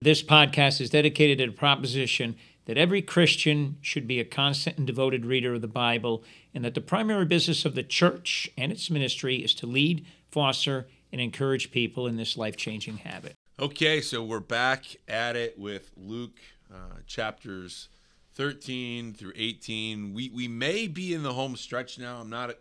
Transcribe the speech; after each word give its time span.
This 0.00 0.22
podcast 0.22 0.80
is 0.80 0.90
dedicated 0.90 1.38
to 1.38 1.46
the 1.46 1.52
proposition 1.52 2.36
that 2.66 2.78
every 2.78 3.02
Christian 3.02 3.78
should 3.80 4.06
be 4.06 4.20
a 4.20 4.24
constant 4.24 4.78
and 4.78 4.86
devoted 4.86 5.26
reader 5.26 5.54
of 5.54 5.60
the 5.60 5.66
Bible, 5.66 6.22
and 6.54 6.64
that 6.64 6.74
the 6.74 6.80
primary 6.80 7.24
business 7.24 7.64
of 7.64 7.74
the 7.74 7.82
church 7.82 8.48
and 8.56 8.70
its 8.70 8.90
ministry 8.90 9.38
is 9.38 9.54
to 9.54 9.66
lead, 9.66 10.06
foster, 10.30 10.86
and 11.10 11.20
encourage 11.20 11.72
people 11.72 12.06
in 12.06 12.16
this 12.16 12.36
life 12.36 12.56
changing 12.56 12.98
habit. 12.98 13.34
Okay, 13.58 14.00
so 14.00 14.22
we're 14.22 14.38
back 14.38 14.84
at 15.08 15.34
it 15.34 15.58
with 15.58 15.90
Luke 15.96 16.38
uh, 16.72 17.00
chapters 17.08 17.88
13 18.34 19.14
through 19.14 19.32
18. 19.34 20.14
We, 20.14 20.30
we 20.30 20.46
may 20.46 20.86
be 20.86 21.12
in 21.12 21.24
the 21.24 21.32
home 21.32 21.56
stretch 21.56 21.98
now. 21.98 22.20
I'm 22.20 22.30
not 22.30 22.54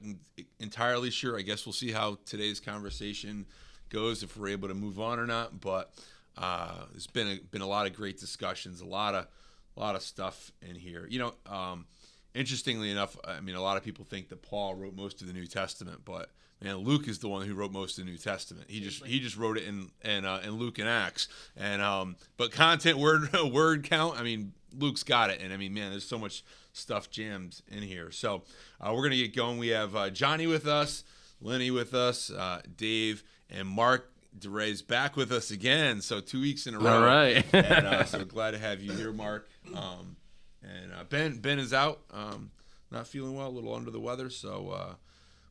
entirely 0.60 1.12
sure. 1.12 1.38
I 1.38 1.44
guess 1.44 1.68
we'll 1.68 1.74
see 1.74 1.92
how 1.92 2.18
today's 2.26 2.60
conversation 2.60 3.46
goes, 3.90 4.24
if 4.24 4.36
we're 4.36 4.48
able 4.48 4.70
to 4.70 4.74
move 4.74 5.00
on 5.00 5.20
or 5.20 5.28
not. 5.28 5.62
But 5.62 5.94
uh, 6.38 6.86
there's 6.92 7.08
been 7.08 7.28
a, 7.28 7.40
been 7.52 7.62
a 7.62 7.68
lot 7.68 7.88
of 7.88 7.94
great 7.94 8.20
discussions, 8.20 8.82
a 8.82 8.86
lot 8.86 9.16
of 9.16 9.28
a 9.76 9.80
lot 9.80 9.96
of 9.96 10.02
stuff 10.02 10.52
in 10.62 10.76
here. 10.76 11.08
You 11.10 11.20
know, 11.20 11.34
um, 11.46 11.86
interestingly 12.34 12.92
enough, 12.92 13.18
I 13.26 13.40
mean, 13.42 13.56
a 13.56 13.62
lot 13.62 13.78
of 13.78 13.84
people 13.84 14.06
think 14.06 14.30
that 14.30 14.42
Paul 14.42 14.76
wrote 14.76 14.96
most 14.96 15.22
of 15.22 15.28
the 15.28 15.34
New 15.34 15.46
Testament, 15.46 16.02
but 16.06 16.32
man, 16.62 16.78
Luke 16.78 17.08
is 17.08 17.20
the 17.20 17.28
one 17.30 17.46
who 17.46 17.54
wrote 17.54 17.72
most 17.72 17.98
of 17.98 18.06
the 18.06 18.12
New 18.12 18.18
Testament. 18.18 18.70
He 18.70 18.80
just 18.82 19.06
he 19.06 19.20
just 19.20 19.38
wrote 19.38 19.58
it 19.58 19.64
in 19.66 19.90
in, 20.04 20.26
uh, 20.26 20.42
in 20.44 20.52
Luke 20.52 20.80
and 20.80 20.88
Acts, 20.90 21.28
and 21.56 21.82
um, 21.82 22.16
but 22.38 22.52
content 22.52 22.98
word 23.00 23.30
word 23.52 23.84
count. 23.84 24.20
I 24.20 24.24
mean, 24.24 24.54
Luke's 24.76 25.04
got 25.04 25.30
it, 25.30 25.42
and 25.42 25.54
I 25.54 25.58
mean, 25.58 25.74
man, 25.74 25.92
there's 25.92 26.08
so 26.08 26.18
much 26.18 26.44
stuff 26.74 27.10
jammed 27.10 27.62
in 27.68 27.82
here. 27.82 28.12
So 28.12 28.44
uh, 28.80 28.94
we're 28.94 29.04
gonna 29.04 29.16
get 29.16 29.36
going. 29.36 29.58
We 29.58 29.70
have 29.70 29.96
uh, 29.96 30.10
Johnny 30.10 30.48
with 30.48 30.68
us, 30.68 31.04
Lenny 31.42 31.72
with 31.72 31.94
us, 31.94 32.32
uh, 32.32 32.62
Dave, 32.76 33.24
and 33.50 33.68
Mark 33.68 34.12
DeRay's 34.40 34.82
back 34.82 35.16
with 35.16 35.32
us 35.32 35.52
again. 35.52 36.02
So 36.02 36.20
two 36.20 36.42
weeks 36.42 36.68
in 36.68 36.76
a 36.76 36.80
row. 36.80 36.98
All 36.98 37.06
right. 37.06 37.46
and 37.54 37.88
uh, 37.88 38.04
so 38.06 38.24
glad 38.26 38.52
to 38.52 38.58
have 38.58 38.82
you 38.82 38.92
here, 38.94 39.12
Mark. 39.12 39.50
Um, 39.76 40.18
and 40.62 40.94
uh, 40.94 41.04
Ben 41.10 41.38
Ben 41.40 41.60
is 41.60 41.74
out, 41.74 42.02
um, 42.12 42.52
not 42.92 43.08
feeling 43.08 43.36
well, 43.36 43.48
a 43.48 43.50
little 43.50 43.74
under 43.74 43.92
the 43.92 44.00
weather. 44.00 44.30
So 44.30 44.70
uh, 44.70 44.94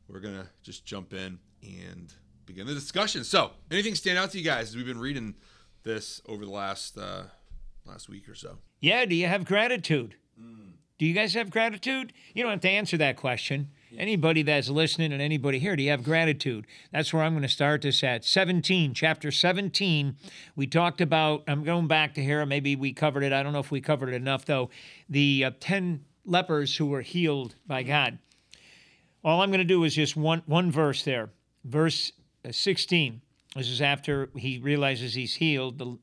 we're 0.08 0.20
gonna 0.20 0.48
just 0.62 0.84
jump 0.84 1.12
in 1.12 1.38
and 1.62 2.12
begin 2.44 2.66
the 2.66 2.74
discussion. 2.74 3.24
So 3.24 3.52
anything 3.70 3.94
stand 3.94 4.18
out 4.18 4.30
to 4.32 4.38
you 4.38 4.44
guys 4.44 4.68
as 4.68 4.76
we've 4.76 4.86
been 4.86 5.00
reading 5.00 5.34
this 5.82 6.20
over 6.28 6.44
the 6.44 6.50
last 6.50 6.98
uh, 6.98 7.24
last 7.84 8.08
week 8.08 8.28
or 8.28 8.34
so? 8.34 8.58
Yeah. 8.80 9.04
Do 9.04 9.14
you 9.14 9.26
have 9.26 9.44
gratitude? 9.44 10.16
Mm. 10.40 10.72
Do 10.98 11.06
you 11.06 11.12
guys 11.14 11.34
have 11.34 11.50
gratitude? 11.50 12.12
You 12.34 12.42
don't 12.42 12.52
have 12.52 12.60
to 12.60 12.70
answer 12.70 12.96
that 12.98 13.16
question. 13.16 13.70
Anybody 13.96 14.42
that's 14.42 14.68
listening 14.68 15.12
and 15.12 15.22
anybody 15.22 15.58
here, 15.58 15.76
do 15.76 15.82
you 15.82 15.90
have 15.90 16.02
gratitude? 16.02 16.66
That's 16.92 17.12
where 17.12 17.22
I'm 17.22 17.32
going 17.32 17.42
to 17.42 17.48
start 17.48 17.82
this 17.82 18.02
at 18.02 18.24
17, 18.24 18.94
chapter 18.94 19.30
17. 19.30 20.16
We 20.56 20.66
talked 20.66 21.00
about, 21.00 21.44
I'm 21.46 21.62
going 21.62 21.86
back 21.86 22.14
to 22.14 22.22
here, 22.22 22.44
maybe 22.46 22.74
we 22.74 22.92
covered 22.92 23.22
it. 23.22 23.32
I 23.32 23.42
don't 23.42 23.52
know 23.52 23.60
if 23.60 23.70
we 23.70 23.80
covered 23.80 24.08
it 24.08 24.14
enough, 24.14 24.44
though. 24.44 24.70
The 25.08 25.44
uh, 25.44 25.50
10 25.60 26.04
lepers 26.24 26.76
who 26.76 26.86
were 26.86 27.02
healed 27.02 27.54
by 27.66 27.84
God. 27.84 28.18
All 29.22 29.40
I'm 29.40 29.50
going 29.50 29.58
to 29.58 29.64
do 29.64 29.84
is 29.84 29.94
just 29.94 30.16
one, 30.16 30.42
one 30.46 30.70
verse 30.70 31.04
there, 31.04 31.30
verse 31.64 32.12
uh, 32.44 32.50
16. 32.50 33.20
This 33.54 33.68
is 33.68 33.80
after 33.80 34.30
he 34.36 34.58
realizes 34.58 35.14
he's 35.14 35.34
healed. 35.34 35.78
The, 35.78 35.98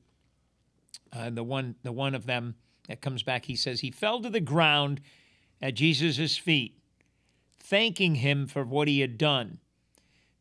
uh, 1.11 1.29
the 1.29 1.43
one, 1.43 1.75
the 1.83 1.91
one 1.91 2.15
of 2.15 2.25
them 2.25 2.55
that 2.87 3.01
comes 3.01 3.23
back, 3.23 3.45
he 3.45 3.55
says, 3.57 3.81
he 3.81 3.91
fell 3.91 4.21
to 4.21 4.29
the 4.29 4.39
ground 4.39 5.01
at 5.61 5.73
Jesus' 5.75 6.37
feet 6.37 6.77
thanking 7.63 8.15
him 8.15 8.45
for 8.45 8.63
what 8.63 8.87
he 8.87 8.99
had 8.99 9.17
done. 9.17 9.57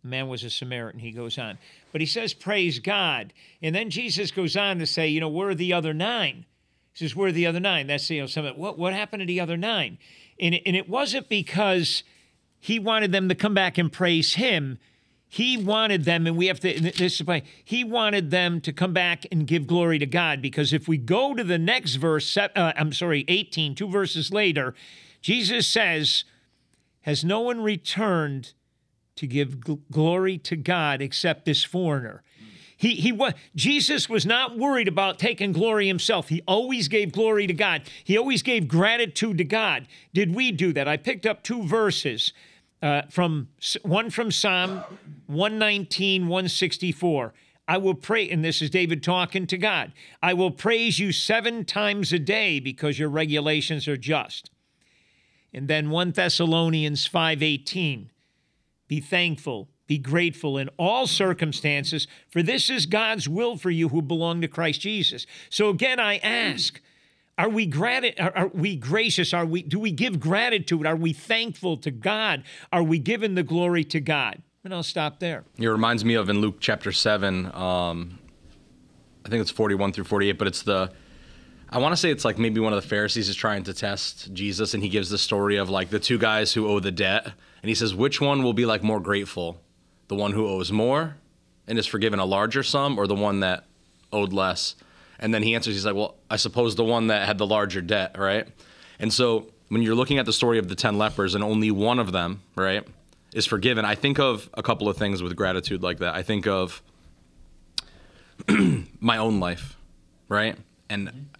The 0.03 0.09
man 0.09 0.28
was 0.28 0.42
a 0.42 0.51
Samaritan, 0.51 1.01
he 1.01 1.12
goes 1.12 1.39
on. 1.39 1.59
But 1.92 2.01
he 2.01 2.06
says, 2.06 2.34
Praise 2.34 2.81
God. 2.81 3.33
And 3.62 3.75
then 3.75 3.89
Jesus 3.89 4.31
goes 4.31 4.56
on 4.56 4.79
to 4.81 4.87
say, 4.87 5.09
You 5.09 5.20
know, 5.20 5.29
where 5.29 5.51
are 5.51 5.55
the 5.55 5.73
other 5.73 5.95
nine? 5.95 6.45
He 6.92 6.98
says, 6.98 7.14
Where 7.14 7.29
are 7.29 7.33
the 7.33 7.47
other 7.47 7.61
nine? 7.61 7.87
That's, 7.87 8.11
you 8.11 8.20
know, 8.20 8.27
something. 8.27 8.56
What, 8.56 8.79
what 8.79 8.92
happened 8.92 9.20
to 9.20 9.27
the 9.27 9.41
other 9.41 9.56
nine? 9.56 9.98
And 10.41 10.56
it, 10.56 10.62
and 10.67 10.75
it 10.75 10.89
wasn't 10.89 11.29
because 11.29 12.03
he 12.59 12.79
wanted 12.79 13.12
them 13.12 13.29
to 13.29 13.34
come 13.34 13.55
back 13.55 13.79
and 13.79 13.92
praise 13.92 14.35
him. 14.35 14.79
He 15.29 15.57
wanted 15.57 16.05
them, 16.05 16.27
and 16.27 16.36
we 16.36 16.48
have 16.48 16.61
to, 16.61 16.79
this 16.79 17.20
is 17.20 17.24
why, 17.24 17.42
he 17.64 17.85
wanted 17.85 18.30
them 18.30 18.61
to 18.61 18.73
come 18.73 18.92
back 18.92 19.24
and 19.33 19.47
give 19.47 19.67
glory 19.67 19.98
to 19.98 20.05
God. 20.05 20.42
Because 20.42 20.74
if 20.74 20.86
we 20.86 20.98
go 20.98 21.35
to 21.35 21.42
the 21.42 21.57
next 21.58 21.95
verse, 21.95 22.36
uh, 22.36 22.48
I'm 22.55 22.92
sorry, 22.92 23.24
18, 23.29 23.74
two 23.74 23.89
verses 23.89 24.30
later, 24.30 24.74
Jesus 25.23 25.67
says, 25.67 26.24
has 27.02 27.24
no 27.24 27.40
one 27.40 27.61
returned 27.63 28.55
to 29.17 29.27
give 29.27 29.58
gl- 29.58 29.80
glory 29.90 30.39
to 30.39 30.57
God 30.57 31.02
except 31.02 31.45
this 31.45 31.64
foreigner. 31.64 32.23
He, 32.77 32.96
he 32.96 33.13
was, 33.13 33.35
Jesus 33.55 34.08
was 34.08 34.27
not 34.27 34.58
worried 34.58 34.89
about 34.89 35.20
taking 35.20 35.52
glory 35.52 35.86
himself. 35.86 36.29
He 36.29 36.42
always 36.48 36.89
gave 36.89 37.12
glory 37.12 37.46
to 37.46 37.55
God. 37.55 37.83
He 38.02 38.18
always 38.18 38.42
gave 38.42 38.67
gratitude 38.67 39.39
to 39.39 39.45
God. 39.45 39.86
Did 40.12 40.35
we 40.35 40.51
do 40.51 40.73
that? 40.73 40.89
I 40.89 40.96
picked 40.96 41.24
up 41.24 41.45
two 41.45 41.62
verses 41.62 42.33
uh, 42.83 43.02
from 43.08 43.48
one 43.83 44.11
from 44.11 44.33
Psalm 44.33 44.83
119, 45.27 46.27
164. 46.27 47.33
I 47.68 47.79
will 47.79 47.95
pray, 47.95 48.29
and 48.29 48.45
this 48.45 48.61
is 48.61 48.70
David 48.70 49.02
talking 49.02 49.46
to 49.46 49.57
God. 49.57 49.92
I 50.20 50.35
will 50.35 50.51
praise 50.51 50.98
you 50.98 51.12
seven 51.12 51.64
times 51.64 52.12
a 52.12 52.18
day 52.18 52.58
because 52.58 52.98
your 52.98 53.08
regulations 53.08 53.86
are 53.86 53.96
just. 53.96 54.51
And 55.55 55.68
then 55.68 55.90
1 55.90 56.13
Thessalonians 56.13 57.07
5:18. 57.07 58.11
Be 58.89 59.01
thankful, 59.01 59.68
be 59.86 59.98
grateful 59.98 60.58
in 60.58 60.68
all 60.79 61.07
circumstances, 61.07 62.07
for 62.29 62.42
this 62.42 62.68
is 62.68 62.85
God's 62.86 63.29
will 63.29 63.57
for 63.57 63.70
you 63.70 63.89
who 63.89 64.02
belong 64.02 64.41
to 64.42 64.48
Christ 64.48 64.83
Jesus. 64.83 65.27
So 65.48 65.70
again 65.70 65.98
I 65.98 66.18
ask, 66.18 66.80
are 67.39 67.48
we 67.48 67.64
grat- 67.64 68.20
are, 68.20 68.48
we 68.48 68.77
gracious? 68.77 69.33
Are 69.33 69.46
we 69.46 69.62
do 69.62 69.79
we 69.79 69.92
give 69.92 70.20
gratitude? 70.20 70.86
Are 70.86 70.96
we 70.96 71.12
thankful 71.12 71.77
to 71.79 71.91
God? 71.91 72.45
Are 72.70 72.83
we 72.83 72.98
giving 72.98 73.35
the 73.35 73.42
glory 73.42 73.85
to 73.85 74.01
God? 74.01 74.42
And 74.64 74.73
I'll 74.73 74.83
stop 74.83 75.18
there. 75.18 75.45
It 75.58 75.67
reminds 75.67 76.05
me 76.05 76.14
of 76.14 76.29
in 76.29 76.41
Luke 76.41 76.57
chapter 76.61 76.92
7, 76.92 77.46
um, 77.46 78.18
I 79.24 79.29
think 79.29 79.41
it's 79.41 79.51
41 79.51 79.92
through 79.92 80.05
48, 80.05 80.33
but 80.39 80.46
it's 80.46 80.62
the 80.62 80.92
I 81.73 81.79
want 81.79 81.95
to 81.95 81.97
say 81.97 82.11
it's 82.11 82.27
like 82.27 82.39
maybe 82.39 82.61
one 82.61 82.75
of 82.75 82.83
the 82.83 82.87
Pharisees 82.87 83.31
is 83.31 83.35
trying 83.35 83.63
to 83.65 83.73
test 83.73 84.35
Jesus, 84.35 84.75
and 84.75 84.83
he 84.83 84.91
gives 84.91 85.09
the 85.09 85.17
story 85.17 85.57
of 85.57 85.71
like 85.71 85.89
the 85.89 85.99
two 85.99 86.19
guys 86.19 86.53
who 86.53 86.69
owe 86.69 86.81
the 86.81 86.91
debt, 86.93 87.25
and 87.25 87.69
he 87.71 87.75
says, 87.75 87.95
which 87.95 88.21
one 88.21 88.43
will 88.43 88.53
be 88.53 88.67
like 88.67 88.83
more 88.83 89.01
grateful, 89.01 89.59
the 90.09 90.15
one 90.15 90.33
who 90.33 90.47
owes 90.47 90.71
more 90.71 91.17
and 91.67 91.79
is 91.79 91.87
forgiven 91.87 92.19
a 92.19 92.27
larger 92.27 92.63
sum, 92.63 92.99
or 92.99 93.07
the 93.07 93.15
one 93.15 93.41
that 93.41 93.65
owed 94.13 94.35
less? 94.35 94.77
And 95.19 95.33
then 95.33 95.43
he 95.43 95.55
answers, 95.55 95.75
he's 95.75 95.87
like, 95.87 95.95
well, 95.95 96.17
I 96.29 96.37
suppose 96.37 96.77
the 96.77 96.85
one 96.85 97.07
that 97.07 97.27
had 97.27 97.39
the 97.39 97.47
larger 97.47 97.81
debt, 97.81 98.19
right? 98.19 98.47
And 98.99 99.11
so 99.11 99.47
when 99.69 99.81
you're 99.81 99.95
looking 99.95 100.19
at 100.19 100.27
the 100.27 100.33
story 100.33 100.59
of 100.59 100.69
the 100.69 100.75
ten 100.75 100.99
lepers, 100.99 101.35
and 101.35 101.43
only 101.43 101.71
one 101.71 101.99
of 101.99 102.13
them, 102.13 102.43
right, 102.55 102.87
is 103.33 103.47
forgiven, 103.47 103.87
I 103.87 103.95
think 103.95 104.19
of 104.19 104.51
a 104.53 104.63
couple 104.63 104.91
of 104.91 104.99
things 104.99 105.23
with 105.23 105.35
gratitude 105.37 105.83
like 105.83 106.01
that. 106.01 106.15
I 106.15 106.23
think 106.23 106.47
of 106.47 106.83
my 109.01 109.17
own 109.17 109.41
life, 109.41 109.79
right, 110.29 110.59
and. 110.91 111.09
Mm-hmm. 111.09 111.32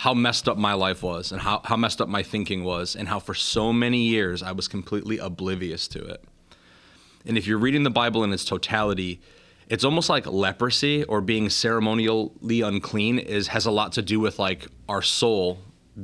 How 0.00 0.14
messed 0.14 0.48
up 0.48 0.56
my 0.56 0.72
life 0.72 1.02
was 1.02 1.30
and 1.30 1.42
how, 1.42 1.60
how 1.62 1.76
messed 1.76 2.00
up 2.00 2.08
my 2.08 2.22
thinking 2.22 2.64
was 2.64 2.96
and 2.96 3.06
how 3.06 3.18
for 3.20 3.34
so 3.34 3.70
many 3.70 3.98
years 3.98 4.42
I 4.42 4.52
was 4.52 4.66
completely 4.66 5.18
oblivious 5.18 5.86
to 5.88 6.02
it. 6.02 6.24
And 7.26 7.36
if 7.36 7.46
you're 7.46 7.58
reading 7.58 7.82
the 7.82 7.90
Bible 7.90 8.24
in 8.24 8.32
its 8.32 8.46
totality, 8.46 9.20
it's 9.68 9.84
almost 9.84 10.08
like 10.08 10.26
leprosy 10.26 11.04
or 11.04 11.20
being 11.20 11.50
ceremonially 11.50 12.62
unclean 12.62 13.18
is 13.18 13.48
has 13.48 13.66
a 13.66 13.70
lot 13.70 13.92
to 13.92 14.00
do 14.00 14.18
with 14.18 14.38
like 14.38 14.68
our 14.88 15.02
soul 15.02 15.58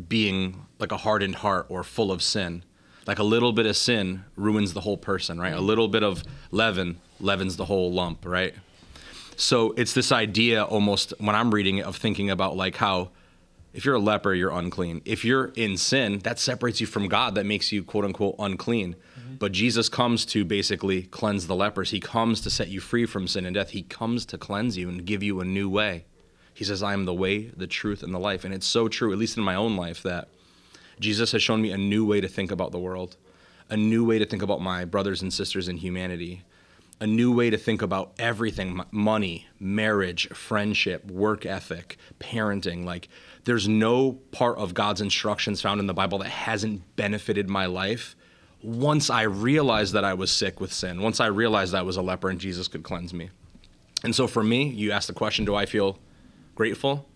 being 0.08 0.66
like 0.78 0.92
a 0.92 0.98
hardened 0.98 1.36
heart 1.36 1.64
or 1.70 1.82
full 1.82 2.12
of 2.12 2.22
sin. 2.22 2.64
Like 3.06 3.18
a 3.18 3.24
little 3.24 3.54
bit 3.54 3.64
of 3.64 3.78
sin 3.78 4.26
ruins 4.36 4.74
the 4.74 4.82
whole 4.82 4.98
person, 4.98 5.40
right? 5.40 5.54
A 5.54 5.60
little 5.62 5.88
bit 5.88 6.02
of 6.02 6.22
leaven 6.50 7.00
leavens 7.18 7.56
the 7.56 7.64
whole 7.64 7.90
lump, 7.90 8.26
right? 8.26 8.52
So 9.36 9.72
it's 9.78 9.94
this 9.94 10.12
idea 10.12 10.64
almost 10.64 11.14
when 11.16 11.34
I'm 11.34 11.54
reading 11.54 11.78
it 11.78 11.86
of 11.86 11.96
thinking 11.96 12.28
about 12.28 12.58
like 12.58 12.76
how 12.76 13.12
if 13.76 13.84
you're 13.84 13.94
a 13.94 14.00
leper, 14.00 14.32
you're 14.32 14.50
unclean. 14.50 15.02
If 15.04 15.22
you're 15.22 15.52
in 15.54 15.76
sin, 15.76 16.20
that 16.20 16.38
separates 16.38 16.80
you 16.80 16.86
from 16.86 17.08
God, 17.08 17.34
that 17.34 17.44
makes 17.44 17.72
you 17.72 17.84
quote 17.84 18.06
unquote 18.06 18.34
unclean. 18.38 18.94
Mm-hmm. 18.94 19.34
But 19.34 19.52
Jesus 19.52 19.90
comes 19.90 20.24
to 20.26 20.46
basically 20.46 21.02
cleanse 21.02 21.46
the 21.46 21.54
lepers. 21.54 21.90
He 21.90 22.00
comes 22.00 22.40
to 22.40 22.50
set 22.50 22.68
you 22.68 22.80
free 22.80 23.04
from 23.04 23.28
sin 23.28 23.44
and 23.44 23.54
death. 23.54 23.70
He 23.70 23.82
comes 23.82 24.24
to 24.26 24.38
cleanse 24.38 24.78
you 24.78 24.88
and 24.88 25.04
give 25.04 25.22
you 25.22 25.40
a 25.40 25.44
new 25.44 25.68
way. 25.68 26.06
He 26.54 26.64
says, 26.64 26.82
I 26.82 26.94
am 26.94 27.04
the 27.04 27.12
way, 27.12 27.48
the 27.54 27.66
truth, 27.66 28.02
and 28.02 28.14
the 28.14 28.18
life. 28.18 28.46
And 28.46 28.54
it's 28.54 28.66
so 28.66 28.88
true, 28.88 29.12
at 29.12 29.18
least 29.18 29.36
in 29.36 29.42
my 29.42 29.54
own 29.54 29.76
life, 29.76 30.02
that 30.04 30.28
Jesus 30.98 31.32
has 31.32 31.42
shown 31.42 31.60
me 31.60 31.70
a 31.70 31.76
new 31.76 32.06
way 32.06 32.22
to 32.22 32.28
think 32.28 32.50
about 32.50 32.72
the 32.72 32.78
world, 32.78 33.18
a 33.68 33.76
new 33.76 34.06
way 34.06 34.18
to 34.18 34.24
think 34.24 34.42
about 34.42 34.62
my 34.62 34.86
brothers 34.86 35.20
and 35.20 35.30
sisters 35.30 35.68
in 35.68 35.76
humanity, 35.76 36.44
a 37.00 37.06
new 37.06 37.32
way 37.32 37.50
to 37.50 37.58
think 37.58 37.82
about 37.82 38.12
everything 38.18 38.80
money, 38.90 39.46
marriage, 39.60 40.28
friendship, 40.28 41.10
work 41.10 41.44
ethic, 41.44 41.98
parenting. 42.18 42.84
Like, 42.84 43.08
there's 43.44 43.68
no 43.68 44.12
part 44.12 44.58
of 44.58 44.74
God's 44.74 45.00
instructions 45.00 45.60
found 45.60 45.80
in 45.80 45.86
the 45.86 45.94
Bible 45.94 46.18
that 46.18 46.28
hasn't 46.28 46.96
benefited 46.96 47.48
my 47.48 47.66
life 47.66 48.16
once 48.62 49.10
I 49.10 49.22
realized 49.22 49.92
that 49.92 50.04
I 50.04 50.14
was 50.14 50.30
sick 50.30 50.60
with 50.60 50.72
sin, 50.72 51.02
once 51.02 51.20
I 51.20 51.26
realized 51.26 51.74
I 51.74 51.82
was 51.82 51.96
a 51.96 52.02
leper 52.02 52.30
and 52.30 52.40
Jesus 52.40 52.68
could 52.68 52.82
cleanse 52.82 53.12
me. 53.12 53.30
And 54.02 54.14
so 54.14 54.26
for 54.26 54.42
me, 54.42 54.68
you 54.68 54.92
asked 54.92 55.08
the 55.08 55.14
question 55.14 55.44
do 55.44 55.54
I 55.54 55.66
feel 55.66 55.98
grateful? 56.54 57.06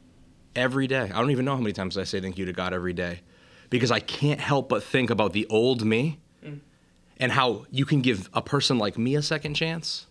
every 0.57 0.87
day. 0.87 1.11
I 1.13 1.21
don't 1.21 1.31
even 1.31 1.45
know 1.45 1.55
how 1.55 1.61
many 1.61 1.73
times 1.73 1.97
I 1.97 2.05
say 2.05 2.21
thank 2.21 2.39
you 2.39 2.45
to 2.47 2.53
God 2.53 2.73
every 2.73 2.93
day 2.93 3.21
because 3.69 3.91
I 3.91 4.01
can't 4.01 4.41
help 4.41 4.69
but 4.69 4.83
think 4.83 5.11
about 5.11 5.33
the 5.33 5.47
old 5.49 5.85
me 5.85 6.19
and 7.21 7.31
how 7.31 7.67
you 7.71 7.85
can 7.85 8.01
give 8.01 8.29
a 8.33 8.43
person 8.43 8.79
like 8.79 8.99
me 8.99 9.15
a 9.15 9.23
second 9.23 9.55
chance 9.55 10.07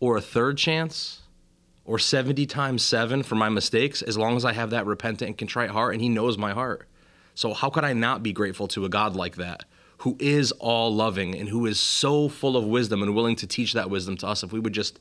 or 0.00 0.16
a 0.16 0.20
third 0.20 0.56
chance 0.56 1.20
or 1.84 1.98
70 1.98 2.46
times 2.46 2.82
7 2.82 3.22
for 3.22 3.34
my 3.34 3.50
mistakes 3.50 4.02
as 4.02 4.18
long 4.18 4.34
as 4.34 4.44
I 4.44 4.54
have 4.54 4.70
that 4.70 4.86
repentant 4.86 5.28
and 5.28 5.38
contrite 5.38 5.70
heart 5.70 5.92
and 5.92 6.02
he 6.02 6.08
knows 6.08 6.38
my 6.38 6.52
heart. 6.52 6.88
So 7.34 7.52
how 7.52 7.68
could 7.70 7.84
I 7.84 7.92
not 7.92 8.22
be 8.22 8.32
grateful 8.32 8.66
to 8.68 8.86
a 8.86 8.88
God 8.88 9.14
like 9.14 9.36
that 9.36 9.64
who 9.98 10.16
is 10.18 10.50
all 10.52 10.94
loving 10.94 11.36
and 11.36 11.48
who 11.48 11.66
is 11.66 11.78
so 11.78 12.28
full 12.28 12.56
of 12.56 12.64
wisdom 12.64 13.02
and 13.02 13.14
willing 13.14 13.36
to 13.36 13.46
teach 13.46 13.74
that 13.74 13.90
wisdom 13.90 14.16
to 14.16 14.26
us 14.26 14.42
if 14.42 14.52
we 14.52 14.60
would 14.60 14.72
just 14.72 14.98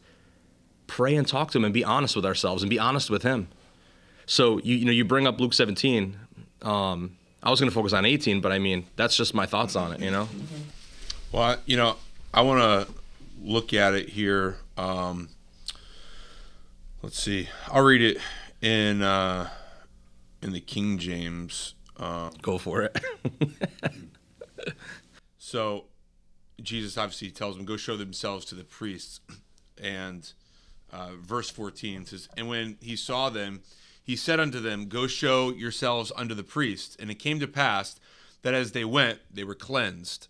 pray 0.88 1.16
and 1.16 1.28
talk 1.28 1.52
to 1.52 1.58
him 1.58 1.66
and 1.66 1.74
be 1.74 1.84
honest 1.84 2.16
with 2.16 2.26
ourselves 2.26 2.64
and 2.64 2.70
be 2.70 2.80
honest 2.80 3.10
with 3.10 3.24
him. 3.24 3.48
So 4.26 4.60
you 4.60 4.76
you 4.76 4.86
know 4.86 4.92
you 4.92 5.06
bring 5.06 5.26
up 5.26 5.40
Luke 5.40 5.54
17. 5.54 6.18
Um, 6.64 7.18
I 7.42 7.50
was 7.50 7.60
going 7.60 7.70
to 7.70 7.74
focus 7.74 7.94
on 7.94 8.06
18, 8.06 8.42
but 8.42 8.52
I 8.52 8.60
mean 8.60 8.86
that's 8.96 9.16
just 9.16 9.34
my 9.34 9.46
thoughts 9.46 9.76
on 9.76 9.94
it. 9.94 10.02
You 10.02 10.12
know. 10.12 10.28
Well, 11.32 11.58
you 11.66 11.76
know, 11.76 11.98
I 12.34 12.42
want 12.42 12.62
to 12.62 12.94
look 13.44 13.74
at 13.74 13.94
it 13.94 14.10
here. 14.10 14.58
Um, 14.78 15.30
let's 17.02 17.20
see. 17.20 17.50
I'll 17.68 17.84
read 17.84 18.02
it 18.02 18.18
in 18.62 19.02
uh, 19.02 19.50
in 20.42 20.54
the 20.54 20.62
King 20.62 20.98
James. 20.98 21.74
Uh, 21.98 22.30
Go 22.42 22.58
for 22.58 22.84
it. 22.84 22.98
so 25.38 25.86
Jesus 26.62 26.98
obviously 26.98 27.30
tells 27.32 27.58
them, 27.58 27.66
"Go 27.66 27.76
show 27.76 27.98
themselves 27.98 28.46
to 28.46 28.56
the 28.56 28.64
priests," 28.64 29.20
and 29.82 30.32
uh, 30.94 31.12
verse 31.20 31.50
14 31.50 32.06
says, 32.06 32.30
"And 32.38 32.48
when 32.48 32.78
he 32.80 32.96
saw 32.96 33.30
them, 33.30 33.64
he 34.02 34.16
said 34.16 34.40
unto 34.40 34.62
them, 34.62 34.88
Go 34.88 35.08
show 35.08 35.52
yourselves 35.52 36.14
unto 36.16 36.34
the 36.34 36.44
priests. 36.44 36.96
And 36.98 37.12
it 37.12 37.16
came 37.16 37.42
to 37.42 37.48
pass 37.48 38.00
that 38.44 38.54
as 38.54 38.72
they 38.72 38.86
went, 38.86 39.20
they 39.30 39.44
were 39.44 39.56
cleansed." 39.56 40.30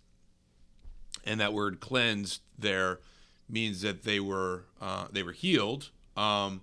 And 1.28 1.40
that 1.40 1.52
word 1.52 1.78
"cleansed" 1.78 2.40
there 2.58 3.00
means 3.48 3.82
that 3.82 4.02
they 4.02 4.18
were 4.18 4.64
uh, 4.80 5.06
they 5.12 5.22
were 5.22 5.32
healed. 5.32 5.90
Um, 6.16 6.62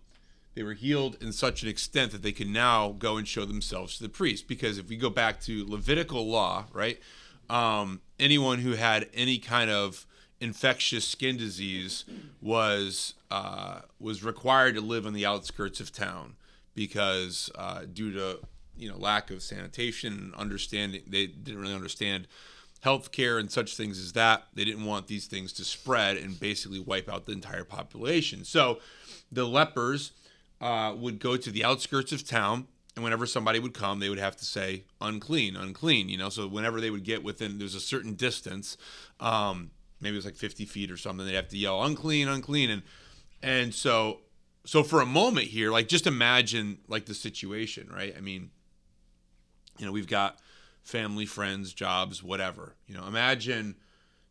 they 0.55 0.63
were 0.63 0.73
healed 0.73 1.17
in 1.21 1.31
such 1.33 1.63
an 1.63 1.69
extent 1.69 2.11
that 2.11 2.23
they 2.23 2.31
could 2.31 2.47
now 2.47 2.95
go 2.97 3.17
and 3.17 3.27
show 3.27 3.45
themselves 3.45 3.97
to 3.97 4.03
the 4.03 4.09
priest. 4.09 4.47
Because 4.47 4.77
if 4.77 4.89
we 4.89 4.97
go 4.97 5.09
back 5.09 5.39
to 5.41 5.65
Levitical 5.69 6.27
law, 6.27 6.65
right, 6.73 6.99
um, 7.49 8.01
anyone 8.19 8.59
who 8.59 8.71
had 8.71 9.09
any 9.13 9.37
kind 9.37 9.69
of 9.69 10.05
infectious 10.39 11.07
skin 11.07 11.37
disease 11.37 12.05
was 12.41 13.13
uh, 13.31 13.81
was 13.99 14.23
required 14.23 14.75
to 14.75 14.81
live 14.81 15.05
on 15.05 15.13
the 15.13 15.25
outskirts 15.25 15.79
of 15.79 15.91
town 15.91 16.35
because 16.73 17.51
uh, 17.55 17.81
due 17.91 18.11
to 18.11 18.39
you 18.77 18.89
know 18.89 18.97
lack 18.97 19.29
of 19.31 19.41
sanitation 19.41 20.13
and 20.13 20.35
understanding, 20.35 21.01
they 21.07 21.27
didn't 21.27 21.61
really 21.61 21.73
understand 21.73 22.27
healthcare 22.85 23.39
and 23.39 23.51
such 23.51 23.75
things 23.75 23.99
as 23.99 24.13
that. 24.13 24.43
They 24.53 24.63
didn't 24.63 24.85
want 24.85 25.07
these 25.07 25.25
things 25.25 25.51
to 25.53 25.65
spread 25.65 26.17
and 26.17 26.39
basically 26.39 26.79
wipe 26.79 27.09
out 27.09 27.25
the 27.25 27.31
entire 27.31 27.63
population. 27.63 28.45
So 28.45 28.79
the 29.31 29.45
lepers 29.45 30.11
uh, 30.61 30.93
would 30.95 31.19
go 31.19 31.35
to 31.35 31.51
the 31.51 31.65
outskirts 31.65 32.11
of 32.11 32.27
town, 32.27 32.67
and 32.95 33.03
whenever 33.03 33.25
somebody 33.25 33.59
would 33.59 33.73
come, 33.73 33.99
they 33.99 34.09
would 34.09 34.19
have 34.19 34.37
to 34.37 34.45
say 34.45 34.83
unclean, 35.01 35.55
unclean. 35.55 36.07
You 36.07 36.17
know, 36.17 36.29
so 36.29 36.47
whenever 36.47 36.79
they 36.79 36.91
would 36.91 37.03
get 37.03 37.23
within, 37.23 37.57
there's 37.57 37.75
a 37.75 37.81
certain 37.81 38.13
distance, 38.13 38.77
um, 39.19 39.71
maybe 39.99 40.15
it 40.15 40.19
was 40.19 40.25
like 40.25 40.35
50 40.35 40.65
feet 40.65 40.91
or 40.91 40.97
something. 40.97 41.25
They'd 41.25 41.35
have 41.35 41.49
to 41.49 41.57
yell 41.57 41.83
unclean, 41.83 42.27
unclean, 42.27 42.69
and 42.69 42.83
and 43.43 43.73
so 43.73 44.21
so 44.65 44.81
for 44.83 45.01
a 45.01 45.05
moment 45.05 45.47
here, 45.47 45.71
like 45.71 45.87
just 45.87 46.07
imagine 46.07 46.79
like 46.87 47.05
the 47.05 47.13
situation, 47.13 47.89
right? 47.93 48.15
I 48.17 48.21
mean, 48.21 48.49
you 49.77 49.85
know, 49.85 49.91
we've 49.91 50.07
got 50.07 50.39
family, 50.85 51.25
friends, 51.25 51.73
jobs, 51.73 52.23
whatever. 52.23 52.75
You 52.87 52.95
know, 52.95 53.05
imagine 53.05 53.75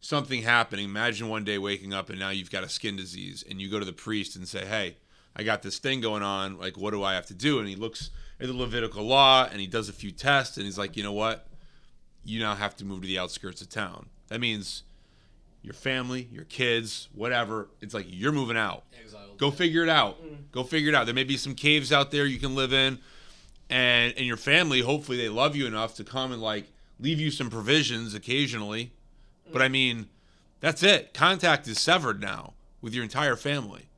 something 0.01 0.43
happening. 0.43 0.87
Imagine 0.87 1.29
one 1.29 1.45
day 1.45 1.59
waking 1.59 1.93
up 1.93 2.09
and 2.09 2.19
now 2.19 2.31
you've 2.31 2.51
got 2.51 2.65
a 2.65 2.69
skin 2.69 2.97
disease 2.97 3.45
and 3.49 3.61
you 3.61 3.69
go 3.69 3.79
to 3.79 3.85
the 3.85 3.93
priest 3.93 4.37
and 4.37 4.49
say, 4.49 4.65
"Hey, 4.65 4.97
I 5.37 5.43
got 5.43 5.62
this 5.62 5.79
thing 5.79 6.01
going 6.01 6.23
on. 6.23 6.56
Like, 6.56 6.79
what 6.79 6.93
do 6.93 7.03
I 7.03 7.15
have 7.15 7.27
to 7.27 7.35
do?" 7.35 7.59
And 7.59 7.69
he 7.69 7.75
looks 7.75 8.11
at 8.41 8.47
the 8.47 8.55
Levitical 8.55 9.05
law 9.05 9.49
and 9.51 9.61
he 9.61 9.67
does 9.67 9.89
a 9.89 9.93
few 9.93 10.12
tests 10.12 10.56
and 10.56 10.65
he's 10.65 10.79
like, 10.79 10.97
"You 10.97 11.03
know 11.03 11.12
what? 11.12 11.49
You 12.23 12.39
now 12.39 12.55
have 12.55 12.77
to 12.77 12.85
move 12.85 13.03
to 13.03 13.06
the 13.09 13.19
outskirts 13.19 13.61
of 13.61 13.69
town." 13.69 14.09
That 14.29 14.41
means 14.41 14.85
your 15.61 15.75
family, 15.75 16.29
your 16.31 16.45
kids, 16.45 17.09
whatever. 17.12 17.69
It's 17.81 17.95
like 17.95 18.06
you're 18.09 18.33
moving 18.33 18.56
out. 18.56 18.85
Exiled. 18.99 19.39
Go 19.39 19.51
figure 19.51 19.83
it 19.83 19.89
out. 19.89 20.23
Mm-hmm. 20.23 20.35
Go 20.53 20.62
figure 20.62 20.91
it 20.91 20.95
out. 20.95 21.06
There 21.06 21.15
may 21.15 21.25
be 21.25 21.37
some 21.37 21.55
caves 21.56 21.93
out 21.93 22.12
there 22.12 22.27
you 22.27 22.39
can 22.39 22.55
live 22.55 22.73
in, 22.73 23.01
and 23.75 24.15
and 24.17 24.25
your 24.25 24.37
family. 24.37 24.81
Hopefully, 24.81 25.19
they 25.19 25.29
love 25.29 25.56
you 25.56 25.67
enough 25.67 25.97
to 25.97 26.05
come 26.05 26.31
and 26.31 26.41
like 26.41 26.67
leave 27.00 27.19
you 27.19 27.32
some 27.32 27.50
provisions 27.50 28.15
occasionally. 28.15 28.93
But 29.53 29.62
I 29.62 29.69
mean, 29.69 30.06
that's 30.61 30.85
it. 30.85 31.12
Contact 31.12 31.67
is 31.67 31.81
severed 31.81 32.21
now 32.21 32.55
with 32.81 32.94
your 32.94 33.03
entire 33.03 33.35
family. 33.35 33.88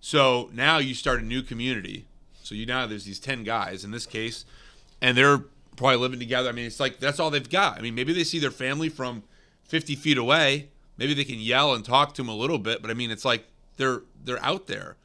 So 0.00 0.50
now 0.52 0.78
you 0.78 0.94
start 0.94 1.22
a 1.22 1.24
new 1.24 1.42
community. 1.42 2.06
So 2.42 2.56
you 2.56 2.66
now 2.66 2.86
there's 2.86 3.04
these 3.04 3.20
ten 3.20 3.44
guys 3.44 3.84
in 3.84 3.92
this 3.92 4.04
case, 4.04 4.44
and 5.00 5.16
they're 5.16 5.44
probably 5.76 5.96
living 5.96 6.18
together. 6.18 6.48
I 6.48 6.52
mean, 6.52 6.66
it's 6.66 6.80
like 6.80 6.98
that's 6.98 7.20
all 7.20 7.30
they've 7.30 7.48
got. 7.48 7.78
I 7.78 7.82
mean, 7.82 7.94
maybe 7.94 8.12
they 8.12 8.24
see 8.24 8.40
their 8.40 8.50
family 8.50 8.88
from 8.88 9.22
50 9.62 9.94
feet 9.94 10.18
away. 10.18 10.70
Maybe 10.98 11.14
they 11.14 11.24
can 11.24 11.38
yell 11.38 11.72
and 11.72 11.84
talk 11.84 12.14
to 12.14 12.22
them 12.22 12.28
a 12.28 12.34
little 12.34 12.58
bit, 12.58 12.82
but 12.82 12.90
I 12.90 12.94
mean, 12.94 13.12
it's 13.12 13.24
like 13.24 13.46
they're 13.76 14.02
they're 14.24 14.44
out 14.44 14.66
there. 14.66 14.96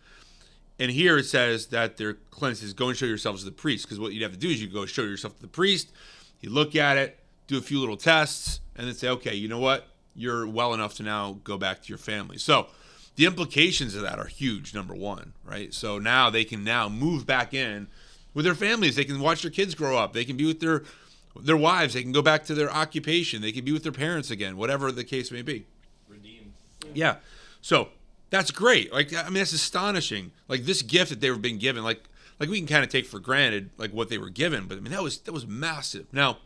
And 0.79 0.89
here 0.89 1.17
it 1.17 1.25
says 1.25 1.67
that 1.67 1.97
they're 1.97 2.15
cleansed. 2.31 2.63
Is 2.63 2.73
go 2.73 2.87
and 2.87 2.97
show 2.97 3.05
yourselves 3.05 3.43
to 3.43 3.45
the 3.45 3.55
priest, 3.55 3.85
because 3.85 3.99
what 3.99 4.13
you'd 4.13 4.23
have 4.23 4.31
to 4.31 4.37
do 4.37 4.49
is 4.49 4.61
you 4.61 4.69
go 4.69 4.85
show 4.85 5.01
yourself 5.01 5.35
to 5.35 5.41
the 5.41 5.47
priest. 5.47 5.91
You 6.39 6.49
look 6.49 6.75
at 6.75 6.95
it, 6.97 7.19
do 7.47 7.57
a 7.57 7.61
few 7.61 7.79
little 7.79 7.97
tests, 7.97 8.61
and 8.75 8.87
then 8.87 8.95
say, 8.95 9.09
okay, 9.09 9.35
you 9.35 9.49
know 9.49 9.59
what? 9.59 9.87
You're 10.15 10.47
well 10.47 10.73
enough 10.73 10.95
to 10.95 11.03
now 11.03 11.39
go 11.43 11.57
back 11.57 11.81
to 11.81 11.89
your 11.89 11.97
family. 11.97 12.37
So 12.37 12.67
the 13.15 13.25
implications 13.25 13.93
of 13.95 14.03
that 14.03 14.19
are 14.19 14.27
huge. 14.27 14.73
Number 14.73 14.95
one, 14.95 15.33
right? 15.43 15.73
So 15.73 15.99
now 15.99 16.29
they 16.29 16.45
can 16.45 16.63
now 16.63 16.87
move 16.87 17.25
back 17.25 17.53
in 17.53 17.87
with 18.33 18.45
their 18.45 18.55
families. 18.55 18.95
They 18.95 19.03
can 19.03 19.19
watch 19.19 19.41
their 19.41 19.51
kids 19.51 19.75
grow 19.75 19.97
up. 19.97 20.13
They 20.13 20.23
can 20.23 20.37
be 20.37 20.45
with 20.45 20.61
their 20.61 20.83
their 21.39 21.57
wives. 21.57 21.93
They 21.93 22.01
can 22.01 22.11
go 22.11 22.21
back 22.21 22.45
to 22.45 22.53
their 22.53 22.71
occupation. 22.71 23.41
They 23.41 23.51
can 23.51 23.65
be 23.65 23.71
with 23.71 23.83
their 23.83 23.91
parents 23.91 24.31
again, 24.31 24.55
whatever 24.55 24.91
the 24.91 25.03
case 25.03 25.31
may 25.31 25.41
be. 25.41 25.65
Redeemed. 26.07 26.53
Yeah. 26.93 27.17
So 27.61 27.89
that's 28.29 28.51
great. 28.51 28.91
Like 28.93 29.13
I 29.13 29.25
mean, 29.25 29.35
that's 29.35 29.53
astonishing. 29.53 30.31
Like 30.47 30.63
this 30.63 30.81
gift 30.81 31.09
that 31.09 31.21
they 31.21 31.31
were 31.31 31.37
being 31.37 31.57
given, 31.57 31.83
like 31.83 32.03
like 32.39 32.49
we 32.49 32.57
can 32.57 32.67
kind 32.67 32.83
of 32.83 32.89
take 32.89 33.05
for 33.05 33.19
granted 33.19 33.69
like 33.77 33.91
what 33.91 34.09
they 34.09 34.17
were 34.17 34.29
given, 34.29 34.65
but 34.67 34.77
I 34.77 34.81
mean 34.81 34.91
that 34.91 35.03
was 35.03 35.19
that 35.19 35.31
was 35.31 35.47
massive. 35.47 36.07
Now, 36.11 36.37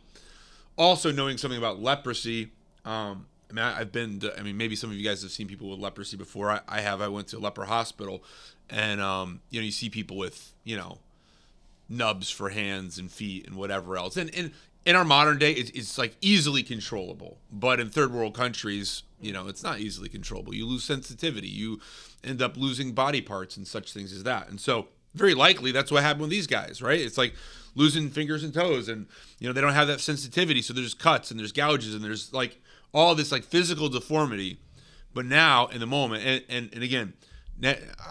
also 0.76 1.12
knowing 1.12 1.38
something 1.38 1.58
about 1.58 1.80
leprosy. 1.80 2.52
Um, 2.84 3.26
I 3.50 3.52
mean, 3.52 3.64
I, 3.64 3.80
I've 3.80 3.92
been. 3.92 4.20
To, 4.20 4.38
I 4.38 4.42
mean, 4.42 4.56
maybe 4.56 4.76
some 4.76 4.90
of 4.90 4.96
you 4.96 5.04
guys 5.04 5.22
have 5.22 5.30
seen 5.30 5.46
people 5.46 5.70
with 5.70 5.78
leprosy 5.78 6.16
before. 6.16 6.50
I, 6.50 6.60
I 6.68 6.80
have. 6.80 7.00
I 7.00 7.08
went 7.08 7.28
to 7.28 7.38
a 7.38 7.40
leper 7.40 7.64
hospital, 7.64 8.22
and 8.68 9.00
um, 9.00 9.40
you 9.50 9.60
know, 9.60 9.64
you 9.64 9.72
see 9.72 9.90
people 9.90 10.16
with 10.16 10.52
you 10.64 10.76
know 10.76 10.98
nubs 11.88 12.30
for 12.30 12.48
hands 12.48 12.98
and 12.98 13.10
feet 13.10 13.46
and 13.46 13.56
whatever 13.56 13.96
else. 13.96 14.16
And 14.16 14.34
and 14.34 14.52
in 14.84 14.96
our 14.96 15.04
modern 15.04 15.38
day, 15.38 15.52
it's, 15.52 15.70
it's 15.70 15.98
like 15.98 16.16
easily 16.20 16.62
controllable. 16.62 17.38
But 17.50 17.80
in 17.80 17.90
third 17.90 18.12
world 18.12 18.34
countries, 18.34 19.02
you 19.24 19.32
know, 19.32 19.48
it's 19.48 19.62
not 19.62 19.80
easily 19.80 20.08
controllable. 20.08 20.54
You 20.54 20.66
lose 20.66 20.84
sensitivity. 20.84 21.48
You 21.48 21.80
end 22.22 22.42
up 22.42 22.56
losing 22.56 22.92
body 22.92 23.20
parts 23.20 23.56
and 23.56 23.66
such 23.66 23.92
things 23.92 24.12
as 24.12 24.22
that. 24.24 24.48
And 24.48 24.60
so, 24.60 24.88
very 25.14 25.34
likely, 25.34 25.70
that's 25.70 25.92
what 25.92 26.02
happened 26.02 26.22
with 26.22 26.30
these 26.30 26.46
guys, 26.46 26.82
right? 26.82 27.00
It's 27.00 27.16
like 27.16 27.34
losing 27.74 28.10
fingers 28.10 28.42
and 28.42 28.52
toes, 28.52 28.88
and 28.88 29.06
you 29.38 29.48
know, 29.48 29.52
they 29.52 29.60
don't 29.60 29.72
have 29.72 29.86
that 29.88 30.00
sensitivity. 30.00 30.60
So 30.60 30.72
there's 30.72 30.94
cuts 30.94 31.30
and 31.30 31.38
there's 31.38 31.52
gouges 31.52 31.94
and 31.94 32.02
there's 32.04 32.32
like 32.32 32.60
all 32.92 33.14
this 33.14 33.30
like 33.30 33.44
physical 33.44 33.88
deformity. 33.88 34.58
But 35.12 35.26
now, 35.26 35.66
in 35.68 35.80
the 35.80 35.86
moment, 35.86 36.24
and 36.24 36.42
and, 36.48 36.74
and 36.74 36.82
again, 36.82 37.12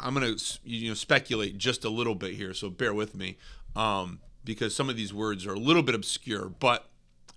I'm 0.01 0.13
gonna 0.13 0.35
you 0.63 0.89
know 0.89 0.93
speculate 0.93 1.57
just 1.57 1.83
a 1.83 1.89
little 1.89 2.15
bit 2.15 2.33
here, 2.33 2.53
so 2.53 2.69
bear 2.69 2.93
with 2.93 3.15
me, 3.15 3.37
um, 3.75 4.19
because 4.45 4.75
some 4.75 4.89
of 4.89 4.95
these 4.95 5.13
words 5.13 5.45
are 5.45 5.53
a 5.53 5.59
little 5.59 5.83
bit 5.83 5.95
obscure. 5.95 6.47
But 6.47 6.87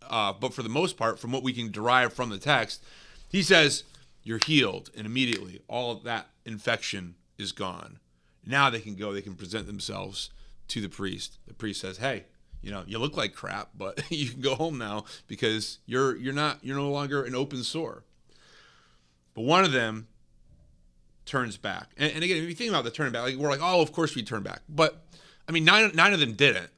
uh, 0.08 0.32
but 0.32 0.54
for 0.54 0.62
the 0.62 0.68
most 0.68 0.96
part, 0.96 1.18
from 1.18 1.32
what 1.32 1.42
we 1.42 1.52
can 1.52 1.70
derive 1.70 2.12
from 2.12 2.30
the 2.30 2.38
text, 2.38 2.84
he 3.36 3.42
says 3.42 3.84
you're 4.22 4.40
healed, 4.44 4.90
and 4.96 5.04
immediately 5.04 5.60
all 5.68 5.92
of 5.92 6.04
that 6.04 6.28
infection 6.46 7.16
is 7.36 7.52
gone. 7.52 7.98
Now 8.46 8.70
they 8.70 8.80
can 8.80 8.94
go, 8.94 9.12
they 9.12 9.20
can 9.20 9.34
present 9.34 9.66
themselves 9.66 10.30
to 10.68 10.80
the 10.80 10.88
priest. 10.88 11.36
The 11.46 11.52
priest 11.52 11.82
says, 11.82 11.98
"Hey, 11.98 12.24
you 12.62 12.70
know, 12.70 12.82
you 12.86 12.98
look 12.98 13.14
like 13.14 13.34
crap, 13.34 13.68
but 13.76 14.02
you 14.10 14.30
can 14.30 14.40
go 14.40 14.54
home 14.54 14.78
now 14.78 15.04
because 15.26 15.80
you're 15.84 16.16
you're 16.16 16.32
not 16.32 16.60
you're 16.62 16.76
no 16.76 16.90
longer 16.90 17.24
an 17.24 17.34
open 17.34 17.62
sore." 17.62 18.04
But 19.34 19.42
one 19.42 19.64
of 19.64 19.72
them 19.72 20.08
turns 21.26 21.58
back, 21.58 21.90
and, 21.98 22.10
and 22.10 22.24
again, 22.24 22.38
if 22.38 22.48
you 22.48 22.54
think 22.54 22.70
about 22.70 22.84
the 22.84 22.90
turn 22.90 23.12
back, 23.12 23.22
like 23.22 23.36
we're 23.36 23.50
like, 23.50 23.60
"Oh, 23.62 23.82
of 23.82 23.92
course 23.92 24.14
we 24.14 24.22
turn 24.22 24.44
back," 24.44 24.62
but 24.66 25.04
I 25.46 25.52
mean, 25.52 25.66
nine 25.66 25.90
nine 25.94 26.14
of 26.14 26.20
them 26.20 26.32
didn't. 26.32 26.70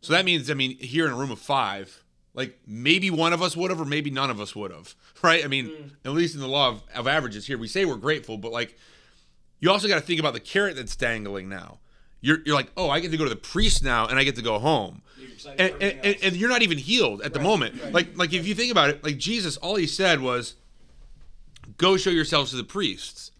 So 0.00 0.12
that 0.12 0.24
means, 0.24 0.48
I 0.48 0.54
mean, 0.54 0.78
here 0.78 1.06
in 1.06 1.12
a 1.12 1.16
room 1.16 1.32
of 1.32 1.40
five, 1.40 2.03
like 2.34 2.58
maybe 2.66 3.10
one 3.10 3.32
of 3.32 3.40
us 3.42 3.56
would 3.56 3.70
have, 3.70 3.80
or 3.80 3.84
maybe 3.84 4.10
none 4.10 4.30
of 4.30 4.40
us 4.40 4.54
would 4.54 4.72
have, 4.72 4.94
right? 5.22 5.44
I 5.44 5.48
mean, 5.48 5.92
at 6.04 6.12
least 6.12 6.34
in 6.34 6.40
the 6.40 6.48
law 6.48 6.68
of, 6.68 6.82
of 6.94 7.06
averages 7.06 7.46
here, 7.46 7.56
we 7.56 7.68
say 7.68 7.84
we're 7.84 7.96
grateful, 7.96 8.36
but 8.36 8.52
like, 8.52 8.76
you 9.60 9.70
also 9.70 9.88
got 9.88 9.94
to 9.94 10.00
think 10.00 10.20
about 10.20 10.34
the 10.34 10.40
carrot 10.40 10.76
that's 10.76 10.96
dangling 10.96 11.48
now. 11.48 11.78
You're, 12.20 12.38
you're 12.44 12.54
like, 12.54 12.70
oh, 12.76 12.90
I 12.90 13.00
get 13.00 13.10
to 13.10 13.16
go 13.16 13.24
to 13.24 13.30
the 13.30 13.36
priest 13.36 13.84
now 13.84 14.06
and 14.06 14.18
I 14.18 14.24
get 14.24 14.36
to 14.36 14.42
go 14.42 14.58
home. 14.58 15.02
And, 15.58 15.72
and, 15.80 16.00
and, 16.02 16.16
and 16.22 16.36
you're 16.36 16.48
not 16.48 16.62
even 16.62 16.78
healed 16.78 17.22
at 17.22 17.34
the 17.34 17.40
moment. 17.40 17.92
Like, 17.92 18.16
like 18.16 18.32
if 18.32 18.46
you 18.46 18.54
think 18.54 18.72
about 18.72 18.90
it, 18.90 19.04
like 19.04 19.18
Jesus, 19.18 19.56
all 19.58 19.76
he 19.76 19.86
said 19.86 20.20
was, 20.20 20.54
go 21.76 21.96
show 21.96 22.10
yourselves 22.10 22.50
to 22.50 22.56
the 22.56 22.64
priests. 22.64 23.30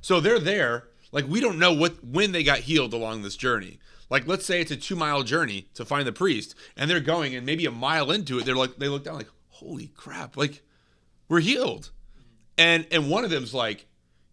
So 0.00 0.20
they're 0.20 0.38
there. 0.38 0.84
Like 1.12 1.26
we 1.26 1.40
don't 1.40 1.58
know 1.58 1.72
what 1.72 2.04
when 2.04 2.32
they 2.32 2.42
got 2.42 2.60
healed 2.60 2.92
along 2.92 3.22
this 3.22 3.36
journey. 3.36 3.78
Like 4.10 4.26
let's 4.26 4.44
say 4.44 4.60
it's 4.60 4.70
a 4.70 4.76
two 4.76 4.96
mile 4.96 5.22
journey 5.22 5.68
to 5.74 5.84
find 5.84 6.06
the 6.06 6.12
priest, 6.12 6.54
and 6.76 6.90
they're 6.90 7.00
going, 7.00 7.34
and 7.34 7.46
maybe 7.46 7.64
a 7.64 7.70
mile 7.70 8.10
into 8.10 8.38
it, 8.38 8.44
they're 8.44 8.56
like 8.56 8.76
they 8.76 8.88
look 8.88 9.04
down 9.04 9.14
like, 9.14 9.30
holy 9.48 9.88
crap, 9.88 10.36
like 10.36 10.62
we're 11.28 11.40
healed. 11.40 11.90
And 12.58 12.86
and 12.90 13.08
one 13.08 13.24
of 13.24 13.30
them's 13.30 13.54
like, 13.54 13.86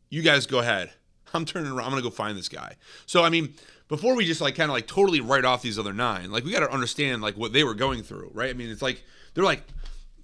you 0.09 0.21
guys 0.21 0.45
go 0.45 0.59
ahead. 0.59 0.91
I'm 1.33 1.45
turning 1.45 1.71
around. 1.71 1.85
I'm 1.85 1.91
gonna 1.91 2.01
go 2.01 2.09
find 2.09 2.37
this 2.37 2.49
guy. 2.49 2.75
So 3.05 3.23
I 3.23 3.29
mean, 3.29 3.53
before 3.87 4.15
we 4.15 4.25
just 4.25 4.41
like 4.41 4.55
kind 4.55 4.69
of 4.69 4.73
like 4.73 4.87
totally 4.87 5.21
write 5.21 5.45
off 5.45 5.61
these 5.61 5.79
other 5.79 5.93
nine, 5.93 6.31
like 6.31 6.43
we 6.43 6.51
got 6.51 6.59
to 6.59 6.71
understand 6.71 7.21
like 7.21 7.37
what 7.37 7.53
they 7.53 7.63
were 7.63 7.73
going 7.73 8.03
through, 8.03 8.31
right? 8.33 8.49
I 8.49 8.53
mean, 8.53 8.69
it's 8.69 8.81
like 8.81 9.03
they're 9.33 9.43
like, 9.43 9.63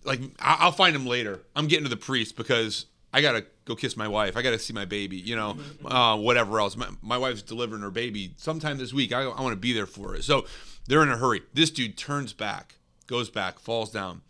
like 0.04 0.22
I'll 0.40 0.72
find 0.72 0.96
him 0.96 1.06
later. 1.06 1.42
I'm 1.56 1.68
getting 1.68 1.86
to 1.86 1.90
the 1.90 1.98
priest 1.98 2.36
because 2.36 2.88
I 3.14 3.22
gotta 3.22 3.46
go 3.66 3.76
kiss 3.76 3.96
my 3.96 4.08
wife. 4.08 4.36
I 4.36 4.42
gotta 4.42 4.58
see 4.58 4.74
my 4.74 4.86
baby. 4.86 5.18
You 5.18 5.36
know, 5.36 5.58
uh, 5.86 6.18
whatever 6.18 6.60
else. 6.60 6.76
My, 6.76 6.90
my 7.02 7.18
wife's 7.18 7.44
delivering 7.44 7.84
her 7.84 7.92
baby 7.92 8.34
sometime 8.38 8.80
this 8.80 8.92
week. 8.92 9.14
I, 9.14 9.22
I 9.22 9.42
want 9.42 9.54
to 9.54 9.60
be 9.60 9.72
there 9.72 9.86
for 9.86 10.16
it. 10.16 10.24
So 10.24 10.46
they're 10.88 11.04
in 11.04 11.10
a 11.10 11.18
hurry. 11.18 11.44
This 11.54 11.70
dude 11.70 11.96
turns 11.96 12.34
back, 12.34 12.76
goes 13.06 13.30
back, 13.30 13.60
falls 13.60 13.92
down. 13.92 14.22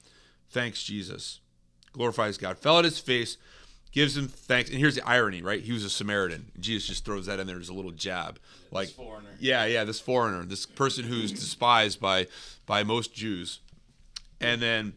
Thanks 0.50 0.84
Jesus, 0.84 1.40
glorifies 1.94 2.38
God. 2.38 2.58
Fell 2.60 2.78
at 2.78 2.86
his 2.86 3.00
face, 3.00 3.38
gives 3.92 4.18
him 4.18 4.28
thanks. 4.28 4.70
And 4.70 4.78
here's 4.78 4.96
the 4.96 5.08
irony, 5.08 5.42
right? 5.42 5.62
He 5.62 5.72
was 5.72 5.86
a 5.86 5.90
Samaritan. 5.90 6.52
Jesus 6.60 6.90
just 6.90 7.06
throws 7.06 7.26
that 7.28 7.40
in 7.40 7.48
there 7.48 7.60
as 7.60 7.70
a 7.70 7.74
little 7.74 7.92
jab, 7.92 8.38
like 8.70 8.90
yeah, 9.40 9.66
yeah, 9.66 9.86
this 9.86 10.02
foreigner, 10.02 10.44
this 10.44 10.66
person 10.66 11.06
who's 11.06 11.32
despised 11.42 12.02
by 12.02 12.28
by 12.66 12.84
most 12.84 13.14
Jews, 13.14 13.62
and 14.42 14.62
then 14.62 14.94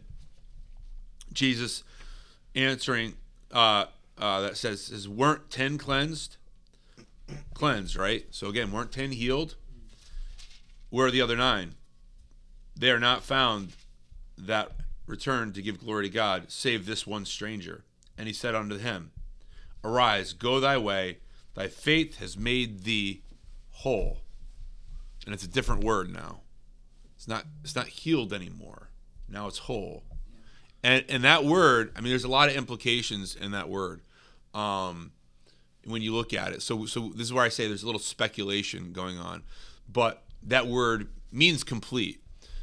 Jesus 1.33 1.85
answering 2.57 3.15
uh, 3.53 3.87
uh, 4.19 4.41
that 4.41 4.57
says, 4.57 4.83
says 4.83 5.09
weren't 5.09 5.51
ten 5.51 5.79
cleansed, 5.79 6.37
cleansed, 7.55 7.97
right? 7.97 8.27
So 8.31 8.49
again, 8.49 8.73
weren't 8.73 8.93
ten 8.93 9.13
healed. 9.13 9.57
Where 10.91 11.07
are 11.07 11.11
the 11.11 11.23
other 11.23 11.37
nine? 11.37 11.75
They 12.79 12.91
are 12.91 13.01
not 13.01 13.23
found 13.23 13.73
that 14.39 14.73
returned 15.07 15.55
to 15.55 15.63
give 15.63 15.81
glory 15.81 16.05
to 16.09 16.15
God, 16.15 16.51
save 16.51 16.87
this 16.87 17.07
one 17.07 17.25
stranger. 17.25 17.85
And 18.19 18.27
he 18.27 18.33
said 18.33 18.55
unto 18.55 18.79
him, 18.79 19.13
Arise, 19.85 20.33
go 20.33 20.61
thy 20.61 20.77
way, 20.79 21.19
thy 21.55 21.69
faith 21.69 22.19
has 22.19 22.37
made 22.37 22.85
thee 22.85 23.23
whole. 23.71 24.19
And 25.25 25.35
it's 25.35 25.45
a 25.45 25.49
different 25.49 25.85
word 25.85 26.11
now. 26.11 26.41
It's 27.17 27.29
not 27.29 27.45
it's 27.63 27.75
not 27.75 27.89
healed 27.89 28.33
anymore. 28.33 28.91
Now 29.29 29.47
it's 29.49 29.59
whole. 29.59 30.05
And 30.87 31.05
and 31.09 31.25
that 31.25 31.45
word, 31.45 31.91
I 31.97 32.01
mean, 32.01 32.11
there's 32.11 32.23
a 32.23 32.29
lot 32.29 32.49
of 32.49 32.55
implications 32.55 33.35
in 33.35 33.51
that 33.51 33.69
word. 33.69 34.03
Um, 34.55 35.11
when 35.85 36.01
you 36.01 36.15
look 36.15 36.33
at 36.33 36.53
it. 36.53 36.63
So 36.63 36.87
so 36.87 37.13
this 37.15 37.27
is 37.27 37.33
where 37.33 37.45
I 37.45 37.49
say 37.49 37.67
there's 37.67 37.83
a 37.83 37.87
little 37.87 38.01
speculation 38.01 38.93
going 38.93 39.19
on. 39.19 39.43
But 39.93 40.23
that 40.45 40.69
word 40.69 41.09
means 41.33 41.65
complete. 41.65 42.23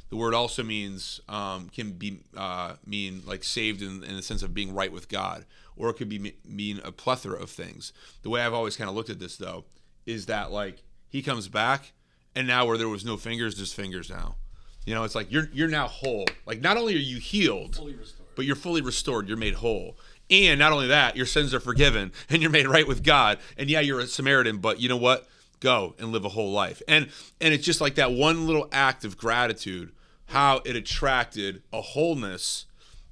The 0.10 0.16
word 0.16 0.34
also 0.34 0.64
means 0.64 1.20
um, 1.28 1.70
can 1.70 1.92
be 1.92 2.22
uh, 2.38 2.76
mean 2.86 3.24
like 3.26 3.44
saved 3.44 3.82
in, 3.82 4.04
in 4.04 4.16
the 4.16 4.22
sense 4.22 4.42
of 4.42 4.54
being 4.54 4.74
right 4.74 4.92
with 4.92 5.10
God, 5.10 5.46
or 5.76 5.90
it 5.90 5.96
could 5.96 6.10
be 6.10 6.34
mean 6.46 6.80
a 6.84 6.92
plethora 6.92 7.42
of 7.42 7.50
things. 7.50 7.92
The 8.22 8.30
way 8.30 8.42
I've 8.42 8.54
always 8.54 8.78
kind 8.78 8.90
of 8.90 8.96
looked 8.96 9.10
at 9.10 9.20
this 9.20 9.36
though 9.36 9.66
is 10.06 10.28
that 10.28 10.52
like 10.52 10.84
he 11.10 11.22
comes 11.22 11.50
back, 11.50 11.92
and 12.36 12.48
now 12.48 12.66
where 12.66 12.78
there 12.78 12.90
was 12.90 13.04
no 13.04 13.18
fingers, 13.18 13.58
there's 13.58 13.74
fingers 13.74 14.10
now. 14.10 14.36
You 14.86 14.94
know, 14.94 15.04
it's 15.04 15.16
like 15.16 15.32
you're 15.32 15.50
you're 15.54 15.70
now 15.70 15.88
whole. 15.88 16.26
Like 16.46 16.62
not 16.62 16.78
only 16.78 16.96
are 16.96 17.00
you 17.00 17.18
healed, 17.18 17.80
but 18.36 18.46
you're 18.46 18.56
fully 18.56 18.82
restored. 18.82 19.28
You're 19.28 19.38
made 19.38 19.56
whole. 19.56 19.98
And 20.30 20.58
not 20.60 20.72
only 20.72 20.88
that, 20.88 21.16
your 21.16 21.26
sins 21.26 21.54
are 21.54 21.60
forgiven 21.60 22.12
and 22.30 22.42
you're 22.42 22.52
made 22.52 22.68
right 22.68 22.88
with 22.88 23.04
God. 23.04 23.40
And 23.58 23.70
yeah, 23.70 23.82
you're 23.82 24.00
a 24.00 24.08
Samaritan, 24.08 24.58
but 24.58 24.80
you 24.80 24.90
know 24.90 24.98
what? 24.98 25.28
Go 25.60 25.96
and 26.00 26.12
live 26.12 26.26
a 26.26 26.30
whole 26.30 26.52
life. 26.52 26.82
And 26.88 27.10
and 27.40 27.54
it's 27.54 27.66
just 27.66 27.82
like 27.82 27.96
that 27.96 28.12
one 28.12 28.48
little 28.48 28.68
act 28.72 29.06
of 29.06 29.18
gratitude 29.18 29.92
how 30.28 30.62
it 30.66 30.76
attracted 30.76 31.62
a 31.72 31.82
wholeness 31.82 32.66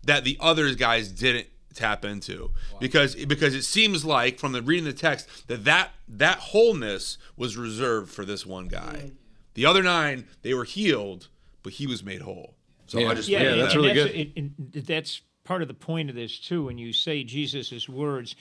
that 0.03 0.23
the 0.23 0.37
other 0.39 0.73
guys 0.73 1.09
didn't 1.09 1.47
tap 1.73 2.03
into 2.03 2.51
wow. 2.73 2.79
because 2.79 3.15
because 3.25 3.53
it 3.53 3.63
seems 3.63 4.03
like 4.03 4.39
from 4.39 4.51
the 4.51 4.61
reading 4.61 4.85
the 4.85 4.93
text 4.93 5.47
that 5.47 5.63
that 5.63 5.91
that 6.07 6.37
wholeness 6.37 7.17
was 7.37 7.55
reserved 7.55 8.11
for 8.11 8.25
this 8.25 8.45
one 8.45 8.67
guy. 8.67 9.03
Mm. 9.05 9.11
The 9.53 9.65
other 9.65 9.83
nine 9.83 10.27
they 10.41 10.53
were 10.53 10.63
healed, 10.63 11.27
but 11.63 11.73
he 11.73 11.87
was 11.87 12.03
made 12.03 12.21
whole. 12.21 12.55
So 12.87 12.99
yeah. 12.99 13.09
I 13.09 13.13
just 13.13 13.29
yeah, 13.29 13.43
yeah 13.43 13.55
that's 13.55 13.75
really 13.75 13.93
that's, 13.93 14.11
good. 14.11 14.15
It, 14.15 14.51
it, 14.75 14.87
that's 14.87 15.21
part 15.43 15.61
of 15.61 15.67
the 15.67 15.73
point 15.73 16.09
of 16.09 16.15
this 16.15 16.39
too. 16.39 16.65
When 16.65 16.77
you 16.77 16.93
say 16.93 17.23
Jesus' 17.23 17.87
words, 17.87 18.35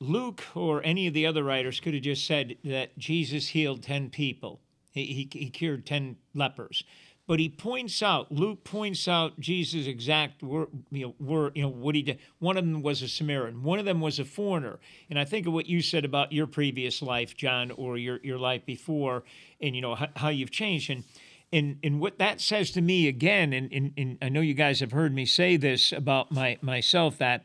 Luke 0.00 0.44
or 0.54 0.82
any 0.84 1.06
of 1.06 1.14
the 1.14 1.26
other 1.26 1.42
writers 1.42 1.80
could 1.80 1.94
have 1.94 2.02
just 2.02 2.26
said 2.26 2.56
that 2.64 2.96
Jesus 2.98 3.48
healed 3.48 3.82
ten 3.82 4.10
people. 4.10 4.60
He, 4.90 5.04
he, 5.04 5.38
he 5.38 5.50
cured 5.50 5.86
ten 5.86 6.16
lepers 6.34 6.84
but 7.28 7.38
he 7.38 7.50
points 7.50 8.02
out 8.02 8.32
Luke 8.32 8.64
points 8.64 9.06
out 9.06 9.38
Jesus' 9.38 9.86
exact 9.86 10.42
word, 10.42 10.68
you 10.90 11.08
know, 11.08 11.14
word, 11.20 11.52
you 11.54 11.62
know, 11.62 11.68
what 11.68 11.94
he 11.94 12.00
did. 12.00 12.18
One 12.38 12.56
of 12.56 12.64
them 12.64 12.80
was 12.80 13.02
a 13.02 13.08
Samaritan. 13.08 13.62
One 13.62 13.78
of 13.78 13.84
them 13.84 14.00
was 14.00 14.18
a 14.18 14.24
foreigner. 14.24 14.80
And 15.10 15.18
I 15.18 15.26
think 15.26 15.46
of 15.46 15.52
what 15.52 15.66
you 15.66 15.82
said 15.82 16.06
about 16.06 16.32
your 16.32 16.46
previous 16.46 17.02
life, 17.02 17.36
John, 17.36 17.70
or 17.72 17.98
your 17.98 18.18
your 18.22 18.38
life 18.38 18.64
before, 18.64 19.24
and 19.60 19.76
you 19.76 19.82
know 19.82 19.94
how, 19.94 20.08
how 20.16 20.28
you've 20.30 20.50
changed. 20.50 20.88
And 20.88 21.04
and 21.52 21.78
and 21.82 22.00
what 22.00 22.18
that 22.18 22.40
says 22.40 22.70
to 22.72 22.80
me 22.80 23.08
again, 23.08 23.52
and, 23.52 23.72
and 23.72 23.92
and 23.96 24.18
I 24.20 24.28
know 24.28 24.40
you 24.40 24.54
guys 24.54 24.80
have 24.80 24.92
heard 24.92 25.14
me 25.14 25.26
say 25.26 25.56
this 25.56 25.92
about 25.92 26.32
my 26.32 26.58
myself 26.62 27.18
that. 27.18 27.44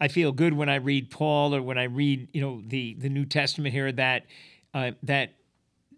I 0.00 0.06
feel 0.06 0.30
good 0.30 0.52
when 0.52 0.68
I 0.68 0.76
read 0.76 1.10
Paul 1.10 1.52
or 1.52 1.60
when 1.60 1.76
I 1.76 1.82
read, 1.82 2.28
you 2.32 2.40
know, 2.40 2.62
the 2.64 2.94
the 2.94 3.08
New 3.08 3.24
Testament 3.24 3.74
here 3.74 3.90
that 3.90 4.26
uh, 4.72 4.92
that 5.02 5.32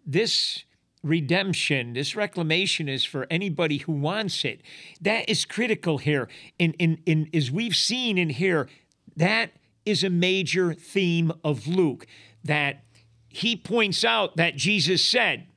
this 0.07 0.63
redemption, 1.03 1.93
this 1.93 2.15
reclamation 2.15 2.87
is 2.87 3.03
for 3.03 3.25
anybody 3.29 3.77
who 3.77 3.91
wants 3.91 4.45
it. 4.45 4.61
That 5.01 5.27
is 5.29 5.45
critical 5.45 5.97
here. 5.97 6.29
And, 6.59 6.75
and, 6.79 6.99
and 7.07 7.27
as 7.33 7.49
we've 7.49 7.75
seen 7.75 8.17
in 8.17 8.29
here, 8.29 8.69
that 9.15 9.51
is 9.85 10.03
a 10.03 10.09
major 10.09 10.73
theme 10.73 11.31
of 11.43 11.67
Luke 11.67 12.05
that 12.43 12.83
he 13.29 13.55
points 13.55 14.03
out 14.03 14.37
that 14.37 14.55
Jesus 14.55 15.03
said, 15.03 15.47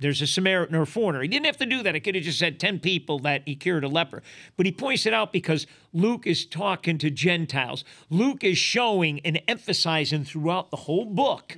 there's 0.00 0.22
a 0.22 0.26
Samaritan 0.26 0.74
or 0.74 0.82
a 0.82 0.86
foreigner. 0.86 1.22
He 1.22 1.28
didn't 1.28 1.46
have 1.46 1.58
to 1.58 1.66
do 1.66 1.82
that. 1.82 1.94
He 1.94 2.00
could 2.00 2.14
have 2.14 2.24
just 2.24 2.38
said 2.38 2.58
10 2.58 2.80
people 2.80 3.18
that 3.20 3.42
he 3.46 3.54
cured 3.54 3.84
a 3.84 3.88
leper. 3.88 4.22
But 4.56 4.66
he 4.66 4.72
points 4.72 5.06
it 5.06 5.14
out 5.14 5.32
because 5.32 5.66
Luke 5.92 6.26
is 6.26 6.46
talking 6.46 6.98
to 6.98 7.10
Gentiles. 7.10 7.84
Luke 8.08 8.42
is 8.42 8.58
showing 8.58 9.20
and 9.20 9.40
emphasizing 9.46 10.24
throughout 10.24 10.70
the 10.70 10.78
whole 10.78 11.04
book 11.04 11.56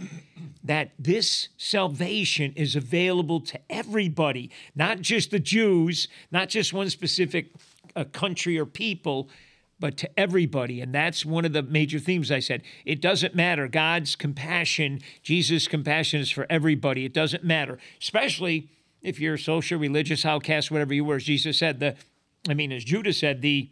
that 0.65 0.91
this 0.99 1.49
salvation 1.57 2.53
is 2.57 2.77
available 2.77 3.41
to 3.41 3.61
everybody, 3.71 4.51
not 4.75 5.01
just 5.01 5.31
the 5.31 5.39
Jews, 5.39 6.09
not 6.31 6.49
just 6.49 6.73
one 6.73 6.91
specific 6.91 7.53
uh, 7.97 8.05
country 8.05 8.59
or 8.59 8.67
people, 8.67 9.29
but 9.83 9.97
to 9.97 10.09
everybody. 10.19 10.81
And 10.81 10.95
that's 10.95 11.27
one 11.27 11.45
of 11.45 11.53
the 11.53 11.63
major 11.65 11.99
themes 11.99 12.31
I 12.31 12.39
said. 12.39 12.63
It 12.85 13.03
doesn't 13.03 13.35
matter. 13.35 13.67
God's 13.67 14.15
compassion, 14.15 15.01
Jesus' 15.25 15.67
compassion 15.67 16.21
is 16.21 16.31
for 16.31 16.47
everybody. 16.49 17.05
It 17.05 17.13
doesn't 17.13 17.43
matter, 17.43 17.79
especially 18.01 18.71
if 19.03 19.19
you're 19.19 19.37
social, 19.37 19.81
religious, 19.81 20.25
outcast, 20.25 20.71
whatever 20.71 20.95
you 20.95 21.05
were. 21.05 21.17
As 21.17 21.25
Jesus 21.25 21.59
said, 21.59 21.81
the, 21.81 21.97
I 22.49 22.55
mean, 22.55 22.71
as 22.71 22.85
Judas 22.85 23.19
said, 23.19 23.43
the 23.43 23.71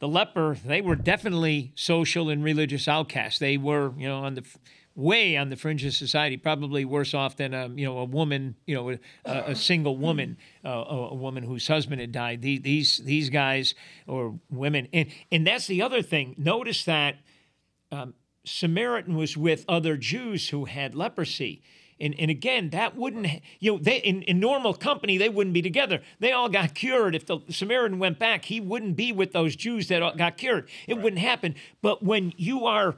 the 0.00 0.08
leper, 0.08 0.58
they 0.62 0.82
were 0.82 0.96
definitely 0.96 1.72
social 1.76 2.28
and 2.28 2.44
religious 2.44 2.86
outcasts. 2.86 3.38
They 3.38 3.56
were, 3.56 3.94
you 3.96 4.06
know, 4.06 4.18
on 4.18 4.34
the 4.34 4.44
way 4.96 5.36
on 5.36 5.50
the 5.50 5.56
fringe 5.56 5.84
of 5.84 5.94
society, 5.94 6.36
probably 6.36 6.84
worse 6.84 7.14
off 7.14 7.36
than 7.36 7.52
a 7.52 7.68
you 7.68 7.84
know 7.84 7.98
a 7.98 8.04
woman, 8.04 8.56
you 8.66 8.74
know, 8.74 8.90
a, 8.90 8.98
a 9.24 9.54
single 9.54 9.96
woman, 9.96 10.36
uh, 10.64 10.84
a, 10.88 11.14
woman 11.14 11.42
whose 11.42 11.66
husband 11.66 12.00
had 12.00 12.12
died. 12.12 12.42
These 12.42 12.62
these 12.62 12.98
these 12.98 13.30
guys 13.30 13.74
or 14.06 14.38
women, 14.50 14.88
and 14.92 15.08
and 15.32 15.46
that's 15.46 15.66
the 15.66 15.82
other 15.82 16.02
thing. 16.02 16.34
Notice 16.38 16.84
that 16.84 17.16
um, 17.90 18.14
Samaritan 18.44 19.16
was 19.16 19.36
with 19.36 19.64
other 19.68 19.96
Jews 19.96 20.50
who 20.50 20.66
had 20.66 20.94
leprosy. 20.94 21.62
And, 22.00 22.14
and 22.18 22.28
again, 22.28 22.70
that 22.70 22.96
wouldn't, 22.96 23.28
you 23.60 23.72
know, 23.72 23.78
they, 23.78 23.98
in, 23.98 24.22
in 24.22 24.40
normal 24.40 24.74
company, 24.74 25.16
they 25.16 25.28
wouldn't 25.28 25.54
be 25.54 25.62
together. 25.62 26.02
They 26.18 26.32
all 26.32 26.48
got 26.48 26.74
cured. 26.74 27.14
If 27.14 27.26
the 27.26 27.38
Samaritan 27.50 28.00
went 28.00 28.18
back, 28.18 28.46
he 28.46 28.60
wouldn't 28.60 28.96
be 28.96 29.12
with 29.12 29.32
those 29.32 29.54
Jews 29.54 29.86
that 29.88 30.16
got 30.18 30.36
cured. 30.36 30.68
It 30.88 30.94
right. 30.94 31.02
wouldn't 31.02 31.22
happen. 31.22 31.54
But 31.82 32.02
when 32.02 32.34
you 32.36 32.66
are 32.66 32.96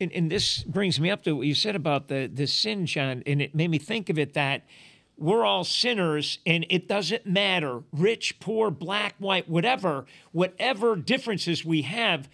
and, 0.00 0.12
and 0.12 0.30
this 0.30 0.62
brings 0.64 0.98
me 0.98 1.10
up 1.10 1.22
to 1.24 1.36
what 1.36 1.46
you 1.46 1.54
said 1.54 1.76
about 1.76 2.08
the 2.08 2.30
the 2.32 2.46
sin, 2.46 2.86
John, 2.86 3.22
and 3.26 3.42
it 3.42 3.54
made 3.54 3.70
me 3.70 3.78
think 3.78 4.08
of 4.08 4.18
it 4.18 4.34
that 4.34 4.64
we're 5.16 5.44
all 5.44 5.64
sinners 5.64 6.38
and 6.46 6.64
it 6.70 6.88
doesn't 6.88 7.26
matter. 7.26 7.82
Rich 7.92 8.40
poor 8.40 8.70
black 8.70 9.14
white 9.18 9.48
whatever 9.48 10.06
whatever 10.32 10.96
differences 10.96 11.64
we 11.64 11.82
have 11.82 12.28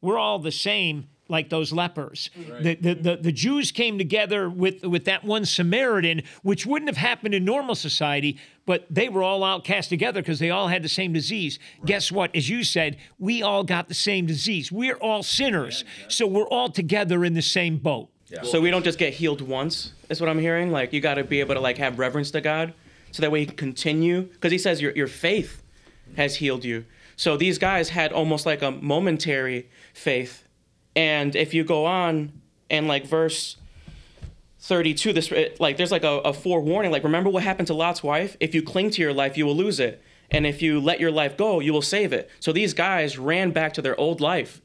we're 0.00 0.18
all 0.18 0.40
the 0.40 0.52
same 0.52 1.06
like 1.28 1.48
those 1.48 1.72
lepers. 1.72 2.30
The, 2.60 2.74
the, 2.74 2.94
the, 2.94 3.16
the 3.16 3.32
Jews 3.32 3.72
came 3.72 3.96
together 3.96 4.50
with, 4.50 4.84
with 4.84 5.04
that 5.06 5.24
one 5.24 5.44
Samaritan, 5.44 6.22
which 6.42 6.66
wouldn't 6.66 6.88
have 6.88 6.96
happened 6.96 7.34
in 7.34 7.44
normal 7.44 7.74
society, 7.74 8.38
but 8.66 8.86
they 8.90 9.08
were 9.08 9.22
all 9.22 9.42
outcast 9.42 9.88
together 9.88 10.20
because 10.20 10.38
they 10.38 10.50
all 10.50 10.68
had 10.68 10.82
the 10.82 10.88
same 10.88 11.12
disease. 11.12 11.58
Guess 11.86 12.12
what? 12.12 12.34
As 12.36 12.48
you 12.48 12.64
said, 12.64 12.98
we 13.18 13.42
all 13.42 13.64
got 13.64 13.88
the 13.88 13.94
same 13.94 14.26
disease. 14.26 14.70
We're 14.70 14.96
all 14.96 15.22
sinners. 15.22 15.84
So 16.08 16.26
we're 16.26 16.48
all 16.48 16.68
together 16.68 17.24
in 17.24 17.34
the 17.34 17.42
same 17.42 17.78
boat. 17.78 18.08
So 18.44 18.60
we 18.60 18.70
don't 18.70 18.84
just 18.84 18.98
get 18.98 19.12
healed 19.12 19.42
once. 19.42 19.92
Is 20.08 20.20
what 20.20 20.30
I'm 20.30 20.38
hearing. 20.38 20.70
Like 20.70 20.92
you 20.92 21.00
got 21.00 21.14
to 21.14 21.24
be 21.24 21.40
able 21.40 21.54
to 21.54 21.60
like 21.60 21.76
have 21.78 21.98
reverence 21.98 22.30
to 22.30 22.40
God, 22.40 22.72
so 23.10 23.20
that 23.20 23.30
way 23.30 23.40
you 23.40 23.46
can 23.46 23.56
continue. 23.56 24.22
Because 24.22 24.52
He 24.52 24.58
says 24.58 24.80
your 24.80 24.92
your 24.92 25.06
faith 25.06 25.62
has 26.16 26.36
healed 26.36 26.64
you. 26.64 26.86
So 27.16 27.36
these 27.36 27.58
guys 27.58 27.90
had 27.90 28.10
almost 28.12 28.46
like 28.46 28.62
a 28.62 28.70
momentary 28.70 29.68
faith, 29.92 30.44
and 30.94 31.34
if 31.34 31.54
you 31.54 31.64
go 31.64 31.86
on 31.86 32.32
and 32.70 32.88
like 32.88 33.06
verse 33.06 33.56
32, 34.60 35.12
this 35.12 35.32
like 35.58 35.76
there's 35.76 35.90
like 35.90 36.04
a, 36.04 36.18
a 36.20 36.32
forewarning. 36.32 36.92
Like 36.92 37.04
remember 37.04 37.30
what 37.30 37.42
happened 37.42 37.66
to 37.68 37.74
Lot's 37.74 38.02
wife? 38.02 38.36
If 38.40 38.54
you 38.54 38.62
cling 38.62 38.90
to 38.90 39.02
your 39.02 39.12
life, 39.12 39.36
you 39.36 39.46
will 39.46 39.56
lose 39.56 39.80
it, 39.80 40.02
and 40.30 40.46
if 40.46 40.62
you 40.62 40.80
let 40.80 41.00
your 41.00 41.10
life 41.10 41.36
go, 41.36 41.60
you 41.60 41.72
will 41.72 41.82
save 41.82 42.12
it. 42.12 42.30
So 42.40 42.52
these 42.52 42.74
guys 42.74 43.18
ran 43.18 43.50
back 43.50 43.72
to 43.74 43.82
their 43.82 43.98
old 43.98 44.20
life. 44.20 44.60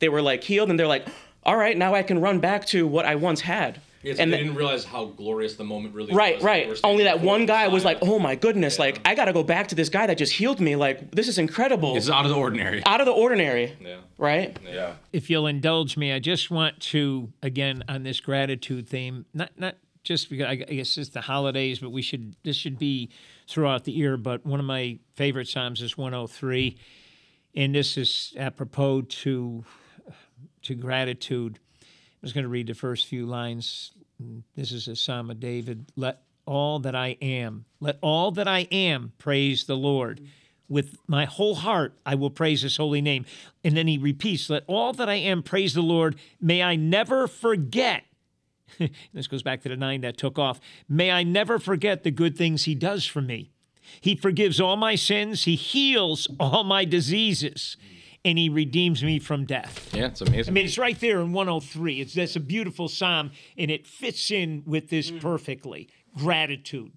They 0.00 0.08
were 0.08 0.22
like 0.22 0.44
healed, 0.44 0.70
and 0.70 0.78
they're 0.78 0.86
like, 0.86 1.06
all 1.42 1.56
right, 1.56 1.76
now 1.76 1.94
I 1.94 2.02
can 2.02 2.20
run 2.20 2.40
back 2.40 2.66
to 2.66 2.86
what 2.86 3.06
I 3.06 3.14
once 3.14 3.40
had. 3.40 3.80
And 4.04 4.16
they 4.32 4.36
th- 4.36 4.38
didn't 4.38 4.54
realize 4.54 4.84
how 4.84 5.06
glorious 5.06 5.54
the 5.56 5.64
moment 5.64 5.94
really 5.94 6.14
Right, 6.14 6.34
was. 6.34 6.42
They 6.42 6.46
right. 6.48 6.80
Only 6.84 7.04
that 7.04 7.20
one 7.20 7.40
the 7.42 7.46
guy 7.46 7.68
was 7.68 7.84
like, 7.84 7.98
"Oh 8.02 8.18
my 8.18 8.34
goodness! 8.36 8.78
Like 8.78 9.00
I 9.04 9.14
gotta 9.14 9.32
go 9.32 9.42
back 9.42 9.68
to 9.68 9.74
this 9.74 9.88
guy 9.88 10.06
that 10.06 10.18
just 10.18 10.32
healed 10.32 10.60
me. 10.60 10.76
Like 10.76 11.10
this 11.10 11.28
is 11.28 11.38
incredible, 11.38 11.96
It's 11.96 12.08
out 12.08 12.24
of 12.24 12.30
the 12.30 12.36
ordinary. 12.36 12.82
out 12.86 13.00
of 13.00 13.06
the 13.06 13.12
ordinary." 13.12 13.76
Yeah. 13.80 13.96
Right? 14.16 14.56
Yeah. 14.64 14.94
if 15.12 15.30
you'll 15.30 15.46
indulge 15.46 15.96
me, 15.96 16.12
I 16.12 16.18
just 16.18 16.50
want 16.50 16.78
to 16.92 17.32
again 17.42 17.84
on 17.88 18.02
this 18.02 18.20
gratitude 18.20 18.88
theme, 18.88 19.26
not 19.34 19.50
not 19.56 19.76
just 20.04 20.30
because 20.30 20.46
I 20.46 20.54
guess 20.54 20.96
it's 20.96 21.10
the 21.10 21.20
holidays, 21.20 21.80
but 21.80 21.90
we 21.90 22.02
should 22.02 22.34
this 22.44 22.56
should 22.56 22.78
be 22.78 23.10
throughout 23.48 23.84
the 23.84 23.92
year. 23.92 24.16
But 24.16 24.46
one 24.46 24.60
of 24.60 24.66
my 24.66 24.98
favorite 25.14 25.48
psalms 25.48 25.82
is 25.82 25.98
103, 25.98 26.76
and 27.54 27.74
this 27.74 27.96
is 27.96 28.32
apropos 28.36 29.02
to 29.02 29.64
to 30.62 30.74
gratitude. 30.74 31.58
I 32.18 32.26
was 32.26 32.32
going 32.32 32.42
to 32.42 32.48
read 32.48 32.66
the 32.66 32.74
first 32.74 33.06
few 33.06 33.26
lines. 33.26 33.92
This 34.56 34.72
is 34.72 34.88
a 34.88 34.96
psalm 34.96 35.30
of 35.30 35.38
David. 35.38 35.92
Let 35.94 36.22
all 36.46 36.80
that 36.80 36.96
I 36.96 37.16
am, 37.22 37.66
let 37.78 37.98
all 38.00 38.32
that 38.32 38.48
I 38.48 38.60
am 38.72 39.12
praise 39.18 39.64
the 39.64 39.76
Lord. 39.76 40.20
With 40.68 40.96
my 41.06 41.24
whole 41.24 41.54
heart, 41.54 41.94
I 42.04 42.14
will 42.14 42.30
praise 42.30 42.62
his 42.62 42.76
holy 42.76 43.00
name. 43.00 43.24
And 43.62 43.76
then 43.76 43.86
he 43.86 43.98
repeats, 43.98 44.50
Let 44.50 44.64
all 44.66 44.92
that 44.94 45.08
I 45.08 45.14
am 45.14 45.42
praise 45.42 45.74
the 45.74 45.82
Lord. 45.82 46.16
May 46.40 46.62
I 46.62 46.74
never 46.76 47.28
forget. 47.28 48.04
this 49.14 49.28
goes 49.28 49.42
back 49.42 49.62
to 49.62 49.68
the 49.68 49.76
nine 49.76 50.00
that 50.00 50.18
took 50.18 50.38
off. 50.38 50.60
May 50.88 51.10
I 51.10 51.22
never 51.22 51.58
forget 51.58 52.02
the 52.02 52.10
good 52.10 52.36
things 52.36 52.64
he 52.64 52.74
does 52.74 53.06
for 53.06 53.22
me. 53.22 53.50
He 54.00 54.16
forgives 54.16 54.60
all 54.60 54.76
my 54.76 54.96
sins, 54.96 55.44
he 55.44 55.54
heals 55.54 56.28
all 56.38 56.64
my 56.64 56.84
diseases, 56.84 57.76
and 58.28 58.38
he 58.38 58.50
redeems 58.50 59.02
me 59.02 59.18
from 59.18 59.46
death. 59.46 59.88
Yeah, 59.94 60.06
it's 60.06 60.20
amazing. 60.20 60.52
I 60.52 60.54
mean, 60.54 60.66
it's 60.66 60.76
right 60.76 60.98
there 61.00 61.20
in 61.20 61.32
103. 61.32 62.00
It's 62.00 62.12
that's 62.12 62.36
a 62.36 62.40
beautiful 62.40 62.86
psalm, 62.88 63.30
and 63.56 63.70
it 63.70 63.86
fits 63.86 64.30
in 64.30 64.62
with 64.66 64.90
this 64.90 65.10
mm. 65.10 65.20
perfectly. 65.20 65.88
Gratitude. 66.16 66.92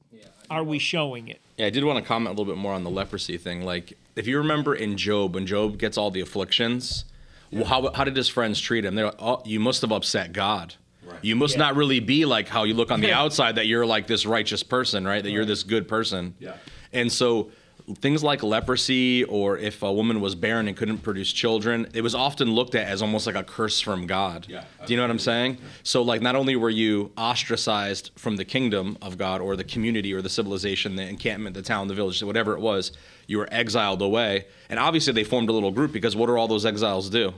Are 0.49 0.65
we 0.65 0.79
showing 0.79 1.29
it? 1.29 1.41
Yeah, 1.55 1.67
I 1.67 1.69
did 1.69 1.85
want 1.85 2.03
to 2.03 2.05
comment 2.05 2.35
a 2.35 2.37
little 2.37 2.53
bit 2.53 2.59
more 2.59 2.73
on 2.73 2.83
the 2.83 2.89
leprosy 2.89 3.37
thing. 3.37 3.63
Like, 3.63 3.97
if 4.17 4.27
you 4.27 4.37
remember 4.37 4.75
in 4.75 4.97
Job, 4.97 5.35
when 5.35 5.45
Job 5.45 5.77
gets 5.77 5.97
all 5.97 6.11
the 6.11 6.19
afflictions, 6.19 7.05
well, 7.53 7.63
how, 7.63 7.89
how 7.93 8.03
did 8.03 8.17
his 8.17 8.27
friends 8.27 8.59
treat 8.59 8.83
him? 8.83 8.95
They're 8.95 9.05
like, 9.05 9.15
oh, 9.19 9.41
you 9.45 9.61
must 9.61 9.81
have 9.81 9.93
upset 9.93 10.33
God. 10.33 10.75
You 11.21 11.35
must 11.35 11.57
not 11.57 11.75
really 11.75 11.99
be 11.99 12.25
like 12.25 12.47
how 12.47 12.63
you 12.63 12.73
look 12.73 12.91
on 12.91 12.99
the 12.99 13.13
outside 13.13 13.55
that 13.55 13.67
you're 13.67 13.85
like 13.85 14.07
this 14.07 14.25
righteous 14.25 14.63
person, 14.63 15.05
right? 15.05 15.23
That 15.23 15.31
you're 15.31 15.45
this 15.45 15.63
good 15.63 15.87
person. 15.87 16.35
Yeah. 16.39 16.55
And 16.91 17.11
so 17.11 17.51
things 17.99 18.23
like 18.23 18.43
leprosy 18.43 19.23
or 19.25 19.57
if 19.57 19.83
a 19.83 19.91
woman 19.91 20.21
was 20.21 20.35
barren 20.35 20.67
and 20.67 20.75
couldn't 20.75 20.99
produce 20.99 21.31
children, 21.31 21.87
it 21.93 22.01
was 22.01 22.15
often 22.15 22.51
looked 22.51 22.75
at 22.75 22.87
as 22.87 23.01
almost 23.01 23.27
like 23.27 23.35
a 23.35 23.43
curse 23.43 23.79
from 23.79 24.07
God. 24.07 24.45
Yeah. 24.49 24.63
Do 24.85 24.93
you 24.93 24.97
know 24.97 25.03
what 25.03 25.11
I'm 25.11 25.19
saying? 25.19 25.57
So 25.83 26.01
like 26.01 26.21
not 26.21 26.35
only 26.35 26.55
were 26.55 26.69
you 26.69 27.11
ostracized 27.17 28.11
from 28.15 28.35
the 28.35 28.45
kingdom 28.45 28.97
of 29.01 29.17
God 29.17 29.41
or 29.41 29.55
the 29.55 29.63
community 29.63 30.13
or 30.13 30.21
the 30.21 30.29
civilization, 30.29 30.95
the 30.95 31.07
encampment, 31.07 31.55
the 31.55 31.61
town, 31.61 31.87
the 31.87 31.93
village, 31.93 32.21
whatever 32.23 32.53
it 32.53 32.59
was, 32.59 32.91
you 33.27 33.37
were 33.37 33.49
exiled 33.51 34.01
away. 34.01 34.45
And 34.69 34.79
obviously 34.79 35.13
they 35.13 35.23
formed 35.23 35.49
a 35.49 35.53
little 35.53 35.71
group 35.71 35.91
because 35.91 36.15
what 36.15 36.27
do 36.27 36.35
all 36.35 36.47
those 36.47 36.65
exiles 36.65 37.09
do? 37.09 37.33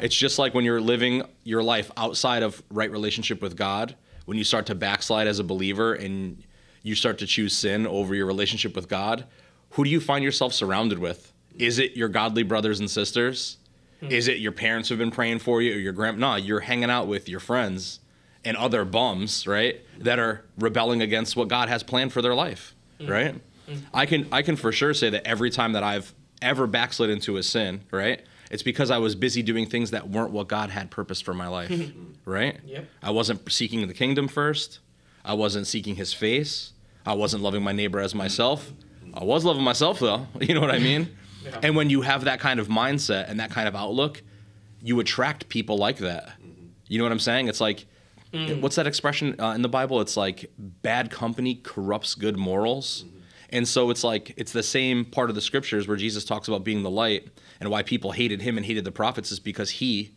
It's 0.00 0.16
just 0.16 0.38
like 0.38 0.52
when 0.52 0.64
you're 0.64 0.80
living 0.80 1.22
your 1.44 1.62
life 1.62 1.90
outside 1.96 2.42
of 2.42 2.62
right 2.70 2.90
relationship 2.90 3.40
with 3.40 3.56
God, 3.56 3.96
when 4.26 4.36
you 4.36 4.44
start 4.44 4.66
to 4.66 4.74
backslide 4.74 5.26
as 5.26 5.38
a 5.38 5.44
believer 5.44 5.94
and 5.94 6.42
you 6.82 6.94
start 6.94 7.18
to 7.18 7.26
choose 7.26 7.56
sin 7.56 7.86
over 7.86 8.14
your 8.14 8.26
relationship 8.26 8.76
with 8.76 8.88
God, 8.88 9.24
who 9.70 9.84
do 9.84 9.90
you 9.90 10.00
find 10.00 10.24
yourself 10.24 10.52
surrounded 10.52 10.98
with? 10.98 11.32
Is 11.58 11.78
it 11.78 11.96
your 11.96 12.08
godly 12.08 12.42
brothers 12.42 12.80
and 12.80 12.90
sisters? 12.90 13.58
Hmm. 14.00 14.06
Is 14.10 14.28
it 14.28 14.38
your 14.38 14.52
parents 14.52 14.88
who've 14.88 14.98
been 14.98 15.10
praying 15.10 15.38
for 15.38 15.62
you 15.62 15.74
or 15.74 15.78
your 15.78 15.92
grand? 15.92 16.18
No, 16.18 16.36
you're 16.36 16.60
hanging 16.60 16.90
out 16.90 17.06
with 17.06 17.28
your 17.28 17.40
friends 17.40 18.00
and 18.44 18.56
other 18.56 18.84
bums, 18.84 19.46
right? 19.46 19.80
That 19.98 20.18
are 20.18 20.44
rebelling 20.58 21.02
against 21.02 21.36
what 21.36 21.48
God 21.48 21.68
has 21.68 21.82
planned 21.82 22.12
for 22.12 22.22
their 22.22 22.34
life, 22.34 22.74
hmm. 23.00 23.08
right? 23.08 23.34
Hmm. 23.68 23.74
I 23.92 24.06
can 24.06 24.28
I 24.32 24.42
can 24.42 24.56
for 24.56 24.72
sure 24.72 24.94
say 24.94 25.10
that 25.10 25.26
every 25.26 25.50
time 25.50 25.72
that 25.72 25.82
I've 25.82 26.14
ever 26.42 26.66
backslid 26.66 27.10
into 27.10 27.36
a 27.36 27.42
sin, 27.42 27.82
right? 27.90 28.22
It's 28.50 28.62
because 28.62 28.90
I 28.90 28.98
was 28.98 29.16
busy 29.16 29.42
doing 29.42 29.66
things 29.66 29.90
that 29.90 30.08
weren't 30.08 30.30
what 30.30 30.46
God 30.46 30.70
had 30.70 30.90
purposed 30.90 31.24
for 31.24 31.34
my 31.34 31.48
life, 31.48 31.72
right? 32.24 32.58
Yep. 32.64 32.86
I 33.02 33.10
wasn't 33.10 33.50
seeking 33.50 33.86
the 33.86 33.94
kingdom 33.94 34.28
first. 34.28 34.78
I 35.24 35.34
wasn't 35.34 35.66
seeking 35.66 35.96
his 35.96 36.14
face. 36.14 36.72
I 37.04 37.14
wasn't 37.14 37.42
loving 37.42 37.62
my 37.62 37.72
neighbor 37.72 37.98
as 37.98 38.14
myself. 38.14 38.72
I 39.16 39.24
was 39.24 39.44
loving 39.44 39.64
myself 39.64 39.98
though. 39.98 40.26
You 40.40 40.54
know 40.54 40.60
what 40.60 40.70
I 40.70 40.78
mean? 40.78 41.16
And 41.62 41.76
when 41.76 41.90
you 41.90 42.02
have 42.02 42.24
that 42.24 42.40
kind 42.40 42.60
of 42.60 42.68
mindset 42.68 43.28
and 43.30 43.40
that 43.40 43.50
kind 43.50 43.68
of 43.68 43.74
outlook, 43.74 44.22
you 44.82 45.00
attract 45.00 45.48
people 45.48 45.78
like 45.78 45.98
that. 45.98 46.26
Mm-hmm. 46.26 46.66
You 46.88 46.98
know 46.98 47.04
what 47.04 47.12
I'm 47.12 47.20
saying? 47.20 47.48
It's 47.48 47.60
like, 47.60 47.86
mm. 48.32 48.60
what's 48.60 48.76
that 48.76 48.86
expression 48.86 49.40
uh, 49.40 49.52
in 49.52 49.62
the 49.62 49.68
Bible? 49.68 50.00
It's 50.00 50.16
like 50.16 50.50
bad 50.58 51.10
company 51.10 51.54
corrupts 51.54 52.14
good 52.14 52.36
morals. 52.36 53.04
Mm-hmm. 53.06 53.16
And 53.50 53.68
so 53.68 53.90
it's 53.90 54.02
like, 54.02 54.34
it's 54.36 54.52
the 54.52 54.62
same 54.62 55.04
part 55.04 55.28
of 55.28 55.36
the 55.36 55.40
scriptures 55.40 55.86
where 55.86 55.96
Jesus 55.96 56.24
talks 56.24 56.48
about 56.48 56.64
being 56.64 56.82
the 56.82 56.90
light 56.90 57.28
and 57.60 57.70
why 57.70 57.82
people 57.82 58.12
hated 58.12 58.42
him 58.42 58.56
and 58.56 58.66
hated 58.66 58.84
the 58.84 58.92
prophets 58.92 59.30
is 59.30 59.38
because 59.38 59.70
he 59.70 60.12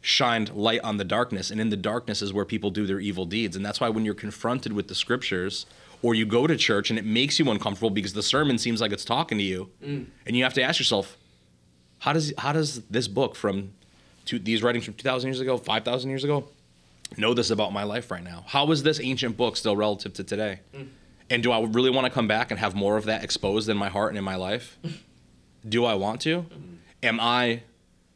shined 0.00 0.54
light 0.54 0.80
on 0.80 0.96
the 0.96 1.04
darkness. 1.04 1.50
And 1.50 1.60
in 1.60 1.68
the 1.68 1.76
darkness 1.76 2.22
is 2.22 2.32
where 2.32 2.46
people 2.46 2.70
do 2.70 2.86
their 2.86 3.00
evil 3.00 3.26
deeds. 3.26 3.54
And 3.54 3.64
that's 3.64 3.80
why 3.80 3.90
when 3.90 4.04
you're 4.06 4.14
confronted 4.14 4.72
with 4.72 4.88
the 4.88 4.94
scriptures, 4.94 5.66
or 6.02 6.14
you 6.14 6.24
go 6.24 6.46
to 6.46 6.56
church 6.56 6.90
and 6.90 6.98
it 6.98 7.04
makes 7.04 7.38
you 7.38 7.50
uncomfortable 7.50 7.90
because 7.90 8.12
the 8.12 8.22
sermon 8.22 8.58
seems 8.58 8.80
like 8.80 8.92
it's 8.92 9.04
talking 9.04 9.38
to 9.38 9.44
you, 9.44 9.70
mm. 9.82 10.06
and 10.26 10.36
you 10.36 10.44
have 10.44 10.54
to 10.54 10.62
ask 10.62 10.78
yourself, 10.78 11.16
how 11.98 12.12
does 12.12 12.32
how 12.38 12.52
does 12.52 12.82
this 12.86 13.08
book 13.08 13.36
from 13.36 13.72
two, 14.24 14.38
these 14.38 14.62
writings 14.62 14.84
from 14.84 14.94
2,000 14.94 15.28
years 15.28 15.40
ago, 15.40 15.56
5,000 15.56 16.10
years 16.10 16.24
ago, 16.24 16.48
know 17.16 17.34
this 17.34 17.50
about 17.50 17.72
my 17.72 17.84
life 17.84 18.10
right 18.10 18.22
now? 18.22 18.44
How 18.46 18.70
is 18.70 18.82
this 18.82 19.00
ancient 19.00 19.36
book 19.36 19.56
still 19.56 19.76
relative 19.76 20.14
to 20.14 20.24
today? 20.24 20.60
Mm. 20.74 20.88
And 21.28 21.42
do 21.42 21.52
I 21.52 21.62
really 21.62 21.90
want 21.90 22.06
to 22.06 22.10
come 22.10 22.26
back 22.26 22.50
and 22.50 22.58
have 22.58 22.74
more 22.74 22.96
of 22.96 23.04
that 23.04 23.22
exposed 23.22 23.68
in 23.68 23.76
my 23.76 23.88
heart 23.88 24.10
and 24.10 24.18
in 24.18 24.24
my 24.24 24.36
life? 24.36 24.78
do 25.68 25.84
I 25.84 25.94
want 25.94 26.20
to? 26.22 26.38
Mm-hmm. 26.38 26.74
Am 27.04 27.20
I 27.20 27.62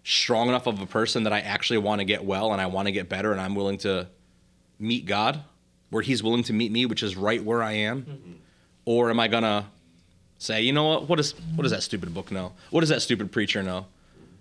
strong 0.02 0.48
enough 0.48 0.66
of 0.66 0.80
a 0.80 0.86
person 0.86 1.22
that 1.24 1.32
I 1.32 1.40
actually 1.40 1.78
want 1.78 2.00
to 2.00 2.04
get 2.04 2.24
well 2.24 2.52
and 2.52 2.60
I 2.60 2.66
want 2.66 2.86
to 2.86 2.92
get 2.92 3.08
better 3.08 3.32
and 3.32 3.40
I'm 3.40 3.54
willing 3.54 3.78
to 3.78 4.08
meet 4.78 5.06
God 5.06 5.42
where 5.94 6.02
He's 6.02 6.24
willing 6.24 6.42
to 6.42 6.52
meet 6.52 6.72
me, 6.72 6.86
which 6.86 7.04
is 7.04 7.16
right 7.16 7.42
where 7.42 7.62
I 7.62 7.72
am? 7.72 8.40
Or 8.84 9.10
am 9.10 9.20
I 9.20 9.28
gonna 9.28 9.66
say, 10.38 10.60
you 10.60 10.72
know 10.72 10.88
what? 10.88 11.08
What 11.08 11.20
is 11.20 11.34
what 11.54 11.62
does 11.62 11.70
that 11.70 11.84
stupid 11.84 12.12
book 12.12 12.32
know? 12.32 12.52
What 12.70 12.80
does 12.80 12.88
that 12.88 13.00
stupid 13.00 13.30
preacher 13.30 13.62
know? 13.62 13.86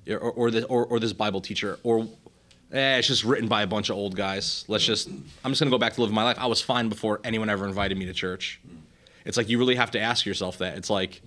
Or 0.10 0.18
or 0.18 0.50
the, 0.50 0.66
or, 0.66 0.84
or 0.88 1.00
this 1.00 1.14
Bible 1.14 1.42
teacher? 1.42 1.78
Or 1.84 2.08
eh, 2.72 2.98
it's 2.98 3.08
just 3.08 3.24
written 3.24 3.48
by 3.48 3.62
a 3.62 3.68
bunch 3.68 3.92
of 3.92 3.98
old 3.98 4.16
guys. 4.16 4.66
Let's 4.68 4.84
just 4.84 5.08
I'm 5.08 5.52
just 5.52 5.62
gonna 5.62 5.70
go 5.70 5.78
back 5.78 5.94
to 5.94 6.02
living 6.02 6.16
my 6.16 6.24
life. 6.24 6.38
I 6.40 6.48
was 6.48 6.60
fine 6.60 6.90
before 6.90 7.22
anyone 7.24 7.52
ever 7.52 7.68
invited 7.68 8.00
me 8.00 8.06
to 8.08 8.14
church. 8.14 8.60
It's 9.24 9.38
like 9.38 9.48
you 9.48 9.60
really 9.60 9.76
have 9.76 9.92
to 9.92 10.00
ask 10.00 10.26
yourself 10.26 10.58
that. 10.58 10.76
It's 10.76 10.90
like, 10.90 11.22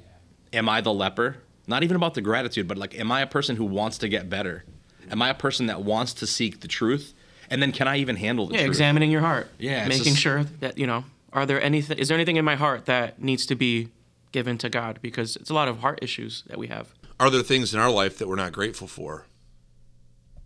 am 0.52 0.68
I 0.68 0.80
the 0.80 0.92
leper? 0.92 1.36
Not 1.68 1.84
even 1.84 1.94
about 1.94 2.14
the 2.14 2.20
gratitude, 2.20 2.66
but 2.66 2.78
like, 2.78 2.98
am 2.98 3.12
I 3.12 3.20
a 3.20 3.26
person 3.28 3.54
who 3.54 3.64
wants 3.64 3.98
to 3.98 4.08
get 4.08 4.28
better? 4.28 4.64
Am 5.08 5.22
I 5.22 5.28
a 5.28 5.34
person 5.34 5.66
that 5.66 5.82
wants 5.82 6.12
to 6.14 6.26
seek 6.26 6.62
the 6.62 6.68
truth? 6.68 7.14
And 7.50 7.62
then 7.62 7.72
can 7.72 7.86
I 7.88 7.98
even 7.98 8.16
handle 8.16 8.46
the 8.46 8.54
Yeah, 8.54 8.60
truth? 8.60 8.68
examining 8.70 9.10
your 9.10 9.20
heart. 9.20 9.48
Yeah, 9.58 9.86
making 9.88 10.04
just- 10.12 10.18
sure 10.18 10.44
that 10.60 10.78
you 10.78 10.86
know, 10.86 11.04
are 11.32 11.46
there 11.46 11.62
anything? 11.62 11.98
Is 11.98 12.08
there 12.08 12.16
anything 12.16 12.36
in 12.36 12.44
my 12.44 12.56
heart 12.56 12.86
that 12.86 13.22
needs 13.22 13.46
to 13.46 13.54
be 13.54 13.88
given 14.32 14.58
to 14.58 14.68
God? 14.68 14.98
Because 15.02 15.36
it's 15.36 15.50
a 15.50 15.54
lot 15.54 15.68
of 15.68 15.80
heart 15.80 15.98
issues 16.02 16.42
that 16.48 16.58
we 16.58 16.66
have. 16.68 16.92
Are 17.18 17.30
there 17.30 17.42
things 17.42 17.72
in 17.72 17.80
our 17.80 17.90
life 17.90 18.18
that 18.18 18.28
we're 18.28 18.36
not 18.36 18.52
grateful 18.52 18.86
for? 18.88 19.26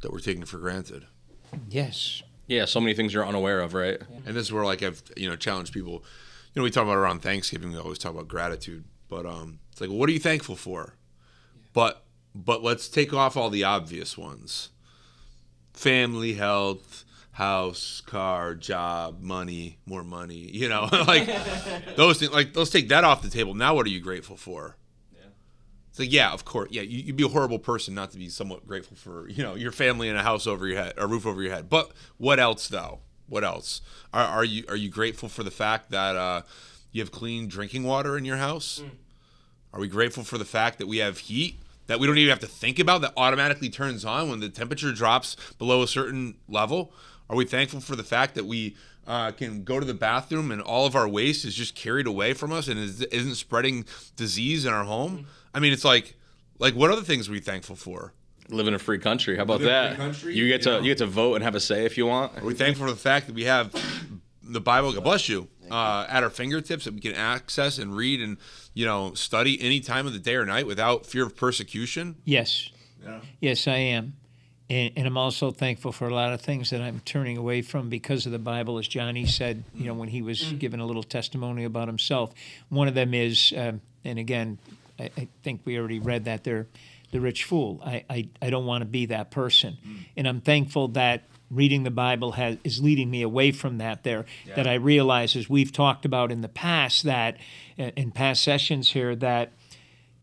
That 0.03 0.13
we're 0.13 0.21
taking 0.21 0.45
for 0.45 0.59
granted? 0.59 1.07
Yes. 1.69 2.23
Yeah, 2.47 2.65
so 2.65 2.81
many 2.81 2.95
things 2.95 3.13
you're 3.15 3.27
unaware 3.27 3.61
of, 3.61 3.75
right? 3.75 3.99
Yeah. 4.01 4.17
And 4.27 4.37
this 4.37 4.47
is 4.47 4.53
where 4.53 4.65
like 4.65 4.83
I've 4.83 5.03
you 5.17 5.29
know 5.29 5.37
challenged 5.37 5.73
people. 5.73 6.05
You 6.55 6.61
know, 6.61 6.63
we 6.65 6.71
talk 6.71 6.85
about 6.85 6.97
around 6.97 7.21
Thanksgiving. 7.23 7.71
We 7.73 7.79
always 7.79 7.99
talk 7.99 8.13
about 8.13 8.27
gratitude, 8.27 8.85
but 9.09 9.25
um, 9.25 9.61
it's 9.71 9.81
like, 9.81 9.91
what 9.91 10.09
are 10.09 10.13
you 10.13 10.19
thankful 10.19 10.57
for? 10.57 10.95
But 11.73 12.05
but 12.35 12.63
let's 12.63 12.89
take 12.89 13.13
off 13.13 13.37
all 13.37 13.51
the 13.51 13.63
obvious 13.65 14.19
ones. 14.19 14.71
Family, 15.81 16.35
health, 16.35 17.05
house, 17.33 18.03
car, 18.05 18.55
job, 18.55 19.21
money, 19.23 19.79
more 19.87 20.05
money. 20.05 20.35
You 20.35 20.69
know, 20.69 20.89
like 21.07 21.27
those 21.97 22.19
things. 22.19 22.33
Like 22.33 22.55
let's 22.55 22.71
take 22.71 22.89
that 22.89 23.05
off 23.05 23.23
the 23.23 23.31
table. 23.31 23.55
Now, 23.55 23.75
what 23.75 23.87
are 23.87 23.91
you 23.91 24.01
grateful 24.01 24.37
for? 24.37 24.77
Yeah. 25.13 25.29
It's 25.89 25.99
like, 25.99 26.13
yeah, 26.13 26.33
of 26.33 26.45
course, 26.45 26.69
yeah. 26.71 26.83
You, 26.83 27.07
would 27.07 27.17
be 27.17 27.25
a 27.25 27.29
horrible 27.29 27.59
person 27.59 27.95
not 27.95 28.11
to 28.13 28.19
be 28.19 28.29
somewhat 28.29 28.67
grateful 28.67 28.97
for, 28.97 29.29
you 29.29 29.43
know, 29.43 29.55
your 29.55 29.73
family 29.73 30.09
and 30.09 30.19
a 30.19 30.23
house 30.23 30.47
over 30.47 30.67
your 30.67 30.77
head, 30.77 30.93
a 30.97 31.07
roof 31.07 31.27
over 31.27 31.43
your 31.43 31.53
head. 31.53 31.71
But 31.71 31.93
what 32.19 32.39
else, 32.39 32.69
though? 32.69 33.01
What 33.27 33.43
else? 33.43 33.81
Are, 34.13 34.25
are 34.25 34.45
you 34.45 34.65
are 34.69 34.77
you 34.77 34.91
grateful 34.91 35.29
for 35.29 35.43
the 35.43 35.51
fact 35.51 35.91
that 35.93 36.17
uh, 36.17 36.43
you 36.93 37.01
have 37.01 37.11
clean 37.11 37.49
drinking 37.49 37.85
water 37.85 38.19
in 38.19 38.25
your 38.25 38.37
house? 38.37 38.83
Mm. 38.85 38.91
Are 39.73 39.81
we 39.81 39.89
grateful 39.89 40.25
for 40.25 40.37
the 40.37 40.45
fact 40.45 40.79
that 40.79 40.89
we 40.89 40.99
have 40.99 41.19
heat 41.19 41.61
that 41.91 41.99
we 41.99 42.07
don't 42.07 42.19
even 42.19 42.31
have 42.31 42.39
to 42.39 42.47
think 42.47 42.79
about 42.79 43.01
that 43.01 43.13
automatically 43.17 43.69
turns 43.69 44.05
on 44.05 44.31
when 44.31 44.39
the 44.39 44.49
temperature 44.49 44.93
drops 44.93 45.37
below 45.59 45.83
a 45.83 45.89
certain 45.89 46.37
level? 46.49 46.93
Are 47.29 47.35
we 47.35 47.45
thankful 47.45 47.81
for 47.81 47.97
the 47.97 48.05
fact 48.05 48.37
that 48.37 48.47
we 48.47 48.77
uh, 49.09 49.33
can 49.33 49.65
go 49.65 49.81
to 49.81 49.85
the 49.85 49.93
bathroom 49.93 50.53
and 50.53 50.63
all 50.63 50.87
of 50.87 50.95
our 50.95 51.09
waste 51.09 51.45
is 51.45 51.53
just 51.53 51.75
carried 51.75 52.07
away 52.07 52.33
from 52.33 52.53
us 52.53 52.69
and 52.69 52.79
is, 52.79 53.01
not 53.01 53.35
spreading 53.35 53.87
disease 54.15 54.65
in 54.65 54.73
our 54.73 54.85
home? 54.85 55.27
I 55.53 55.59
mean, 55.59 55.73
it's 55.73 55.85
like, 55.85 56.15
like 56.61 56.75
what 56.75 56.93
other 56.93 57.03
things 57.03 57.29
are 57.29 57.33
we 57.33 57.41
thankful 57.41 57.75
for? 57.75 58.13
Live 58.51 58.69
in 58.69 58.75
a 58.75 58.79
free 58.79 59.01
country. 59.01 59.35
How 59.37 59.43
about 59.43 59.63
that? 59.63 59.97
Country, 59.97 60.37
you 60.37 60.47
get 60.47 60.63
to 60.63 60.71
know? 60.71 60.79
you 60.79 60.93
get 60.93 60.99
to 60.99 61.07
vote 61.07 61.35
and 61.35 61.43
have 61.43 61.57
a 61.57 61.61
say 61.61 61.87
if 61.87 61.99
you 61.99 62.07
want. 62.07 62.39
Are 62.39 62.45
we 62.45 62.55
thankful 62.55 62.87
for 62.87 62.93
the 62.93 62.99
fact 62.99 63.27
that 63.27 63.35
we 63.35 63.45
have 63.45 63.75
the 64.45 64.61
Bible? 64.61 64.93
God 64.93 65.03
bless 65.03 65.29
you. 65.29 65.49
Uh, 65.71 66.07
at 66.09 66.23
our 66.23 66.31
fingertips 66.31 66.85
that 66.85 66.95
we 66.95 67.01
can 67.01 67.15
access 67.15 67.79
and 67.79 67.97
read 67.97 68.21
and 68.21 68.37
you 68.75 68.85
know 68.85 69.15
study 69.15 69.61
any 69.61 69.81
time 69.81 70.07
of 70.07 70.13
the 70.13 70.19
day 70.19 70.35
or 70.35 70.45
night 70.45 70.67
without 70.67 71.07
fear 71.07 71.25
of 71.25 71.37
persecution. 71.37 72.17
Yes. 72.25 72.71
Yeah. 73.05 73.21
Yes, 73.41 73.67
I 73.67 73.77
am. 73.77 74.15
And, 74.69 74.93
and, 74.97 75.07
I'm 75.07 75.17
also 75.17 75.51
thankful 75.51 75.91
for 75.91 76.07
a 76.07 76.15
lot 76.15 76.33
of 76.33 76.41
things 76.41 76.71
that 76.71 76.81
I'm 76.81 77.01
turning 77.01 77.37
away 77.37 77.61
from 77.61 77.89
because 77.89 78.25
of 78.25 78.31
the 78.31 78.39
Bible, 78.39 78.79
as 78.79 78.87
Johnny 78.87 79.27
said, 79.27 79.65
you 79.75 79.87
know, 79.87 79.95
when 79.95 80.09
he 80.09 80.23
was 80.23 80.41
mm. 80.41 80.61
giving 80.61 80.79
a 80.79 80.87
little 80.87 81.03
testimony 81.03 81.65
about 81.65 81.89
himself. 81.89 82.33
One 82.69 82.87
of 82.87 82.95
them 82.95 83.13
is, 83.13 83.53
um, 83.57 83.81
and 84.05 84.19
again, 84.21 84.59
I, 84.97 85.11
I, 85.17 85.29
think 85.43 85.63
we 85.65 85.77
already 85.77 85.99
read 85.99 86.27
that 86.27 86.45
there, 86.45 86.69
the 87.11 87.21
rich 87.21 87.45
fool. 87.45 87.81
I, 87.85 88.05
I, 88.09 88.29
I 88.41 88.51
don't 88.51 88.65
want 88.65 88.83
to 88.83 88.87
be 88.87 89.07
that 89.07 89.33
person. 89.33 89.77
Mm. 89.85 89.97
And 90.17 90.29
I'm 90.29 90.41
thankful 90.41 90.89
that 90.89 91.25
reading 91.51 91.83
the 91.83 91.91
Bible 91.91 92.33
has, 92.33 92.57
is 92.65 92.81
leading 92.81 93.11
me 93.11 93.23
away 93.23 93.53
from 93.53 93.79
that 93.79 94.05
there. 94.05 94.25
Yeah. 94.47 94.55
That 94.55 94.67
I 94.67 94.75
realize, 94.75 95.37
as 95.37 95.51
we've 95.51 95.73
talked 95.73 96.05
about 96.05 96.31
in 96.31 96.41
the 96.41 96.49
past, 96.49 97.03
that 97.05 97.37
in 97.77 98.13
past 98.13 98.43
sessions 98.43 98.93
here, 98.93 99.17
that 99.17 99.53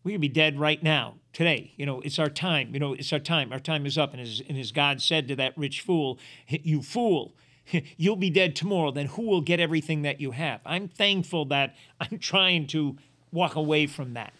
we 0.03 0.13
could 0.13 0.21
be 0.21 0.29
dead 0.29 0.59
right 0.59 0.81
now, 0.81 1.15
today. 1.37 1.71
You 1.77 1.85
know, 1.85 2.01
it's 2.01 2.17
our 2.17 2.29
time. 2.29 2.73
You 2.73 2.79
know, 2.79 2.93
it's 2.93 3.13
our 3.13 3.19
time. 3.19 3.53
Our 3.53 3.59
time 3.59 3.85
is 3.85 3.95
up. 3.95 4.11
And 4.11 4.21
as, 4.21 4.41
and 4.49 4.57
as 4.57 4.71
God 4.71 5.03
said 5.03 5.27
to 5.27 5.35
that 5.35 5.55
rich 5.55 5.81
fool, 5.81 6.17
you 6.47 6.81
fool, 6.81 7.35
you'll 7.97 8.15
be 8.15 8.31
dead 8.31 8.55
tomorrow. 8.55 8.89
Then 8.89 9.05
who 9.05 9.21
will 9.21 9.41
get 9.41 9.59
everything 9.59 10.01
that 10.01 10.19
you 10.19 10.31
have? 10.31 10.61
I'm 10.65 10.87
thankful 10.87 11.45
that 11.45 11.75
I'm 11.99 12.17
trying 12.17 12.65
to 12.67 12.97
walk 13.31 13.55
away 13.55 13.85
from 13.85 14.15
that. 14.15 14.33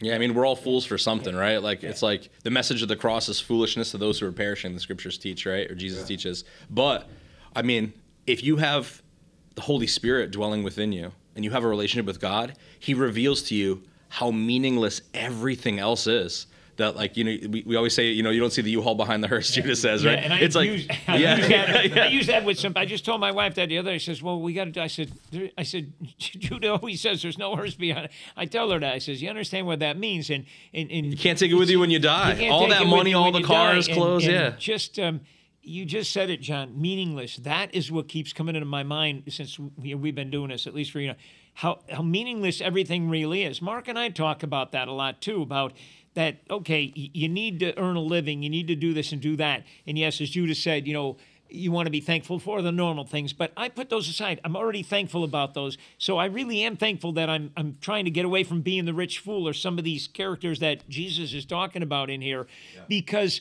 Yeah, 0.00 0.14
I 0.14 0.18
mean, 0.18 0.34
we're 0.34 0.46
all 0.46 0.56
fools 0.56 0.84
for 0.84 0.96
something, 0.96 1.34
right? 1.34 1.60
Like, 1.60 1.82
yeah. 1.82 1.90
it's 1.90 2.02
like 2.02 2.30
the 2.44 2.50
message 2.50 2.82
of 2.82 2.88
the 2.88 2.96
cross 2.96 3.28
is 3.28 3.40
foolishness 3.40 3.90
to 3.90 3.98
those 3.98 4.20
who 4.20 4.26
are 4.26 4.32
perishing, 4.32 4.74
the 4.74 4.80
scriptures 4.80 5.18
teach, 5.18 5.44
right? 5.44 5.68
Or 5.70 5.74
Jesus 5.74 6.00
yeah. 6.00 6.06
teaches. 6.06 6.44
But, 6.70 7.08
I 7.56 7.62
mean, 7.62 7.92
if 8.26 8.44
you 8.44 8.58
have 8.58 9.02
the 9.56 9.62
Holy 9.62 9.88
Spirit 9.88 10.30
dwelling 10.30 10.62
within 10.62 10.92
you 10.92 11.10
and 11.34 11.44
you 11.44 11.50
have 11.50 11.64
a 11.64 11.68
relationship 11.68 12.06
with 12.06 12.20
God, 12.20 12.56
He 12.78 12.94
reveals 12.94 13.42
to 13.44 13.56
you 13.56 13.82
how 14.08 14.30
meaningless 14.30 15.02
everything 15.14 15.80
else 15.80 16.06
is 16.06 16.46
that 16.78 16.96
like 16.96 17.16
you 17.16 17.24
know 17.24 17.48
we, 17.50 17.62
we 17.66 17.76
always 17.76 17.94
say 17.94 18.06
you 18.06 18.22
know 18.22 18.30
you 18.30 18.40
don't 18.40 18.52
see 18.52 18.62
the 18.62 18.70
U-Haul 18.70 18.94
behind 18.94 19.22
the 19.22 19.28
hearse. 19.28 19.50
Judah 19.50 19.76
says 19.76 20.04
right. 20.04 20.18
and 20.18 20.32
I 20.32 20.38
it's 20.38 20.56
use, 20.56 20.88
like 20.88 20.98
I 21.08 21.16
yeah. 21.16 21.36
Use 21.36 21.48
that, 21.48 21.90
yeah. 21.90 22.02
I 22.02 22.06
use 22.08 22.26
that 22.28 22.44
with 22.44 22.58
some. 22.58 22.72
I 22.76 22.86
just 22.86 23.04
told 23.04 23.20
my 23.20 23.30
wife 23.30 23.54
that 23.56 23.68
the 23.68 23.78
other. 23.78 23.92
day. 23.92 23.98
She 23.98 24.06
says, 24.06 24.22
"Well, 24.22 24.40
we 24.40 24.54
got 24.54 24.72
to." 24.72 24.82
I 24.82 24.86
said, 24.86 25.12
"I 25.56 25.62
said 25.62 25.92
Judah 26.18 26.72
always 26.74 27.00
says 27.00 27.22
there's 27.22 27.38
no 27.38 27.54
hearse 27.54 27.74
behind." 27.74 28.08
I 28.36 28.46
tell 28.46 28.70
her 28.70 28.78
that. 28.80 28.94
I 28.94 28.98
says, 28.98 29.20
"You 29.20 29.28
understand 29.28 29.66
what 29.66 29.80
that 29.80 29.98
means?" 29.98 30.30
And 30.30 30.46
and, 30.72 30.90
and 30.90 31.06
you 31.06 31.16
can't 31.16 31.38
take 31.38 31.50
it 31.50 31.56
with 31.56 31.68
you 31.68 31.78
when 31.78 31.90
you 31.90 31.98
die. 31.98 32.34
You 32.34 32.50
all 32.50 32.68
that 32.68 32.86
money, 32.86 33.12
all 33.12 33.32
the 33.32 33.42
cars, 33.42 33.88
clothes, 33.88 34.24
and, 34.24 34.34
and 34.34 34.54
yeah. 34.54 34.58
Just. 34.58 34.98
Um, 34.98 35.20
you 35.60 35.84
just 35.84 36.12
said 36.12 36.30
it, 36.30 36.40
John. 36.40 36.80
Meaningless. 36.80 37.36
That 37.36 37.74
is 37.74 37.92
what 37.92 38.08
keeps 38.08 38.32
coming 38.32 38.56
into 38.56 38.64
my 38.64 38.84
mind 38.84 39.24
since 39.28 39.58
we, 39.58 39.94
we've 39.94 40.14
been 40.14 40.30
doing 40.30 40.48
this, 40.48 40.66
at 40.66 40.72
least 40.72 40.92
for 40.92 41.00
you 41.00 41.08
know, 41.08 41.14
how 41.54 41.80
how 41.90 42.02
meaningless 42.02 42.60
everything 42.60 43.10
really 43.10 43.42
is. 43.42 43.60
Mark 43.60 43.88
and 43.88 43.98
I 43.98 44.08
talk 44.08 44.42
about 44.42 44.72
that 44.72 44.88
a 44.88 44.92
lot 44.92 45.20
too. 45.20 45.42
About 45.42 45.72
that 46.18 46.36
okay 46.50 46.92
you 46.94 47.28
need 47.28 47.60
to 47.60 47.78
earn 47.78 47.94
a 47.94 48.00
living 48.00 48.42
you 48.42 48.50
need 48.50 48.66
to 48.66 48.74
do 48.74 48.92
this 48.92 49.12
and 49.12 49.22
do 49.22 49.36
that. 49.36 49.62
And 49.86 49.96
yes 49.96 50.20
as 50.20 50.30
judah 50.30 50.54
said 50.54 50.86
you 50.88 50.92
know 50.92 51.16
you 51.48 51.70
want 51.70 51.86
to 51.86 51.90
be 51.90 52.00
thankful 52.00 52.40
for 52.40 52.60
the 52.60 52.72
normal 52.72 53.04
things 53.04 53.32
but 53.32 53.52
i 53.56 53.68
put 53.68 53.88
those 53.88 54.08
aside. 54.08 54.40
I'm 54.44 54.56
already 54.56 54.82
thankful 54.82 55.22
about 55.22 55.54
those. 55.54 55.78
So 55.96 56.18
i 56.18 56.24
really 56.24 56.62
am 56.62 56.76
thankful 56.76 57.12
that 57.12 57.30
i'm, 57.30 57.52
I'm 57.56 57.78
trying 57.80 58.04
to 58.04 58.10
get 58.10 58.24
away 58.24 58.42
from 58.42 58.62
being 58.62 58.84
the 58.84 58.94
rich 58.94 59.20
fool 59.20 59.46
or 59.46 59.52
some 59.52 59.78
of 59.78 59.84
these 59.84 60.08
characters 60.08 60.58
that 60.58 60.88
jesus 60.88 61.32
is 61.32 61.46
talking 61.46 61.82
about 61.84 62.10
in 62.10 62.20
here 62.20 62.48
yeah. 62.74 62.82
because 62.88 63.40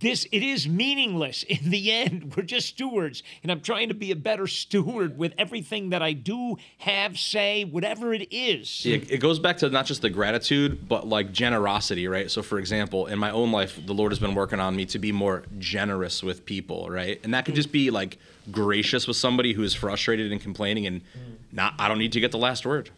this 0.00 0.26
it 0.30 0.42
is 0.42 0.68
meaningless 0.68 1.42
in 1.48 1.70
the 1.70 1.92
end. 1.92 2.34
We're 2.36 2.42
just 2.42 2.68
stewards 2.68 3.22
and 3.42 3.50
i'm 3.50 3.60
trying 3.60 3.88
to 3.88 3.94
be 3.94 4.10
a 4.10 4.16
better 4.16 4.46
steward 4.46 5.18
with 5.18 5.32
everything 5.38 5.90
that 5.90 6.02
i 6.02 6.12
do 6.12 6.56
have 6.78 7.18
say 7.18 7.64
whatever 7.64 8.12
it 8.12 8.28
is. 8.30 8.82
It, 8.84 9.10
it 9.10 9.18
goes 9.18 9.38
back 9.38 9.58
to 9.58 9.70
not 9.70 9.86
just 9.86 10.02
the 10.02 10.10
gratitude 10.10 10.88
but 10.88 11.06
like 11.06 11.32
generosity 11.32 12.08
right? 12.08 12.30
So 12.30 12.42
for 12.42 12.58
example 12.58 13.06
in 13.06 13.18
my 13.18 13.30
own 13.30 13.52
life 13.52 13.78
the 13.84 13.94
lord 13.94 14.12
has 14.12 14.18
been 14.18 14.34
working 14.34 14.60
on 14.60 14.76
me 14.76 14.86
to 14.86 14.98
be 14.98 15.12
more 15.12 15.44
generous 15.58 16.22
with 16.22 16.44
people 16.44 16.88
right? 16.90 17.20
And 17.24 17.34
that 17.34 17.44
could 17.44 17.54
mm. 17.54 17.58
just 17.58 17.72
be 17.72 17.90
like 17.90 18.18
gracious 18.50 19.06
with 19.06 19.16
somebody 19.16 19.52
who 19.52 19.62
is 19.62 19.74
frustrated 19.74 20.32
and 20.32 20.40
complaining 20.40 20.86
and 20.86 21.00
mm. 21.00 21.36
not 21.52 21.74
i 21.78 21.88
don't 21.88 21.98
need 21.98 22.12
to 22.12 22.20
get 22.20 22.32
the 22.32 22.38
last 22.38 22.66
word 22.66 22.90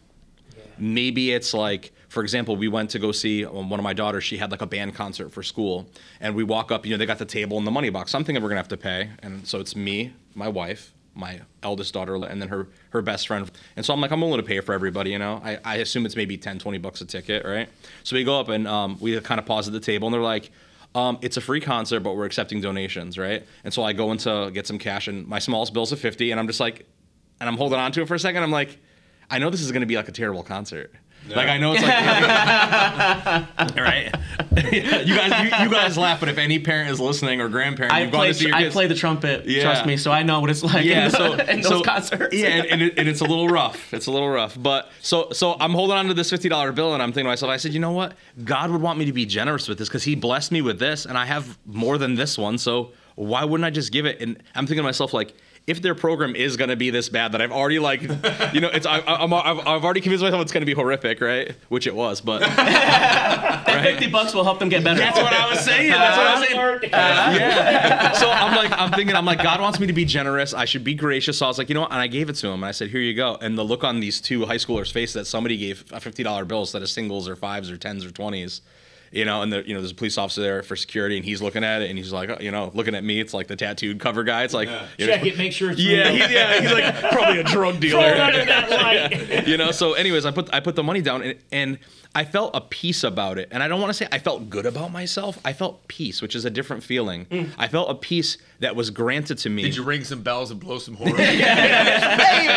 maybe 0.79 1.31
it's 1.31 1.53
like 1.53 1.93
for 2.13 2.21
example, 2.21 2.55
we 2.55 2.67
went 2.67 2.91
to 2.91 2.99
go 2.99 3.11
see 3.11 3.43
um, 3.43 3.71
one 3.71 3.79
of 3.79 3.83
my 3.83 3.93
daughters. 3.93 4.23
She 4.23 4.37
had 4.37 4.51
like 4.51 4.61
a 4.61 4.67
band 4.67 4.93
concert 4.93 5.29
for 5.29 5.41
school, 5.41 5.89
and 6.21 6.35
we 6.35 6.43
walk 6.43 6.71
up. 6.71 6.85
You 6.85 6.91
know, 6.91 6.97
they 6.97 7.07
got 7.07 7.17
the 7.17 7.25
table 7.25 7.57
and 7.57 7.65
the 7.65 7.71
money 7.71 7.89
box. 7.89 8.13
I'm 8.13 8.23
thinking 8.23 8.43
we're 8.43 8.49
gonna 8.49 8.59
have 8.59 8.67
to 8.67 8.77
pay, 8.77 9.09
and 9.23 9.47
so 9.47 9.59
it's 9.59 9.75
me, 9.75 10.13
my 10.35 10.47
wife, 10.47 10.93
my 11.15 11.41
eldest 11.63 11.91
daughter, 11.91 12.13
and 12.13 12.39
then 12.39 12.49
her 12.49 12.67
her 12.91 13.01
best 13.01 13.25
friend. 13.25 13.49
And 13.75 13.83
so 13.83 13.95
I'm 13.95 13.99
like, 13.99 14.11
I'm 14.11 14.21
willing 14.21 14.37
to 14.37 14.45
pay 14.45 14.59
for 14.59 14.73
everybody. 14.73 15.09
You 15.09 15.17
know, 15.17 15.41
I, 15.43 15.57
I 15.65 15.75
assume 15.77 16.05
it's 16.05 16.15
maybe 16.15 16.37
10, 16.37 16.59
20 16.59 16.77
bucks 16.77 17.01
a 17.01 17.05
ticket, 17.05 17.45
right? 17.45 17.67
So 18.03 18.15
we 18.15 18.23
go 18.23 18.39
up 18.39 18.47
and 18.49 18.67
um, 18.67 18.97
we 18.99 19.19
kind 19.21 19.39
of 19.39 19.47
pause 19.47 19.65
at 19.67 19.73
the 19.73 19.79
table, 19.79 20.07
and 20.07 20.13
they're 20.13 20.21
like. 20.21 20.51
Um, 20.95 21.17
it's 21.23 21.37
a 21.37 21.41
free 21.41 21.59
concert, 21.59 22.01
but 22.01 22.15
we're 22.15 22.25
accepting 22.25 22.61
donations, 22.61 23.17
right? 23.17 23.43
And 23.63 23.73
so 23.73 23.83
I 23.83 23.93
go 23.93 24.11
in 24.11 24.19
to 24.19 24.51
get 24.53 24.67
some 24.67 24.77
cash, 24.77 25.07
and 25.07 25.27
my 25.27 25.39
smallest 25.39 25.73
bill's 25.73 25.91
a 25.91 25.97
fifty, 25.97 26.29
and 26.29 26.39
I'm 26.39 26.45
just 26.45 26.59
like, 26.59 26.85
and 27.39 27.49
I'm 27.49 27.57
holding 27.57 27.79
on 27.79 27.91
to 27.93 28.03
it 28.03 28.07
for 28.07 28.13
a 28.13 28.19
second. 28.19 28.43
I'm 28.43 28.51
like, 28.51 28.77
I 29.29 29.39
know 29.39 29.49
this 29.49 29.61
is 29.61 29.71
going 29.71 29.81
to 29.81 29.87
be 29.87 29.95
like 29.95 30.07
a 30.07 30.11
terrible 30.11 30.43
concert, 30.43 30.93
yeah. 31.27 31.37
Like 31.37 31.47
I 31.47 31.57
know 31.57 31.73
it's 31.73 31.81
like, 31.81 33.77
right? 33.77 34.13
you 34.73 35.15
guys, 35.15 35.43
you, 35.43 35.63
you, 35.63 35.71
guys 35.71 35.97
laugh, 35.97 36.19
but 36.19 36.27
if 36.27 36.37
any 36.37 36.59
parent 36.59 36.89
is 36.89 36.99
listening 36.99 37.39
or 37.39 37.47
grandparent, 37.47 37.93
I 37.93 38.07
play, 38.07 38.33
I 38.51 38.69
play 38.69 38.87
the 38.87 38.95
trumpet. 38.95 39.45
Yeah. 39.45 39.63
Trust 39.63 39.85
me, 39.85 39.95
so 39.95 40.11
I 40.11 40.23
know 40.23 40.41
what 40.41 40.49
it's 40.49 40.63
like. 40.63 40.83
Yeah, 40.83 41.05
in, 41.05 41.11
so 41.11 41.33
in 41.47 41.61
those 41.61 41.69
so, 41.69 41.81
concerts. 41.81 42.35
Yeah, 42.35 42.47
and, 42.47 42.65
and, 42.67 42.81
it, 42.81 42.99
and, 42.99 43.07
it's 43.07 43.21
a 43.21 43.25
little 43.25 43.47
rough. 43.47 43.93
It's 43.93 44.07
a 44.07 44.11
little 44.11 44.29
rough, 44.29 44.57
but 44.61 44.91
so 44.99 45.29
so 45.31 45.55
I'm 45.59 45.71
holding 45.71 45.95
on 45.95 46.07
to 46.07 46.13
this 46.13 46.29
fifty 46.29 46.49
dollar 46.49 46.73
bill, 46.73 46.93
and 46.93 47.01
I'm 47.01 47.09
thinking 47.09 47.25
to 47.25 47.29
myself, 47.29 47.49
I 47.51 47.57
said, 47.57 47.73
you 47.73 47.79
know 47.79 47.91
what? 47.91 48.15
God 48.43 48.69
would 48.71 48.81
want 48.81 48.99
me 48.99 49.05
to 49.05 49.13
be 49.13 49.25
generous 49.25 49.69
with 49.69 49.77
this 49.77 49.87
because 49.87 50.03
He 50.03 50.15
blessed 50.15 50.51
me 50.51 50.61
with 50.61 50.79
this, 50.79 51.05
and 51.05 51.17
I 51.17 51.25
have 51.25 51.57
more 51.65 51.97
than 51.97 52.15
this 52.15 52.37
one, 52.37 52.57
so 52.57 52.91
why 53.15 53.45
wouldn't 53.45 53.65
I 53.65 53.69
just 53.69 53.91
give 53.91 54.05
it? 54.05 54.21
And 54.21 54.41
I'm 54.55 54.65
thinking 54.65 54.77
to 54.77 54.83
myself, 54.83 55.13
like 55.13 55.35
if 55.65 55.81
their 55.81 55.95
program 55.95 56.35
is 56.35 56.57
going 56.57 56.69
to 56.69 56.75
be 56.75 56.89
this 56.89 57.07
bad 57.07 57.31
that 57.31 57.41
I've 57.41 57.51
already 57.51 57.79
like, 57.79 58.01
you 58.01 58.59
know, 58.59 58.69
it's 58.73 58.85
I, 58.85 58.99
am 58.99 59.33
I've, 59.33 59.59
I've 59.59 59.83
already 59.85 60.01
convinced 60.01 60.21
myself 60.21 60.41
it's 60.41 60.51
going 60.51 60.61
to 60.61 60.65
be 60.65 60.73
horrific, 60.73 61.21
right? 61.21 61.55
Which 61.69 61.87
it 61.87 61.95
was, 61.95 62.19
but 62.19 62.41
right? 62.57 63.81
fifty 63.81 64.09
bucks 64.09 64.33
will 64.33 64.43
help 64.43 64.59
them 64.59 64.67
get 64.67 64.83
better. 64.83 64.99
That's 64.99 65.17
what 65.17 65.31
I 65.31 65.49
was 65.49 65.61
saying. 65.61 65.89
That's 65.91 66.17
what 66.17 66.27
I 66.27 66.39
was 66.39 66.49
saying. 66.49 66.59
Uh, 66.59 67.37
yeah. 67.39 68.13
So 68.23 68.29
I'm 68.29 68.55
like, 68.55 68.71
I'm 68.71 68.91
thinking, 68.91 69.15
I'm 69.15 69.25
like, 69.25 69.41
God 69.41 69.59
wants 69.59 69.79
me 69.79 69.87
to 69.87 69.93
be 69.93 70.05
generous. 70.05 70.53
I 70.53 70.65
should 70.65 70.83
be 70.83 70.93
gracious. 70.93 71.37
So 71.37 71.45
I 71.45 71.49
was 71.49 71.57
like, 71.57 71.67
you 71.69 71.75
know 71.75 71.81
what? 71.81 71.91
And 71.91 71.99
I 71.99 72.07
gave 72.07 72.29
it 72.29 72.33
to 72.37 72.47
him, 72.47 72.55
and 72.55 72.65
I 72.65 72.71
said, 72.71 72.89
here 72.89 73.01
you 73.01 73.13
go. 73.13 73.37
And 73.41 73.57
the 73.57 73.63
look 73.63 73.83
on 73.83 73.99
these 73.99 74.21
two 74.21 74.45
high 74.45 74.57
schoolers' 74.57 74.91
face 74.91 75.13
that 75.13 75.25
somebody 75.25 75.57
gave 75.57 75.85
a 75.91 75.99
fifty 75.99 76.23
dollar 76.23 76.45
bill 76.45 76.61
instead 76.61 76.81
of 76.81 76.89
singles 76.89 77.27
or 77.27 77.35
fives 77.35 77.71
or 77.71 77.77
tens 77.77 78.05
or 78.05 78.11
twenties 78.11 78.61
you 79.13 79.25
know, 79.25 79.43
and 79.43 79.53
the, 79.53 79.67
you 79.67 79.75
know, 79.75 79.79
there's 79.79 79.91
a 79.91 79.95
police 79.95 80.17
officer 80.17 80.41
there 80.41 80.63
for 80.63 80.75
security, 80.75 81.17
and 81.17 81.23
he's 81.23 81.39
looking 81.39 81.63
at 81.63 81.83
it, 81.83 81.89
and 81.89 81.97
he's 81.99 82.11
like, 82.11 82.29
oh, 82.29 82.37
you 82.39 82.49
know, 82.49 82.71
looking 82.73 82.95
at 82.95 83.03
me. 83.03 83.19
It's 83.19 83.33
like 83.33 83.47
the 83.47 83.55
tattooed 83.55 83.99
cover 83.99 84.23
guy. 84.23 84.43
It's 84.43 84.55
like, 84.55 84.67
yeah. 84.67 84.87
you 84.97 85.05
know, 85.05 85.13
check 85.13 85.25
it, 85.25 85.37
make 85.37 85.53
sure 85.53 85.71
it's 85.71 85.79
yeah, 85.79 86.09
he's, 86.09 86.31
yeah, 86.31 86.59
he's 86.59 86.71
like 86.71 87.11
probably 87.11 87.39
a 87.39 87.43
drug 87.43 87.79
dealer. 87.79 88.03
you 89.45 89.57
know, 89.57 89.71
so 89.71 89.93
anyways, 89.93 90.25
I 90.25 90.31
put 90.31 90.51
I 90.51 90.59
put 90.61 90.75
the 90.75 90.83
money 90.83 91.01
down, 91.01 91.21
and, 91.21 91.39
and 91.51 91.79
I 92.15 92.25
felt 92.25 92.51
a 92.53 92.61
peace 92.61 93.03
about 93.03 93.39
it. 93.39 93.49
And 93.51 93.63
I 93.63 93.67
don't 93.67 93.81
want 93.81 93.89
to 93.89 93.93
say 93.93 94.07
I 94.11 94.19
felt 94.19 94.49
good 94.49 94.67
about 94.67 94.91
myself. 94.91 95.39
I 95.43 95.53
felt 95.53 95.87
peace, 95.87 96.21
which 96.21 96.35
is 96.35 96.45
a 96.45 96.49
different 96.51 96.83
feeling. 96.83 97.25
Mm. 97.25 97.49
I 97.57 97.67
felt 97.67 97.89
a 97.89 97.95
peace 97.95 98.37
that 98.59 98.75
was 98.75 98.91
granted 98.91 99.39
to 99.39 99.49
me. 99.49 99.63
Did 99.63 99.75
you 99.75 99.83
ring 99.83 100.03
some 100.03 100.21
bells 100.21 100.51
and 100.51 100.59
blow 100.59 100.77
some 100.77 100.93
horns? 100.95 101.17
yeah. 101.17 102.51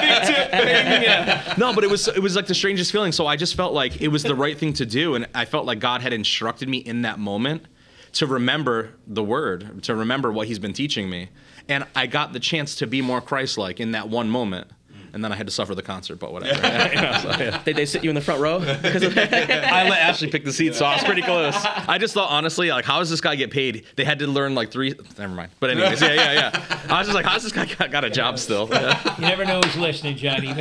No, 1.58 1.74
but 1.74 1.84
it 1.84 1.90
was 1.90 2.06
it 2.08 2.18
was 2.18 2.36
like 2.36 2.46
the 2.46 2.54
strangest 2.54 2.92
feeling. 2.92 3.12
So 3.12 3.26
I 3.26 3.36
just 3.36 3.54
felt 3.54 3.72
like 3.72 4.02
it 4.02 4.08
was 4.08 4.22
the 4.22 4.34
right 4.34 4.58
thing 4.58 4.74
to 4.74 4.84
do, 4.84 5.14
and 5.14 5.26
I 5.34 5.46
felt 5.46 5.64
like 5.64 5.78
God 5.78 6.02
had 6.02 6.12
instructed 6.12 6.68
me 6.68 6.78
in 6.78 7.02
that 7.02 7.18
moment 7.18 7.66
to 8.12 8.26
remember 8.26 8.94
the 9.06 9.22
word, 9.22 9.82
to 9.84 9.94
remember 9.94 10.32
what 10.32 10.48
he's 10.48 10.58
been 10.58 10.72
teaching 10.72 11.08
me. 11.08 11.28
And 11.68 11.84
I 11.94 12.06
got 12.06 12.32
the 12.32 12.40
chance 12.40 12.74
to 12.76 12.86
be 12.86 13.00
more 13.02 13.20
Christ 13.20 13.58
like 13.58 13.80
in 13.80 13.92
that 13.92 14.08
one 14.08 14.28
moment. 14.30 14.68
And 15.16 15.24
then 15.24 15.32
I 15.32 15.36
had 15.36 15.46
to 15.46 15.50
suffer 15.50 15.74
the 15.74 15.80
concert, 15.80 16.16
but 16.16 16.30
whatever. 16.30 16.60
You 16.94 17.00
know, 17.00 17.18
so, 17.22 17.30
yeah. 17.42 17.62
Did 17.64 17.76
they 17.76 17.86
sit 17.86 18.04
you 18.04 18.10
in 18.10 18.14
the 18.14 18.20
front 18.20 18.38
row? 18.42 18.58
Because? 18.82 19.02
I 19.02 19.88
let 19.88 19.98
Ashley 20.00 20.28
pick 20.28 20.44
the 20.44 20.52
seat, 20.52 20.74
so 20.74 20.84
I 20.84 20.96
was 20.96 21.04
pretty 21.04 21.22
close. 21.22 21.54
I 21.56 21.96
just 21.96 22.12
thought, 22.12 22.30
honestly, 22.30 22.68
like, 22.68 22.84
how 22.84 22.98
does 22.98 23.08
this 23.08 23.22
guy 23.22 23.34
get 23.34 23.50
paid? 23.50 23.86
They 23.96 24.04
had 24.04 24.18
to 24.18 24.26
learn 24.26 24.54
like 24.54 24.70
three. 24.70 24.94
Never 25.16 25.32
mind. 25.32 25.52
But 25.58 25.70
anyways, 25.70 26.02
yeah, 26.02 26.12
yeah, 26.12 26.32
yeah. 26.32 26.78
I 26.90 26.98
was 26.98 27.06
just 27.06 27.14
like, 27.14 27.24
how's 27.24 27.42
this 27.42 27.52
guy 27.52 27.64
got, 27.64 27.90
got 27.90 28.04
a 28.04 28.10
job 28.10 28.38
still? 28.38 28.68
Yeah. 28.70 29.16
You 29.16 29.22
never 29.22 29.46
know 29.46 29.62
who's 29.62 29.76
listening, 29.76 30.18
Johnny. 30.18 30.52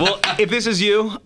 Well, 0.00 0.18
if 0.36 0.50
this 0.50 0.66
is 0.66 0.82
you, 0.82 1.18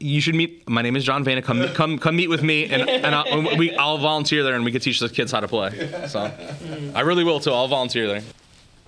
you 0.00 0.20
should 0.20 0.34
meet. 0.34 0.68
My 0.68 0.82
name 0.82 0.96
is 0.96 1.04
John 1.04 1.22
Vana. 1.22 1.40
Come, 1.40 1.68
come, 1.68 1.98
come 1.98 2.16
meet 2.16 2.28
with 2.28 2.42
me, 2.42 2.64
and, 2.64 2.90
and 2.90 3.14
I'll, 3.14 3.26
and 3.26 3.58
we, 3.58 3.76
I'll 3.76 3.98
volunteer 3.98 4.42
there, 4.42 4.56
and 4.56 4.64
we 4.64 4.72
can 4.72 4.80
teach 4.80 4.98
the 4.98 5.08
kids 5.08 5.30
how 5.30 5.38
to 5.38 5.48
play. 5.48 5.70
So, 6.08 6.26
hmm. 6.26 6.96
I 6.96 7.02
really 7.02 7.22
will 7.22 7.38
too. 7.38 7.52
I'll 7.52 7.68
volunteer 7.68 8.08
there. 8.08 8.22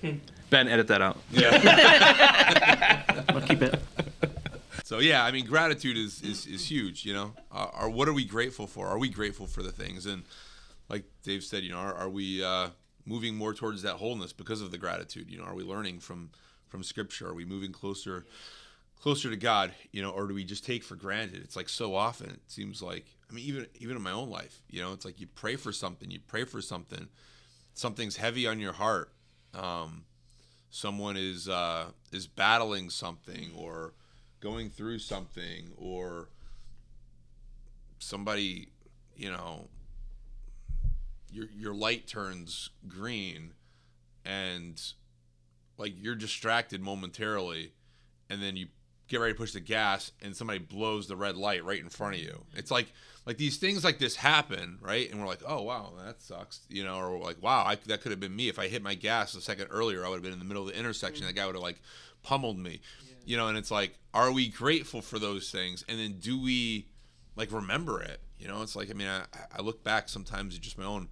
Hmm. 0.01 0.17
Ben, 0.49 0.67
edit 0.67 0.87
that 0.87 1.01
out. 1.01 1.17
Yeah. 1.31 3.03
I'll 3.29 3.41
keep 3.41 3.61
it. 3.61 3.79
So 4.83 4.97
yeah, 4.97 5.23
I 5.23 5.31
mean, 5.31 5.45
gratitude 5.45 5.97
is 5.97 6.21
is, 6.23 6.47
is 6.47 6.65
huge. 6.69 7.05
You 7.05 7.13
know, 7.13 7.33
uh, 7.51 7.67
are 7.73 7.89
what 7.89 8.07
are 8.07 8.13
we 8.13 8.25
grateful 8.25 8.65
for? 8.65 8.87
Are 8.87 8.97
we 8.97 9.07
grateful 9.09 9.45
for 9.45 9.61
the 9.61 9.71
things? 9.71 10.07
And 10.07 10.23
like 10.89 11.03
Dave 11.21 11.43
said, 11.43 11.63
you 11.63 11.69
know, 11.69 11.77
are, 11.77 11.93
are 11.93 12.09
we 12.09 12.43
uh, 12.43 12.69
moving 13.05 13.35
more 13.35 13.53
towards 13.53 13.83
that 13.83 13.97
wholeness 13.97 14.33
because 14.33 14.61
of 14.61 14.71
the 14.71 14.79
gratitude? 14.79 15.29
You 15.29 15.37
know, 15.37 15.43
are 15.43 15.53
we 15.53 15.63
learning 15.63 15.99
from 15.99 16.31
from 16.67 16.83
Scripture? 16.83 17.27
Are 17.27 17.35
we 17.35 17.45
moving 17.45 17.71
closer 17.71 18.25
closer 18.99 19.29
to 19.29 19.37
God? 19.37 19.73
You 19.91 20.01
know, 20.01 20.09
or 20.09 20.25
do 20.27 20.33
we 20.33 20.43
just 20.43 20.65
take 20.65 20.83
for 20.83 20.95
granted? 20.95 21.43
It's 21.43 21.55
like 21.55 21.69
so 21.69 21.93
often 21.93 22.31
it 22.31 22.41
seems 22.47 22.81
like. 22.81 23.05
I 23.29 23.33
mean, 23.35 23.45
even 23.45 23.67
even 23.75 23.95
in 23.95 24.01
my 24.01 24.11
own 24.11 24.31
life, 24.31 24.63
you 24.71 24.81
know, 24.81 24.91
it's 24.93 25.05
like 25.05 25.19
you 25.19 25.27
pray 25.27 25.55
for 25.55 25.71
something, 25.71 26.09
you 26.09 26.19
pray 26.25 26.45
for 26.45 26.61
something, 26.61 27.09
something's 27.75 28.15
heavy 28.15 28.47
on 28.47 28.59
your 28.59 28.73
heart. 28.73 29.13
Um, 29.53 30.05
someone 30.69 31.17
is 31.17 31.47
uh, 31.49 31.85
is 32.11 32.27
battling 32.27 32.89
something 32.89 33.51
or 33.55 33.93
going 34.39 34.69
through 34.69 34.99
something 34.99 35.71
or 35.77 36.29
somebody 37.99 38.69
you 39.15 39.29
know 39.29 39.67
your 41.31 41.47
your 41.55 41.73
light 41.73 42.07
turns 42.07 42.69
green 42.87 43.51
and 44.25 44.93
like 45.77 45.93
you're 45.97 46.15
distracted 46.15 46.81
momentarily 46.81 47.73
and 48.29 48.41
then 48.41 48.55
you 48.55 48.67
get 49.09 49.19
ready 49.19 49.33
to 49.33 49.37
push 49.37 49.51
the 49.51 49.59
gas 49.59 50.11
and 50.21 50.35
somebody 50.35 50.59
blows 50.59 51.07
the 51.07 51.15
red 51.15 51.35
light 51.35 51.65
right 51.65 51.79
in 51.79 51.89
front 51.89 52.15
of 52.15 52.21
you. 52.21 52.45
It's 52.55 52.71
like 52.71 52.93
like 53.25 53.37
these 53.37 53.57
things 53.57 53.83
like 53.83 53.99
this 53.99 54.15
happen 54.15 54.77
right? 54.81 55.11
And 55.11 55.19
we're 55.19 55.27
like 55.27 55.41
oh 55.45 55.63
wow 55.63 55.91
that 56.05 56.21
sucks 56.21 56.61
you 56.69 56.83
know 56.83 56.97
or 56.97 57.19
like 57.19 57.41
wow 57.41 57.63
I, 57.65 57.75
that 57.87 58.01
could 58.01 58.11
have 58.11 58.19
been 58.19 58.35
me. 58.35 58.47
If 58.47 58.59
i 58.59 58.67
hit 58.67 58.81
my 58.81 58.93
gas 58.95 59.35
a 59.35 59.41
second 59.41 59.67
earlier 59.71 60.05
i 60.05 60.09
would 60.09 60.15
have 60.15 60.23
been 60.23 60.33
in 60.33 60.39
the 60.39 60.45
middle 60.45 60.67
of 60.67 60.73
the 60.73 60.79
intersection. 60.79 61.25
That 61.25 61.33
guy 61.35 61.45
would 61.45 61.55
have 61.55 61.63
like 61.63 61.81
pummeled 62.21 62.59
me 62.59 62.81
you 63.25 63.37
know 63.37 63.47
and 63.47 63.57
it's 63.57 63.71
like 63.71 63.97
are 64.13 64.31
we 64.31 64.47
grateful 64.47 65.01
for 65.01 65.19
those 65.19 65.51
things? 65.51 65.83
And 65.89 65.99
then 65.99 66.13
do 66.19 66.41
we 66.41 66.87
like 67.35 67.51
remember 67.51 68.01
it? 68.01 68.21
You 68.37 68.47
know 68.47 68.61
it's 68.61 68.75
like 68.75 68.89
i 68.89 68.93
mean 68.93 69.07
i, 69.07 69.23
I 69.57 69.61
look 69.61 69.83
back 69.83 70.07
sometimes 70.07 70.55
at 70.55 70.61
just 70.61 70.77
my 70.77 70.85
own 70.85 71.09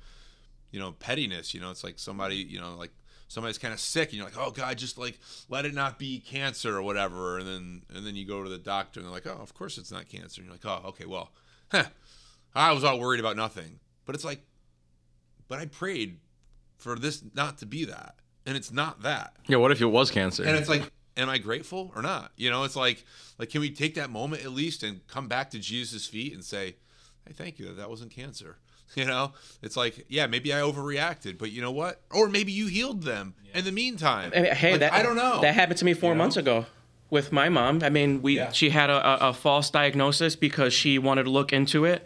you 0.71 0.79
know 0.79 0.91
pettiness 0.93 1.53
you 1.53 1.59
know 1.59 1.71
it's 1.71 1.83
like 1.83 1.99
somebody 1.99 2.37
you 2.37 2.59
know 2.59 2.75
like 2.75 2.91
somebody's 3.27 3.57
kind 3.57 3.73
of 3.73 3.79
sick 3.79 4.09
and 4.09 4.17
you're 4.17 4.25
like 4.25 4.37
oh 4.37 4.51
god 4.51 4.77
just 4.77 4.97
like 4.97 5.19
let 5.49 5.65
it 5.65 5.73
not 5.73 5.99
be 5.99 6.19
cancer 6.19 6.75
or 6.75 6.81
whatever. 6.81 7.37
And 7.37 7.47
then 7.47 7.81
and 7.93 8.05
then 8.05 8.15
you 8.15 8.25
go 8.25 8.43
to 8.43 8.49
the 8.49 8.57
doctor 8.57 8.99
and 8.99 9.07
they're 9.07 9.13
like 9.13 9.27
oh 9.27 9.41
of 9.41 9.53
course 9.53 9.77
it's 9.77 9.91
not 9.91 10.07
cancer. 10.07 10.41
And 10.41 10.49
you're 10.49 10.57
like 10.61 10.65
oh 10.65 10.89
okay 10.89 11.05
well 11.05 11.31
huh, 11.71 11.85
i 12.55 12.71
was 12.71 12.83
all 12.83 12.99
worried 12.99 13.19
about 13.19 13.35
nothing. 13.35 13.79
But 14.05 14.15
it's 14.15 14.25
like 14.25 14.41
but 15.47 15.59
i 15.59 15.65
prayed 15.65 16.19
for 16.77 16.95
this 16.95 17.23
not 17.33 17.57
to 17.59 17.65
be 17.65 17.85
that 17.85 18.15
and 18.45 18.55
it's 18.55 18.71
not 18.71 19.01
that. 19.01 19.33
Yeah. 19.47 19.57
What 19.57 19.71
if 19.71 19.81
it 19.81 19.85
was 19.85 20.09
cancer? 20.11 20.43
and 20.43 20.55
it's 20.55 20.69
like 20.69 20.91
am 21.17 21.29
i 21.29 21.37
grateful 21.37 21.91
or 21.95 22.01
not? 22.01 22.31
You 22.37 22.49
know 22.49 22.63
it's 22.63 22.75
like 22.75 23.03
like 23.37 23.49
can 23.49 23.61
we 23.61 23.71
take 23.71 23.95
that 23.95 24.09
moment 24.09 24.43
at 24.43 24.51
least 24.51 24.83
and 24.83 25.05
come 25.07 25.27
back 25.27 25.49
to 25.51 25.59
jesus' 25.59 26.05
feet 26.05 26.33
and 26.33 26.43
say 26.43 26.75
hey 27.25 27.33
thank 27.33 27.59
you 27.59 27.65
that 27.65 27.77
that 27.77 27.89
wasn't 27.89 28.11
cancer 28.11 28.57
you 28.95 29.05
know 29.05 29.31
it's 29.61 29.75
like 29.77 30.05
yeah 30.09 30.27
maybe 30.27 30.53
i 30.53 30.57
overreacted 30.57 31.37
but 31.37 31.51
you 31.51 31.61
know 31.61 31.71
what 31.71 32.01
or 32.11 32.27
maybe 32.29 32.51
you 32.51 32.67
healed 32.67 33.03
them 33.03 33.33
in 33.53 33.63
the 33.65 33.71
meantime 33.71 34.31
I 34.35 34.41
mean, 34.41 34.53
hey, 34.55 34.71
Like, 34.71 34.79
that 34.81 34.93
i 34.93 35.01
don't 35.03 35.15
know 35.15 35.41
That 35.41 35.53
happened 35.55 35.77
to 35.79 35.85
me 35.85 35.93
four 35.93 36.11
You 36.11 36.15
know? 36.15 36.23
months 36.23 36.37
ago 36.37 36.65
with 37.09 37.31
my 37.31 37.47
mom. 37.47 37.81
I 37.83 37.89
mean, 37.89 38.21
we 38.21 38.35
Yeah. 38.35 38.51
she 38.51 38.69
had 38.69 38.89
a, 38.89 39.25
a, 39.25 39.29
a 39.29 39.33
false 39.33 39.69
diagnosis 39.69 40.35
because 40.35 40.73
she 40.73 40.99
wanted 40.99 41.23
to 41.23 41.29
look 41.29 41.53
into 41.53 41.85
it, 41.85 42.05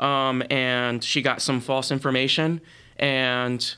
um, 0.00 0.42
and 0.48 1.04
she 1.04 1.20
got 1.20 1.42
some 1.42 1.60
false 1.60 1.90
information, 1.90 2.62
and 2.96 3.74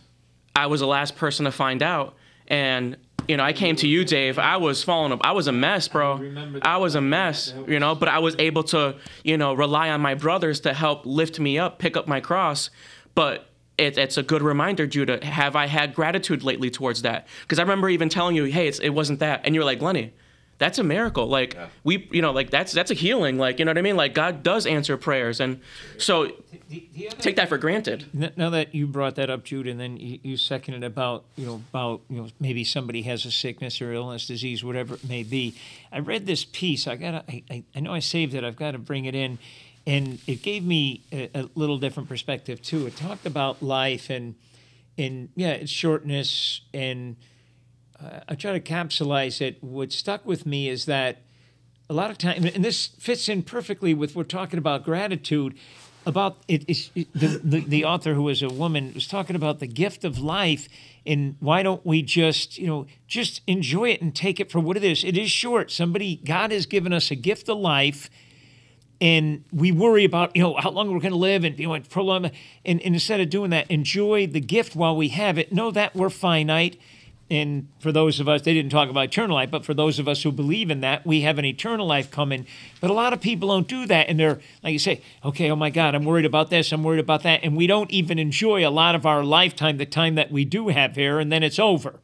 I 0.55 0.67
was 0.67 0.79
the 0.81 0.87
last 0.87 1.17
person 1.17 1.45
to 1.47 1.51
find 1.51 1.83
out. 1.83 2.15
And 2.47 2.97
you 3.31 3.37
know, 3.37 3.45
I 3.45 3.53
came 3.53 3.77
to 3.77 3.87
you, 3.87 4.05
Dave. 4.05 4.41
I 4.41 4.57
was 4.57 4.83
falling 4.83 5.13
up. 5.13 5.21
I 5.23 5.31
was 5.31 5.47
a 5.47 5.53
mess, 5.53 5.87
bro. 5.87 6.21
I 6.63 6.79
was 6.79 6.97
a 6.97 7.01
mess, 7.01 7.55
you 7.69 7.79
know. 7.79 7.95
But 7.95 8.09
I 8.09 8.19
was 8.19 8.35
able 8.41 8.65
to, 8.65 8.97
you 9.23 9.37
know, 9.37 9.55
rely 9.55 9.91
on 9.91 10.01
my 10.01 10.15
brothers 10.15 10.59
to 10.61 10.75
help 10.75 11.07
lift 11.07 11.39
me 11.39 11.57
up, 11.57 11.79
pick 11.79 11.97
up 11.97 12.09
my 12.09 12.19
cross. 12.19 12.71
But 13.15 13.47
it, 13.79 13.97
it's 13.97 14.17
a 14.17 14.25
good 14.25 14.43
reminder, 14.43 14.89
Judah. 14.89 15.25
Have 15.25 15.55
I 15.55 15.69
had 15.69 15.95
gratitude 15.95 16.43
lately 16.43 16.71
towards 16.71 17.03
that? 17.03 17.29
Because 17.43 17.61
I 17.61 17.63
remember 17.63 17.89
even 17.89 18.09
telling 18.09 18.35
you, 18.35 18.47
"Hey, 18.47 18.67
it's, 18.67 18.81
it 18.81 18.91
wasn't 18.91 19.21
that," 19.21 19.43
and 19.45 19.55
you're 19.55 19.65
like, 19.65 19.81
"Lenny, 19.81 20.13
that's 20.61 20.79
a 20.79 20.85
miracle. 20.85 21.27
Like 21.27 21.57
we, 21.83 22.07
you 22.13 22.23
know, 22.23 22.31
like 22.31 22.51
that's 22.51 22.71
that's 22.73 22.93
a 22.93 22.95
healing. 22.95 23.37
Like 23.39 23.59
you 23.59 23.65
know 23.65 23.71
what 23.71 23.79
I 23.79 23.83
mean? 23.83 23.97
Like 23.97 24.15
God 24.15 24.45
does 24.45 24.67
answer 24.67 24.97
prayers, 24.97 25.41
and 25.41 25.61
so 25.99 26.27
The- 26.69 26.87
the 26.95 27.09
take 27.19 27.35
that 27.37 27.49
for 27.49 27.59
granted. 27.59 28.05
Now 28.37 28.51
that 28.51 28.73
you 28.75 28.87
brought 28.87 29.17
that 29.17 29.29
up, 29.31 29.43
Jude, 29.43 29.67
and 29.67 29.81
then 29.81 29.97
you, 29.97 30.21
you 30.23 30.37
seconded 30.37 30.85
about 30.85 31.25
you 31.37 31.47
know 31.47 31.63
about 31.71 32.03
you 32.09 32.19
know 32.19 32.29
maybe 32.39 32.63
somebody 32.63 33.03
has 33.03 33.25
a 33.25 33.31
sickness 33.33 33.81
or 33.83 33.93
illness, 33.93 34.27
disease, 34.29 34.63
whatever 34.63 34.95
it 34.95 35.09
may 35.09 35.25
be. 35.25 35.57
I 35.91 35.99
read 35.99 36.27
this 36.27 36.45
piece. 36.45 36.87
I 36.87 36.95
got 36.95 37.25
I, 37.29 37.43
I, 37.51 37.65
I 37.75 37.81
know 37.81 37.93
I 37.93 37.99
saved 38.01 38.35
it. 38.35 38.45
I've 38.45 38.57
got 38.57 38.73
to 38.73 38.79
bring 38.79 39.07
it 39.07 39.15
in, 39.15 39.39
and 39.87 40.21
it 40.27 40.43
gave 40.43 40.63
me 40.65 41.03
a, 41.11 41.31
a 41.35 41.49
little 41.57 41.79
different 41.79 42.09
perspective 42.09 42.61
too. 42.63 42.87
It 42.87 42.97
talked 42.97 43.25
about 43.27 43.63
life 43.63 44.11
and 44.11 44.35
and 44.99 45.31
yeah, 45.35 45.53
its 45.53 45.73
shortness 45.73 46.61
and 46.75 47.17
uh, 48.03 48.21
I 48.29 48.35
try 48.35 48.53
to 48.53 48.61
capsulize 48.61 49.41
it. 49.41 49.63
What 49.63 49.93
stuck 49.93 50.25
with 50.25 50.47
me 50.47 50.69
is 50.69 50.87
that 50.87 51.23
a 51.89 51.93
lot 51.93 52.11
of 52.11 52.19
time, 52.19 52.45
and 52.45 52.65
this 52.65 52.87
fits 52.87 53.29
in 53.29 53.43
perfectly 53.43 53.95
with 53.95 54.15
we're 54.15 54.25
talking 54.25 54.59
about 54.59 54.85
gratitude. 54.85 55.57
About 56.07 56.39
it, 56.49 56.63
it's- 56.63 56.91
it 56.95 57.09
the, 57.13 57.41
the 57.45 57.61
the 57.61 57.85
author 57.85 58.15
who 58.15 58.23
was 58.23 58.43
a 58.43 58.49
woman 58.49 58.93
was 58.95 59.07
talking 59.07 59.37
about 59.37 59.59
the 59.59 59.67
gift 59.67 60.03
of 60.03 60.19
life, 60.19 60.67
and 61.05 61.37
why 61.41 61.63
don't 61.63 61.85
we 61.85 62.01
just 62.01 62.57
you 62.57 62.67
know 62.67 62.87
just 63.07 63.43
enjoy 63.47 63.91
it 63.91 64.01
and 64.01 64.15
take 64.17 64.41
it 64.41 64.51
for 64.51 64.61
what 64.61 64.79
it 64.79 64.85
is? 64.85 65.05
It 65.05 65.19
is 65.19 65.31
short. 65.31 65.71
Somebody 65.71 66.17
God 66.17 66.53
has 66.53 66.65
given 66.65 66.95
us 66.95 67.11
a 67.11 67.17
gift 67.17 67.51
of 67.51 67.59
life, 67.59 68.09
and 69.01 69.45
we 69.53 69.73
worry 69.73 70.05
about 70.05 70.35
you 70.35 70.43
know 70.43 70.55
how 70.57 70.71
long 70.71 70.91
we're 70.91 71.01
going 71.01 71.13
to 71.13 71.19
live 71.19 71.45
and 71.45 71.59
you 71.59 71.69
know 71.69 71.79
prolong 71.91 72.27
and, 72.65 72.81
and 72.81 72.95
instead 72.95 73.21
of 73.21 73.29
doing 73.29 73.51
that 73.51 73.71
enjoy 73.71 74.27
the 74.27 74.41
gift 74.41 74.75
while 74.75 74.97
we 74.97 75.09
have 75.09 75.39
it 75.39 75.53
know 75.53 75.71
that 75.71 75.95
we're 75.95 76.09
finite 76.11 76.81
and 77.31 77.69
for 77.79 77.93
those 77.93 78.21
of 78.21 78.29
us 78.29 78.43
they 78.43 78.53
didn't 78.53 78.71
talk 78.71 78.89
about 78.89 79.05
eternal 79.05 79.37
life 79.37 79.51
but 79.51 79.65
for 79.65 79.73
those 79.73 79.99
of 79.99 80.09
us 80.09 80.23
who 80.23 80.33
believe 80.33 80.71
in 80.71 80.81
that 80.81 81.07
we 81.07 81.21
have 81.21 81.39
an 81.39 81.45
eternal 81.45 81.87
life 81.87 82.11
coming 82.11 82.47
but 82.81 82.91
a 82.91 82.93
lot 82.93 83.13
of 83.13 83.21
people 83.21 83.49
don't 83.49 83.69
do 83.69 83.87
that 83.87 84.09
and 84.09 84.19
they're 84.19 84.41
like 84.63 84.73
you 84.73 84.79
say 84.79 85.01
okay 85.25 85.51
oh 85.51 85.57
my 85.57 85.71
god 85.71 85.95
i'm 85.95 86.05
worried 86.05 86.25
about 86.25 86.51
this 86.51 86.73
i'm 86.73 86.83
worried 86.83 87.01
about 87.01 87.23
that 87.23 87.41
and 87.43 87.57
we 87.57 87.67
don't 87.67 87.91
even 87.91 88.19
enjoy 88.19 88.67
a 88.67 88.71
lot 88.71 88.95
of 88.95 89.07
our 89.07 89.25
lifetime 89.25 89.77
the 89.77 89.87
time 89.87 90.17
that 90.17 90.31
we 90.31 90.45
do 90.45 90.69
have 90.69 90.97
here 90.97 91.19
and 91.19 91.31
then 91.31 91.43
it's 91.43 91.59
over 91.59 92.01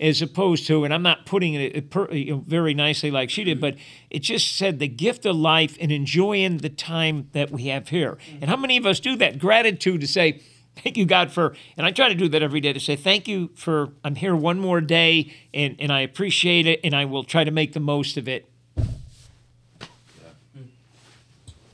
as 0.00 0.22
opposed 0.22 0.66
to, 0.66 0.84
and 0.84 0.94
I'm 0.94 1.02
not 1.02 1.26
putting 1.26 1.54
it 1.54 1.92
very 1.92 2.72
nicely 2.72 3.10
like 3.10 3.28
she 3.28 3.44
did, 3.44 3.60
but 3.60 3.76
it 4.08 4.20
just 4.20 4.56
said 4.56 4.78
the 4.78 4.88
gift 4.88 5.26
of 5.26 5.36
life 5.36 5.76
and 5.78 5.92
enjoying 5.92 6.58
the 6.58 6.70
time 6.70 7.28
that 7.32 7.50
we 7.50 7.64
have 7.64 7.88
here. 7.88 8.16
And 8.40 8.48
how 8.48 8.56
many 8.56 8.78
of 8.78 8.86
us 8.86 8.98
do 8.98 9.14
that? 9.16 9.38
Gratitude 9.38 10.00
to 10.00 10.06
say, 10.06 10.40
thank 10.82 10.96
you, 10.96 11.04
God, 11.04 11.30
for, 11.30 11.54
and 11.76 11.86
I 11.86 11.90
try 11.90 12.08
to 12.08 12.14
do 12.14 12.28
that 12.28 12.42
every 12.42 12.60
day 12.60 12.72
to 12.72 12.80
say, 12.80 12.96
thank 12.96 13.28
you 13.28 13.50
for, 13.54 13.90
I'm 14.04 14.14
here 14.14 14.34
one 14.34 14.58
more 14.58 14.80
day 14.80 15.32
and, 15.52 15.76
and 15.78 15.92
I 15.92 16.00
appreciate 16.00 16.66
it 16.66 16.80
and 16.84 16.94
I 16.94 17.04
will 17.04 17.24
try 17.24 17.44
to 17.44 17.50
make 17.50 17.72
the 17.72 17.80
most 17.80 18.16
of 18.16 18.28
it. 18.28 18.46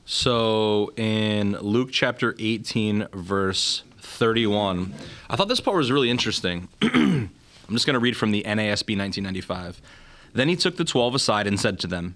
So 0.05 0.93
in 0.95 1.51
Luke 1.57 1.89
chapter 1.91 2.33
18, 2.39 3.07
verse 3.11 3.83
31, 3.99 4.93
I 5.29 5.35
thought 5.35 5.49
this 5.49 5.59
part 5.59 5.75
was 5.75 5.91
really 5.91 6.09
interesting. 6.09 6.69
I'm 6.81 7.29
just 7.71 7.85
going 7.85 7.95
to 7.95 7.99
read 7.99 8.15
from 8.15 8.31
the 8.31 8.43
NASB 8.43 8.97
1995. 8.97 9.81
Then 10.33 10.47
he 10.47 10.55
took 10.55 10.77
the 10.77 10.85
twelve 10.85 11.13
aside 11.13 11.47
and 11.47 11.59
said 11.59 11.79
to 11.79 11.87
them, 11.87 12.15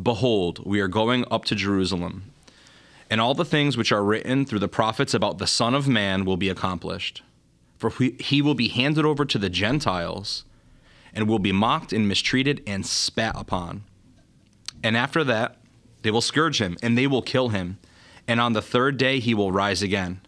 Behold, 0.00 0.64
we 0.64 0.80
are 0.80 0.88
going 0.88 1.24
up 1.30 1.44
to 1.46 1.54
Jerusalem, 1.54 2.30
and 3.10 3.20
all 3.20 3.34
the 3.34 3.44
things 3.44 3.76
which 3.76 3.92
are 3.92 4.02
written 4.02 4.44
through 4.44 4.58
the 4.58 4.68
prophets 4.68 5.14
about 5.14 5.38
the 5.38 5.46
Son 5.46 5.74
of 5.74 5.88
Man 5.88 6.24
will 6.24 6.36
be 6.36 6.48
accomplished. 6.48 7.22
For 7.78 7.90
he 7.90 8.40
will 8.40 8.54
be 8.54 8.68
handed 8.68 9.04
over 9.04 9.24
to 9.24 9.38
the 9.38 9.50
Gentiles, 9.50 10.44
and 11.12 11.28
will 11.28 11.38
be 11.38 11.52
mocked 11.52 11.92
and 11.92 12.08
mistreated 12.08 12.62
and 12.66 12.84
spat 12.84 13.34
upon. 13.36 13.84
And 14.82 14.96
after 14.96 15.22
that, 15.24 15.58
they 16.02 16.10
will 16.10 16.20
scourge 16.20 16.60
him, 16.60 16.76
and 16.82 16.96
they 16.98 17.06
will 17.06 17.22
kill 17.22 17.50
him. 17.50 17.78
And 18.26 18.40
on 18.40 18.52
the 18.52 18.62
third 18.62 18.96
day, 18.96 19.20
he 19.20 19.34
will 19.34 19.52
rise 19.52 19.82
again. 19.82 20.20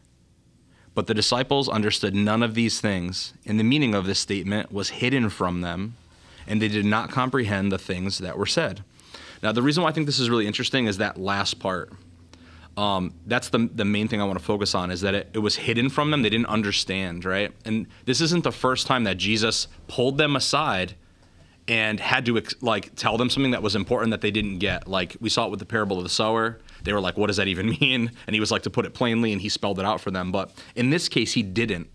But 0.94 1.06
the 1.06 1.14
disciples 1.14 1.68
understood 1.68 2.14
none 2.14 2.42
of 2.42 2.54
these 2.54 2.80
things, 2.80 3.34
and 3.44 3.58
the 3.58 3.64
meaning 3.64 3.94
of 3.94 4.06
this 4.06 4.18
statement 4.18 4.72
was 4.72 4.90
hidden 4.90 5.28
from 5.28 5.60
them, 5.60 5.96
and 6.46 6.60
they 6.62 6.68
did 6.68 6.86
not 6.86 7.10
comprehend 7.10 7.70
the 7.72 7.78
things 7.78 8.18
that 8.18 8.38
were 8.38 8.46
said. 8.46 8.82
Now, 9.42 9.52
the 9.52 9.62
reason 9.62 9.82
why 9.82 9.90
I 9.90 9.92
think 9.92 10.06
this 10.06 10.18
is 10.18 10.30
really 10.30 10.46
interesting 10.46 10.86
is 10.86 10.98
that 10.98 11.18
last 11.18 11.58
part. 11.58 11.92
Um, 12.76 13.14
that's 13.26 13.48
the, 13.48 13.70
the 13.74 13.86
main 13.86 14.06
thing 14.06 14.20
I 14.20 14.24
want 14.24 14.38
to 14.38 14.44
focus 14.44 14.74
on 14.74 14.90
is 14.90 15.00
that 15.00 15.14
it, 15.14 15.30
it 15.32 15.38
was 15.38 15.56
hidden 15.56 15.88
from 15.88 16.10
them. 16.10 16.22
They 16.22 16.28
didn't 16.28 16.46
understand, 16.46 17.24
right? 17.24 17.50
And 17.64 17.86
this 18.04 18.20
isn't 18.20 18.44
the 18.44 18.52
first 18.52 18.86
time 18.86 19.04
that 19.04 19.16
Jesus 19.16 19.68
pulled 19.88 20.18
them 20.18 20.36
aside 20.36 20.94
and 21.68 21.98
had 21.98 22.26
to 22.26 22.42
like 22.60 22.94
tell 22.94 23.16
them 23.16 23.30
something 23.30 23.50
that 23.52 23.62
was 23.62 23.74
important 23.74 24.10
that 24.10 24.20
they 24.20 24.30
didn't 24.30 24.58
get. 24.58 24.86
Like 24.86 25.16
we 25.20 25.28
saw 25.28 25.46
it 25.46 25.50
with 25.50 25.58
the 25.58 25.66
parable 25.66 25.96
of 25.96 26.04
the 26.04 26.10
sower. 26.10 26.58
They 26.84 26.92
were 26.92 27.00
like, 27.00 27.16
"What 27.16 27.26
does 27.26 27.38
that 27.38 27.48
even 27.48 27.70
mean?" 27.80 28.12
And 28.26 28.34
he 28.34 28.40
was 28.40 28.50
like 28.50 28.62
to 28.62 28.70
put 28.70 28.84
it 28.84 28.94
plainly, 28.94 29.32
and 29.32 29.40
he 29.40 29.48
spelled 29.48 29.78
it 29.78 29.84
out 29.84 30.00
for 30.00 30.10
them. 30.10 30.30
But 30.30 30.52
in 30.74 30.90
this 30.90 31.08
case, 31.08 31.32
he 31.32 31.42
didn't. 31.42 31.88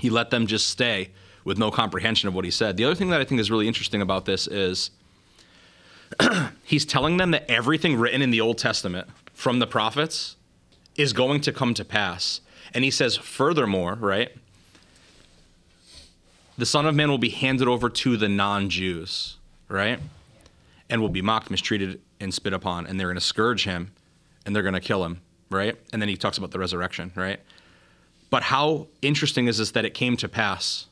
He 0.00 0.10
let 0.10 0.30
them 0.30 0.46
just 0.46 0.68
stay 0.68 1.10
with 1.44 1.58
no 1.58 1.70
comprehension 1.70 2.28
of 2.28 2.34
what 2.34 2.44
he 2.44 2.50
said. 2.50 2.76
The 2.76 2.84
other 2.84 2.94
thing 2.94 3.10
that 3.10 3.20
I 3.20 3.24
think 3.24 3.40
is 3.40 3.50
really 3.50 3.68
interesting 3.68 4.02
about 4.02 4.24
this 4.24 4.46
is 4.46 4.90
he's 6.64 6.84
telling 6.84 7.16
them 7.16 7.30
that 7.32 7.48
everything 7.50 7.96
written 7.96 8.22
in 8.22 8.30
the 8.30 8.40
Old 8.40 8.58
Testament 8.58 9.08
from 9.38 9.60
the 9.60 9.66
prophets 9.68 10.34
is 10.96 11.12
going 11.12 11.40
to 11.40 11.52
come 11.52 11.72
to 11.72 11.84
pass. 11.84 12.40
And 12.74 12.82
he 12.82 12.90
says, 12.90 13.16
furthermore, 13.16 13.94
right? 13.94 14.32
The 16.58 16.66
Son 16.66 16.86
of 16.86 16.96
Man 16.96 17.08
will 17.08 17.18
be 17.18 17.28
handed 17.28 17.68
over 17.68 17.88
to 17.88 18.16
the 18.16 18.28
non 18.28 18.68
Jews, 18.68 19.36
right? 19.68 20.00
And 20.90 21.00
will 21.00 21.08
be 21.08 21.22
mocked, 21.22 21.52
mistreated, 21.52 22.00
and 22.18 22.34
spit 22.34 22.52
upon. 22.52 22.88
And 22.88 22.98
they're 22.98 23.06
going 23.06 23.14
to 23.14 23.20
scourge 23.20 23.62
him 23.62 23.92
and 24.44 24.56
they're 24.56 24.64
going 24.64 24.74
to 24.74 24.80
kill 24.80 25.04
him, 25.04 25.20
right? 25.50 25.76
And 25.92 26.02
then 26.02 26.08
he 26.08 26.16
talks 26.16 26.36
about 26.36 26.50
the 26.50 26.58
resurrection, 26.58 27.12
right? 27.14 27.38
But 28.30 28.42
how 28.42 28.88
interesting 29.02 29.46
is 29.46 29.58
this 29.58 29.70
that 29.70 29.84
it 29.84 29.94
came 29.94 30.16
to 30.16 30.28
pass? 30.28 30.86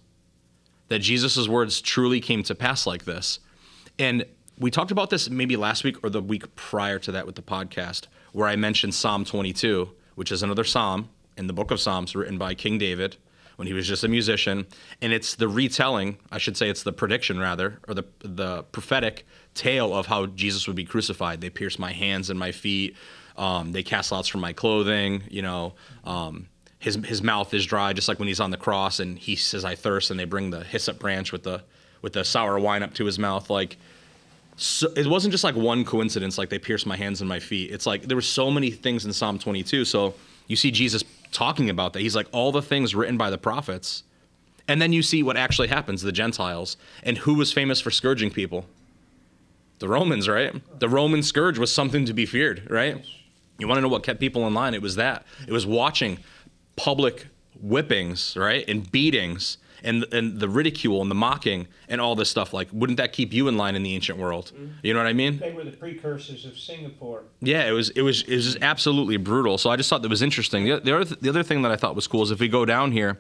That 0.87 1.01
Jesus' 1.01 1.49
words 1.49 1.81
truly 1.81 2.21
came 2.21 2.45
to 2.45 2.55
pass 2.55 2.87
like 2.87 3.07
this. 3.07 3.41
And 3.99 4.25
we 4.57 4.71
talked 4.71 4.93
about 4.93 5.11
this 5.11 5.29
maybe 5.29 5.57
last 5.57 5.83
week 5.83 5.97
or 6.05 6.11
the 6.11 6.23
week 6.23 6.55
prior 6.55 7.01
to 7.01 7.11
that 7.11 7.27
with 7.27 7.35
the 7.35 7.43
podcast, 7.43 8.07
where 8.37 8.47
I 8.47 8.55
mentioned 8.55 8.95
Psalm 8.95 9.25
22, 9.25 9.89
which 10.15 10.31
is 10.31 10.43
another 10.43 10.63
psalm 10.63 11.09
in 11.39 11.47
the 11.47 11.55
book 11.55 11.71
of 11.71 11.81
Psalms 11.81 12.15
written 12.15 12.37
by 12.37 12.53
King 12.53 12.77
David 12.77 13.17
when 13.57 13.67
he 13.67 13.73
was 13.73 13.89
just 13.89 14.05
a 14.05 14.09
musician, 14.09 14.67
and 15.01 15.11
it's 15.11 15.37
the 15.37 15.49
retelling, 15.49 16.19
I 16.31 16.37
should 16.37 16.55
say 16.55 16.69
it's 16.69 16.83
the 16.83 16.93
prediction 16.93 17.39
rather, 17.41 17.81
or 17.89 17.95
the 17.95 18.05
the 18.19 18.65
prophetic 18.65 19.27
tale 19.55 19.97
of 19.97 20.05
how 20.05 20.27
Jesus 20.27 20.67
would 20.67 20.77
be 20.77 20.85
crucified. 20.85 21.41
They 21.41 21.49
pierced 21.49 21.79
my 21.79 21.93
hands 21.93 22.29
and 22.29 22.39
my 22.39 22.53
feet. 22.53 22.95
Um, 23.39 23.73
they 23.73 23.83
cast 23.83 24.13
lots 24.13 24.29
for 24.29 24.37
my 24.37 24.53
clothing. 24.53 25.23
You 25.31 25.41
know, 25.41 25.73
um, 26.05 26.49
his 26.79 26.97
his 27.07 27.23
mouth 27.23 27.55
is 27.55 27.65
dry, 27.65 27.95
just 27.95 28.07
like 28.07 28.19
when 28.19 28.29
he's 28.29 28.41
on 28.41 28.51
the 28.51 28.59
cross, 28.59 29.01
and 29.01 29.19
he 29.19 29.35
says, 29.37 29.65
"I 29.65 29.77
thirst," 29.77 30.11
and 30.11 30.21
they 30.21 30.27
bring 30.27 30.51
the 30.51 30.63
hyssop 30.63 30.99
branch 30.99 31.33
with 31.33 31.45
the 31.45 31.63
with 32.03 32.13
the 32.13 32.23
sour 32.23 32.59
wine 32.59 32.83
up 32.83 32.93
to 32.97 33.07
his 33.07 33.19
mouth, 33.19 33.49
like 33.49 33.79
so 34.57 34.89
it 34.97 35.07
wasn't 35.07 35.33
just 35.33 35.45
like 35.45 35.55
one 35.55 35.85
coincidence 35.85 36.39
like 36.39 36.49
they 36.49 36.59
pierced 36.59 36.87
my 36.87 36.97
hands 36.97 37.21
and 37.21 37.29
my 37.29 37.39
feet. 37.39 37.71
It's 37.71 37.87
like 37.87 38.03
there 38.03 38.17
were 38.17 38.23
so 38.23 38.51
many 38.51 38.71
things 38.71 39.05
in 39.05 39.13
psalm 39.13 39.39
22 39.39 39.85
so 39.85 40.15
you 40.47 40.57
see 40.57 40.71
jesus 40.71 41.05
talking 41.33 41.69
about 41.69 41.93
that. 41.93 42.01
He's 42.01 42.17
like 42.17 42.29
all 42.33 42.53
the 42.53 42.63
things 42.63 42.95
written 42.95 43.19
by 43.19 43.31
the 43.31 43.39
prophets. 43.39 44.03
And 44.69 44.81
then 44.81 44.93
you 44.93 45.03
see 45.03 45.23
what 45.23 45.37
actually 45.37 45.69
happens 45.69 46.03
the 46.03 46.13
gentiles 46.13 46.77
and 47.03 47.19
who 47.19 47.35
was 47.35 47.53
famous 47.53 47.81
for 47.81 47.91
scourging 47.91 48.31
people. 48.31 48.65
The 49.79 49.89
romans 49.89 50.29
right? 50.29 50.55
The 50.81 50.89
roman 50.89 51.23
scourge 51.23 51.59
was 51.59 51.73
something 51.73 52.07
to 52.07 52.15
be 52.15 52.25
feared 52.25 52.67
right? 52.71 53.05
You 53.59 53.69
want 53.69 53.79
to 53.79 53.83
know 53.83 53.89
what 53.89 54.03
kept 54.03 54.21
people 54.21 54.47
in 54.47 54.55
line? 54.55 54.73
It 54.73 54.83
was 54.83 54.97
that. 54.97 55.25
It 55.47 55.53
was 55.53 55.67
watching 55.67 56.19
public 56.77 57.27
whippings 57.61 58.37
right 58.37 58.65
and 58.69 58.91
beatings 58.91 59.59
and 59.87 60.05
and 60.13 60.41
the 60.41 60.49
ridicule 60.49 61.01
and 61.01 61.11
the 61.11 61.15
mocking 61.15 61.69
and 61.89 62.01
all 62.01 62.15
this 62.15 62.29
stuff 62.29 62.53
like 62.53 62.69
wouldn't 62.73 62.97
that 62.99 63.13
keep 63.13 63.33
you 63.33 63.49
in 63.49 63.57
line 63.57 63.75
in 63.77 63.83
the 63.83 63.95
ancient 63.95 64.19
world? 64.19 64.53
You 64.83 64.93
know 64.93 65.01
what 65.01 65.07
i 65.07 65.13
mean? 65.13 65.39
They 65.39 65.53
were 65.53 65.65
the 65.65 65.71
precursors 65.77 66.45
of 66.45 66.59
Singapore. 66.59 67.23
yeah 67.41 67.65
it 67.67 67.73
was 67.73 67.91
it 67.91 68.03
was 68.03 68.23
it 68.23 68.35
was 68.35 68.45
just 68.45 68.59
absolutely 68.63 69.17
brutal. 69.17 69.57
So 69.59 69.71
i 69.71 69.77
just 69.77 69.89
thought 69.89 70.03
that 70.03 70.09
was 70.09 70.23
interesting. 70.23 70.65
The, 70.65 70.81
the, 70.81 70.97
other, 70.97 71.17
the 71.17 71.29
other 71.29 71.43
thing 71.43 71.63
that 71.63 71.73
i 71.73 71.77
thought 71.77 71.95
was 71.95 72.07
cool 72.07 72.23
is 72.23 72.31
if 72.31 72.41
we 72.41 72.49
go 72.49 72.65
down 72.65 72.93
here 72.93 73.19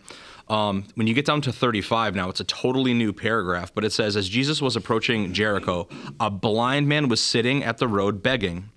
um, 0.49 0.85
when 0.95 1.07
you 1.09 1.15
get 1.15 1.27
down 1.27 1.41
to 1.43 1.53
35 1.53 2.15
now 2.15 2.29
it's 2.29 2.41
a 2.41 2.45
totally 2.45 2.95
new 2.95 3.13
paragraph 3.13 3.73
but 3.75 3.85
it 3.85 3.93
says 3.93 4.17
as 4.17 4.29
jesus 4.29 4.63
was 4.63 4.77
approaching 4.77 5.33
jericho 5.33 5.89
a 6.21 6.31
blind 6.31 6.87
man 6.89 7.09
was 7.09 7.21
sitting 7.21 7.65
at 7.65 7.79
the 7.79 7.89
road 7.89 8.23
begging. 8.23 8.71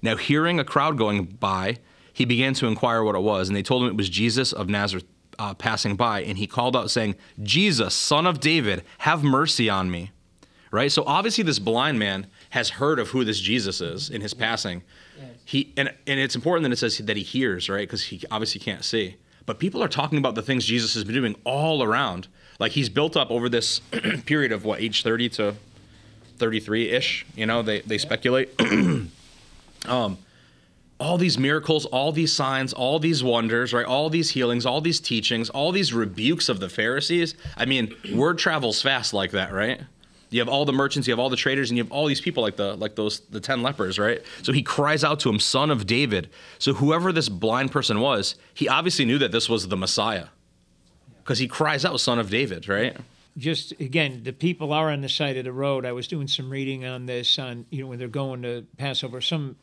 Now 0.00 0.16
hearing 0.16 0.58
a 0.58 0.64
crowd 0.64 0.98
going 0.98 1.24
by 1.26 1.78
he 2.12 2.24
began 2.24 2.54
to 2.54 2.66
inquire 2.66 3.02
what 3.04 3.14
it 3.14 3.22
was 3.22 3.48
and 3.48 3.56
they 3.56 3.62
told 3.62 3.82
him 3.82 3.88
it 3.90 3.96
was 3.96 4.08
jesus 4.08 4.52
of 4.52 4.68
nazareth 4.68 5.04
uh, 5.38 5.54
passing 5.54 5.96
by, 5.96 6.22
and 6.22 6.38
he 6.38 6.46
called 6.46 6.76
out, 6.76 6.90
saying, 6.90 7.16
Jesus, 7.42 7.94
son 7.94 8.26
of 8.26 8.40
David, 8.40 8.82
have 8.98 9.22
mercy 9.22 9.68
on 9.68 9.90
me. 9.90 10.10
Right? 10.70 10.90
So 10.90 11.04
obviously, 11.06 11.44
this 11.44 11.58
blind 11.58 11.98
man 11.98 12.26
has 12.50 12.70
heard 12.70 12.98
of 12.98 13.10
who 13.10 13.24
this 13.24 13.40
Jesus 13.40 13.80
is 13.80 14.08
in 14.08 14.22
his 14.22 14.32
passing. 14.32 14.82
He 15.44 15.72
and, 15.76 15.92
and 16.06 16.18
it's 16.18 16.34
important 16.34 16.64
that 16.64 16.72
it 16.72 16.78
says 16.78 16.98
that 16.98 17.16
he 17.16 17.22
hears, 17.22 17.68
right? 17.68 17.86
Because 17.86 18.04
he 18.04 18.22
obviously 18.30 18.60
can't 18.60 18.84
see. 18.84 19.16
But 19.44 19.58
people 19.58 19.82
are 19.82 19.88
talking 19.88 20.18
about 20.18 20.34
the 20.34 20.42
things 20.42 20.64
Jesus 20.64 20.94
has 20.94 21.04
been 21.04 21.14
doing 21.14 21.36
all 21.44 21.82
around. 21.82 22.28
Like 22.58 22.72
he's 22.72 22.88
built 22.88 23.16
up 23.16 23.30
over 23.30 23.48
this 23.48 23.80
period 24.26 24.52
of 24.52 24.64
what, 24.64 24.80
age 24.80 25.02
30 25.02 25.28
to 25.30 25.54
33 26.38 26.90
ish, 26.90 27.26
you 27.34 27.46
know, 27.46 27.62
they, 27.62 27.80
they 27.80 27.98
speculate. 27.98 28.50
um, 29.86 30.18
all 31.02 31.18
these 31.18 31.36
miracles, 31.36 31.84
all 31.86 32.12
these 32.12 32.32
signs, 32.32 32.72
all 32.72 33.00
these 33.00 33.24
wonders, 33.24 33.72
right? 33.72 33.84
All 33.84 34.08
these 34.08 34.30
healings, 34.30 34.64
all 34.64 34.80
these 34.80 35.00
teachings, 35.00 35.50
all 35.50 35.72
these 35.72 35.92
rebukes 35.92 36.48
of 36.48 36.60
the 36.60 36.68
Pharisees. 36.68 37.34
I 37.56 37.64
mean, 37.64 37.92
word 38.14 38.38
travels 38.38 38.80
fast 38.80 39.12
like 39.12 39.32
that, 39.32 39.52
right? 39.52 39.80
You 40.30 40.38
have 40.38 40.48
all 40.48 40.64
the 40.64 40.72
merchants, 40.72 41.08
you 41.08 41.12
have 41.12 41.18
all 41.18 41.28
the 41.28 41.36
traders, 41.36 41.70
and 41.70 41.76
you 41.76 41.82
have 41.82 41.90
all 41.90 42.06
these 42.06 42.20
people 42.20 42.42
like 42.42 42.56
the 42.56 42.74
like 42.76 42.94
those 42.94 43.20
the 43.20 43.40
ten 43.40 43.62
lepers, 43.62 43.98
right? 43.98 44.22
So 44.42 44.52
he 44.52 44.62
cries 44.62 45.02
out 45.02 45.18
to 45.20 45.28
him, 45.28 45.40
"Son 45.40 45.70
of 45.70 45.86
David." 45.86 46.30
So 46.58 46.72
whoever 46.72 47.12
this 47.12 47.28
blind 47.28 47.72
person 47.72 48.00
was, 48.00 48.36
he 48.54 48.68
obviously 48.68 49.04
knew 49.04 49.18
that 49.18 49.32
this 49.32 49.48
was 49.48 49.68
the 49.68 49.76
Messiah, 49.76 50.28
because 51.22 51.38
he 51.38 51.48
cries 51.48 51.84
out, 51.84 52.00
"Son 52.00 52.18
of 52.18 52.30
David," 52.30 52.66
right? 52.66 52.96
Just 53.36 53.72
again, 53.72 54.22
the 54.22 54.32
people 54.32 54.72
are 54.72 54.90
on 54.90 55.02
the 55.02 55.08
side 55.08 55.36
of 55.36 55.44
the 55.44 55.52
road. 55.52 55.84
I 55.84 55.92
was 55.92 56.06
doing 56.06 56.28
some 56.28 56.48
reading 56.48 56.86
on 56.86 57.04
this 57.04 57.38
on 57.38 57.66
you 57.68 57.82
know 57.82 57.88
when 57.88 57.98
they're 57.98 58.08
going 58.08 58.40
to 58.42 58.64
Passover. 58.78 59.20
Some 59.20 59.56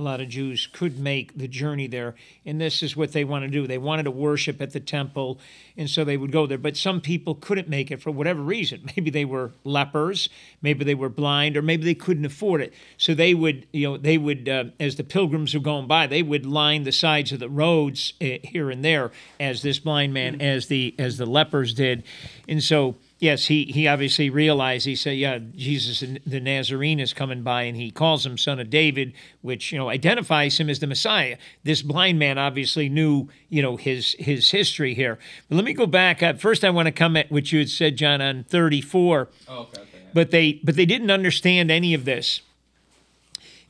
a 0.00 0.02
lot 0.02 0.20
of 0.20 0.28
Jews 0.28 0.66
could 0.66 0.98
make 0.98 1.36
the 1.36 1.46
journey 1.46 1.86
there. 1.86 2.14
And 2.46 2.60
this 2.60 2.82
is 2.82 2.96
what 2.96 3.12
they 3.12 3.22
want 3.22 3.44
to 3.44 3.50
do. 3.50 3.66
They 3.66 3.78
wanted 3.78 4.04
to 4.04 4.10
worship 4.10 4.60
at 4.60 4.72
the 4.72 4.80
temple, 4.80 5.38
and 5.76 5.88
so 5.88 6.04
they 6.04 6.16
would 6.16 6.32
go 6.32 6.46
there. 6.46 6.58
But 6.58 6.76
some 6.76 7.00
people 7.00 7.34
couldn't 7.34 7.68
make 7.68 7.90
it 7.90 8.00
for 8.00 8.10
whatever 8.10 8.42
reason. 8.42 8.90
Maybe 8.96 9.10
they 9.10 9.24
were 9.24 9.52
lepers, 9.64 10.28
maybe 10.62 10.84
they 10.84 10.94
were 10.94 11.08
blind, 11.08 11.56
or 11.56 11.62
maybe 11.62 11.84
they 11.84 11.94
couldn't 11.94 12.24
afford 12.24 12.60
it. 12.60 12.72
So 12.96 13.14
they 13.14 13.34
would, 13.34 13.66
you 13.72 13.88
know, 13.88 13.96
they 13.96 14.18
would, 14.18 14.48
uh, 14.48 14.64
as 14.78 14.96
the 14.96 15.04
pilgrims 15.04 15.54
were 15.54 15.60
going 15.60 15.86
by, 15.86 16.06
they 16.06 16.22
would 16.22 16.44
line 16.44 16.82
the 16.84 16.92
sides 16.92 17.32
of 17.32 17.38
the 17.38 17.48
roads 17.48 18.14
uh, 18.20 18.38
here 18.42 18.70
and 18.70 18.84
there, 18.84 19.12
as 19.38 19.62
this 19.62 19.78
blind 19.78 20.12
man, 20.12 20.40
as 20.40 20.66
the 20.66 20.94
as 20.98 21.18
the 21.18 21.26
lepers 21.26 21.74
did, 21.74 22.02
and 22.48 22.62
so 22.62 22.96
yes, 23.20 23.46
he, 23.46 23.66
he 23.66 23.86
obviously 23.86 24.30
realized, 24.30 24.86
he 24.86 24.96
said, 24.96 25.16
yeah, 25.16 25.38
Jesus 25.54 26.02
the 26.26 26.40
Nazarene 26.40 26.98
is 26.98 27.12
coming 27.12 27.42
by, 27.42 27.62
and 27.62 27.76
he 27.76 27.90
calls 27.90 28.26
him 28.26 28.36
son 28.36 28.58
of 28.58 28.70
David, 28.70 29.12
which, 29.42 29.70
you 29.70 29.78
know, 29.78 29.90
identifies 29.90 30.58
him 30.58 30.68
as 30.68 30.80
the 30.80 30.86
Messiah. 30.86 31.36
This 31.62 31.82
blind 31.82 32.18
man 32.18 32.38
obviously 32.38 32.88
knew, 32.88 33.28
you 33.48 33.62
know, 33.62 33.76
his 33.76 34.16
his 34.18 34.50
history 34.50 34.94
here. 34.94 35.18
But 35.48 35.56
let 35.56 35.64
me 35.64 35.74
go 35.74 35.86
back. 35.86 36.40
First, 36.40 36.64
I 36.64 36.70
want 36.70 36.86
to 36.86 36.92
comment 36.92 37.30
what 37.30 37.52
you 37.52 37.60
had 37.60 37.68
said, 37.68 37.96
John, 37.96 38.20
on 38.20 38.44
34. 38.44 39.28
Oh, 39.48 39.58
okay, 39.60 39.82
okay. 39.82 39.88
But 40.12 40.30
they 40.30 40.54
but 40.64 40.74
they 40.74 40.86
didn't 40.86 41.10
understand 41.10 41.70
any 41.70 41.94
of 41.94 42.04
this. 42.04 42.40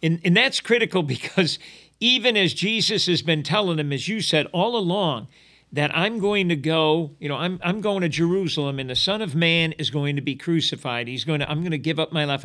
And 0.03 0.21
and 0.25 0.37
that's 0.37 0.61
critical 0.61 1.03
because 1.17 1.59
even 1.99 2.37
as 2.37 2.55
Jesus 2.55 3.07
has 3.07 3.21
been 3.21 3.43
telling 3.43 3.77
them, 3.77 3.93
as 3.93 4.09
you 4.09 4.23
said 4.23 4.47
all 4.53 4.77
along, 4.77 5.29
that 5.73 5.97
I'm 5.97 6.19
going 6.19 6.49
to 6.49 6.57
go, 6.57 7.13
you 7.19 7.29
know, 7.29 7.37
I'm, 7.37 7.61
I'm 7.63 7.81
going 7.81 8.03
to 8.03 8.09
Jerusalem 8.09 8.79
and 8.79 8.91
the 8.91 8.97
Son 8.97 9.23
of 9.23 9.35
Man 9.35 9.73
is 9.73 9.91
going 9.91 10.17
to 10.17 10.23
be 10.23 10.35
crucified. 10.35 11.07
He's 11.07 11.25
going 11.25 11.41
to, 11.41 11.51
I'm 11.51 11.61
going 11.61 11.71
to 11.71 11.79
give 11.79 12.01
up 12.01 12.13
my 12.13 12.25
life. 12.25 12.45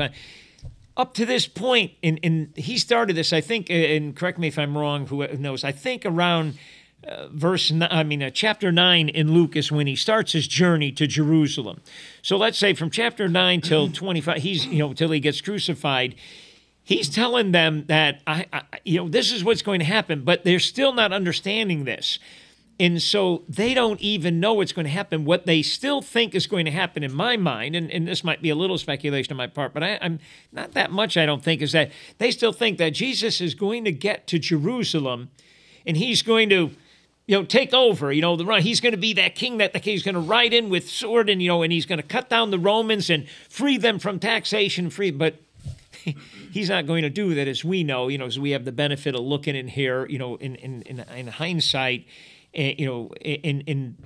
Up 0.97 1.13
to 1.15 1.25
this 1.25 1.47
point, 1.47 1.93
and, 2.03 2.19
and 2.23 2.53
he 2.55 2.77
started 2.77 3.15
this, 3.15 3.33
I 3.33 3.41
think, 3.41 3.69
and 3.69 4.15
correct 4.15 4.37
me 4.37 4.47
if 4.47 4.59
I'm 4.59 4.77
wrong, 4.77 5.07
who 5.07 5.27
knows, 5.37 5.63
I 5.63 5.71
think 5.71 6.05
around 6.05 6.57
uh, 7.05 7.27
verse, 7.29 7.71
I 7.81 8.03
mean, 8.03 8.23
uh, 8.23 8.29
chapter 8.29 8.71
9 8.71 9.09
in 9.09 9.33
Luke 9.33 9.55
is 9.55 9.71
when 9.71 9.87
he 9.87 9.95
starts 9.95 10.31
his 10.31 10.47
journey 10.47 10.91
to 10.93 11.05
Jerusalem. 11.05 11.81
So 12.21 12.37
let's 12.37 12.57
say 12.57 12.73
from 12.73 12.89
chapter 12.89 13.27
9 13.27 13.61
till 13.61 13.91
25, 13.91 14.37
he's, 14.37 14.65
you 14.65 14.79
know, 14.79 14.93
till 14.93 15.11
he 15.11 15.19
gets 15.19 15.41
crucified 15.41 16.15
he's 16.85 17.09
telling 17.09 17.51
them 17.51 17.83
that 17.87 18.21
I, 18.25 18.45
I, 18.53 18.61
you 18.85 18.99
know 18.99 19.09
this 19.09 19.31
is 19.31 19.43
what's 19.43 19.63
going 19.63 19.79
to 19.79 19.85
happen 19.85 20.23
but 20.23 20.43
they're 20.43 20.59
still 20.59 20.93
not 20.93 21.11
understanding 21.11 21.83
this 21.83 22.19
and 22.79 23.01
so 23.01 23.43
they 23.47 23.73
don't 23.73 24.01
even 24.01 24.39
know 24.39 24.55
what's 24.55 24.73
going 24.73 24.85
to 24.85 24.91
happen. 24.91 25.23
What 25.23 25.45
they 25.45 25.61
still 25.61 26.01
think 26.01 26.35
is 26.35 26.45
going 26.45 26.65
to 26.65 26.71
happen, 26.71 27.03
in 27.03 27.13
my 27.13 27.37
mind, 27.37 27.75
and, 27.75 27.89
and 27.89 28.07
this 28.07 28.23
might 28.23 28.41
be 28.41 28.49
a 28.49 28.55
little 28.55 28.77
speculation 28.77 29.31
on 29.31 29.37
my 29.37 29.47
part, 29.47 29.73
but 29.73 29.81
I, 29.81 29.91
am 30.01 30.19
not 30.51 30.73
that 30.73 30.91
much, 30.91 31.15
I 31.15 31.25
don't 31.25 31.43
think, 31.43 31.61
is 31.61 31.71
that 31.71 31.91
they 32.17 32.31
still 32.31 32.51
think 32.51 32.77
that 32.79 32.89
Jesus 32.89 33.39
is 33.39 33.55
going 33.55 33.85
to 33.85 33.91
get 33.91 34.27
to 34.27 34.39
Jerusalem 34.39 35.29
and 35.85 35.95
he's 35.95 36.21
going 36.21 36.49
to 36.49 36.71
you 37.27 37.37
know, 37.37 37.43
take 37.43 37.73
over. 37.73 38.11
You 38.11 38.21
know, 38.21 38.35
the 38.35 38.45
run. 38.45 38.61
He's 38.61 38.79
going 38.79 38.91
to 38.91 38.99
be 38.99 39.13
that 39.13 39.35
king 39.35 39.57
that 39.57 39.73
the 39.73 39.79
king's 39.79 40.03
going 40.03 40.15
to 40.15 40.21
ride 40.21 40.53
in 40.53 40.69
with 40.69 40.89
sword, 40.89 41.29
and 41.29 41.41
you 41.41 41.47
know, 41.47 41.63
and 41.63 41.73
he's 41.73 41.85
going 41.85 41.97
to 41.97 42.07
cut 42.07 42.29
down 42.29 42.51
the 42.51 42.59
Romans 42.59 43.09
and 43.09 43.27
free 43.49 43.77
them 43.77 43.97
from 43.99 44.19
taxation. 44.19 44.89
Free, 44.89 45.11
but 45.11 45.35
he's 46.51 46.69
not 46.69 46.85
going 46.85 47.01
to 47.01 47.09
do 47.09 47.33
that, 47.33 47.47
as 47.47 47.65
we 47.65 47.83
know. 47.83 48.09
You 48.09 48.19
know, 48.19 48.25
as 48.25 48.37
we 48.37 48.51
have 48.51 48.65
the 48.65 48.71
benefit 48.71 49.15
of 49.15 49.21
looking 49.21 49.55
in 49.55 49.67
here. 49.67 50.05
You 50.05 50.19
know, 50.19 50.35
in 50.35 50.55
in 50.55 50.81
in, 50.83 50.99
in 50.99 51.27
hindsight, 51.27 52.05
uh, 52.57 52.61
you 52.77 52.85
know, 52.85 53.07
in 53.21 53.61
in 53.61 53.97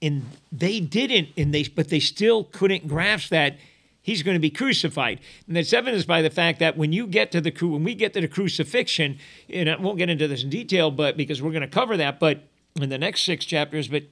and 0.00 0.24
they 0.50 0.80
didn't, 0.80 1.28
and 1.36 1.54
they 1.54 1.64
but 1.64 1.88
they 1.88 2.00
still 2.00 2.44
couldn't 2.44 2.88
grasp 2.88 3.30
that 3.30 3.56
he's 4.02 4.22
going 4.22 4.34
to 4.34 4.40
be 4.40 4.50
crucified. 4.50 5.20
And 5.46 5.56
that's 5.56 5.72
evidenced 5.72 6.08
by 6.08 6.20
the 6.20 6.30
fact 6.30 6.58
that 6.58 6.76
when 6.76 6.92
you 6.92 7.06
get 7.06 7.32
to 7.32 7.40
the 7.40 7.52
when 7.60 7.84
we 7.84 7.94
get 7.94 8.12
to 8.14 8.20
the 8.20 8.28
crucifixion, 8.28 9.18
and 9.48 9.70
I 9.70 9.76
won't 9.76 9.98
get 9.98 10.10
into 10.10 10.28
this 10.28 10.42
in 10.42 10.50
detail, 10.50 10.90
but 10.90 11.16
because 11.16 11.40
we're 11.40 11.52
going 11.52 11.62
to 11.62 11.68
cover 11.68 11.96
that, 11.96 12.18
but 12.18 12.42
in 12.80 12.88
the 12.88 12.98
next 12.98 13.22
six 13.22 13.44
chapters, 13.44 13.88
but 13.88 14.04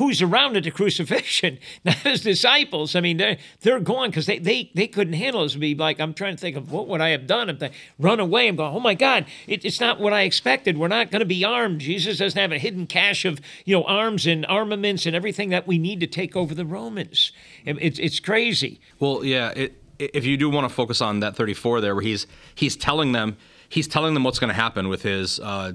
who's 0.00 0.22
around 0.22 0.56
at 0.56 0.64
the 0.64 0.70
crucifixion, 0.70 1.58
not 1.84 1.96
his 1.96 2.22
disciples. 2.22 2.96
I 2.96 3.00
mean, 3.00 3.18
they're, 3.18 3.36
they're 3.60 3.80
gone 3.80 4.08
because 4.08 4.26
they, 4.26 4.38
they, 4.38 4.70
they 4.74 4.86
couldn't 4.86 5.12
handle 5.12 5.42
this. 5.42 5.54
Be 5.56 5.74
like, 5.74 6.00
I'm 6.00 6.14
trying 6.14 6.36
to 6.36 6.40
think 6.40 6.56
of 6.56 6.72
what 6.72 6.88
would 6.88 7.02
I 7.02 7.10
have 7.10 7.26
done 7.26 7.50
if 7.50 7.58
they 7.58 7.70
run 7.98 8.18
away. 8.18 8.48
I'm 8.48 8.56
going, 8.56 8.74
oh 8.74 8.80
my 8.80 8.94
God, 8.94 9.26
it, 9.46 9.64
it's 9.64 9.78
not 9.78 10.00
what 10.00 10.14
I 10.14 10.22
expected. 10.22 10.78
We're 10.78 10.88
not 10.88 11.10
going 11.10 11.20
to 11.20 11.26
be 11.26 11.44
armed. 11.44 11.80
Jesus 11.80 12.18
doesn't 12.18 12.40
have 12.40 12.50
a 12.50 12.58
hidden 12.58 12.86
cache 12.86 13.26
of, 13.26 13.40
you 13.66 13.76
know, 13.76 13.84
arms 13.84 14.26
and 14.26 14.46
armaments 14.46 15.04
and 15.04 15.14
everything 15.14 15.50
that 15.50 15.66
we 15.66 15.78
need 15.78 16.00
to 16.00 16.06
take 16.06 16.34
over 16.34 16.54
the 16.54 16.64
Romans. 16.64 17.32
It, 17.66 17.76
it's, 17.80 17.98
it's 17.98 18.20
crazy. 18.20 18.80
Well, 18.98 19.22
yeah, 19.22 19.50
it, 19.50 19.82
if 19.98 20.24
you 20.24 20.38
do 20.38 20.48
want 20.48 20.66
to 20.66 20.74
focus 20.74 21.02
on 21.02 21.20
that 21.20 21.36
34 21.36 21.82
there, 21.82 21.94
where 21.94 22.02
he's, 22.02 22.26
he's 22.54 22.74
telling 22.74 23.12
them, 23.12 23.36
he's 23.68 23.86
telling 23.86 24.14
them 24.14 24.24
what's 24.24 24.38
going 24.38 24.48
to 24.48 24.54
happen 24.54 24.88
with 24.88 25.02
his 25.02 25.38
uh, 25.40 25.72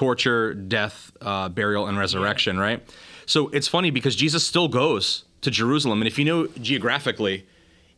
torture, 0.00 0.54
death, 0.54 1.12
uh, 1.20 1.46
burial, 1.50 1.86
and 1.86 1.98
resurrection, 1.98 2.58
right? 2.58 2.82
So 3.26 3.48
it's 3.48 3.68
funny 3.68 3.90
because 3.90 4.16
Jesus 4.16 4.46
still 4.46 4.66
goes 4.66 5.24
to 5.42 5.50
Jerusalem. 5.50 6.00
And 6.00 6.08
if 6.08 6.18
you 6.18 6.24
know 6.24 6.46
geographically, 6.58 7.44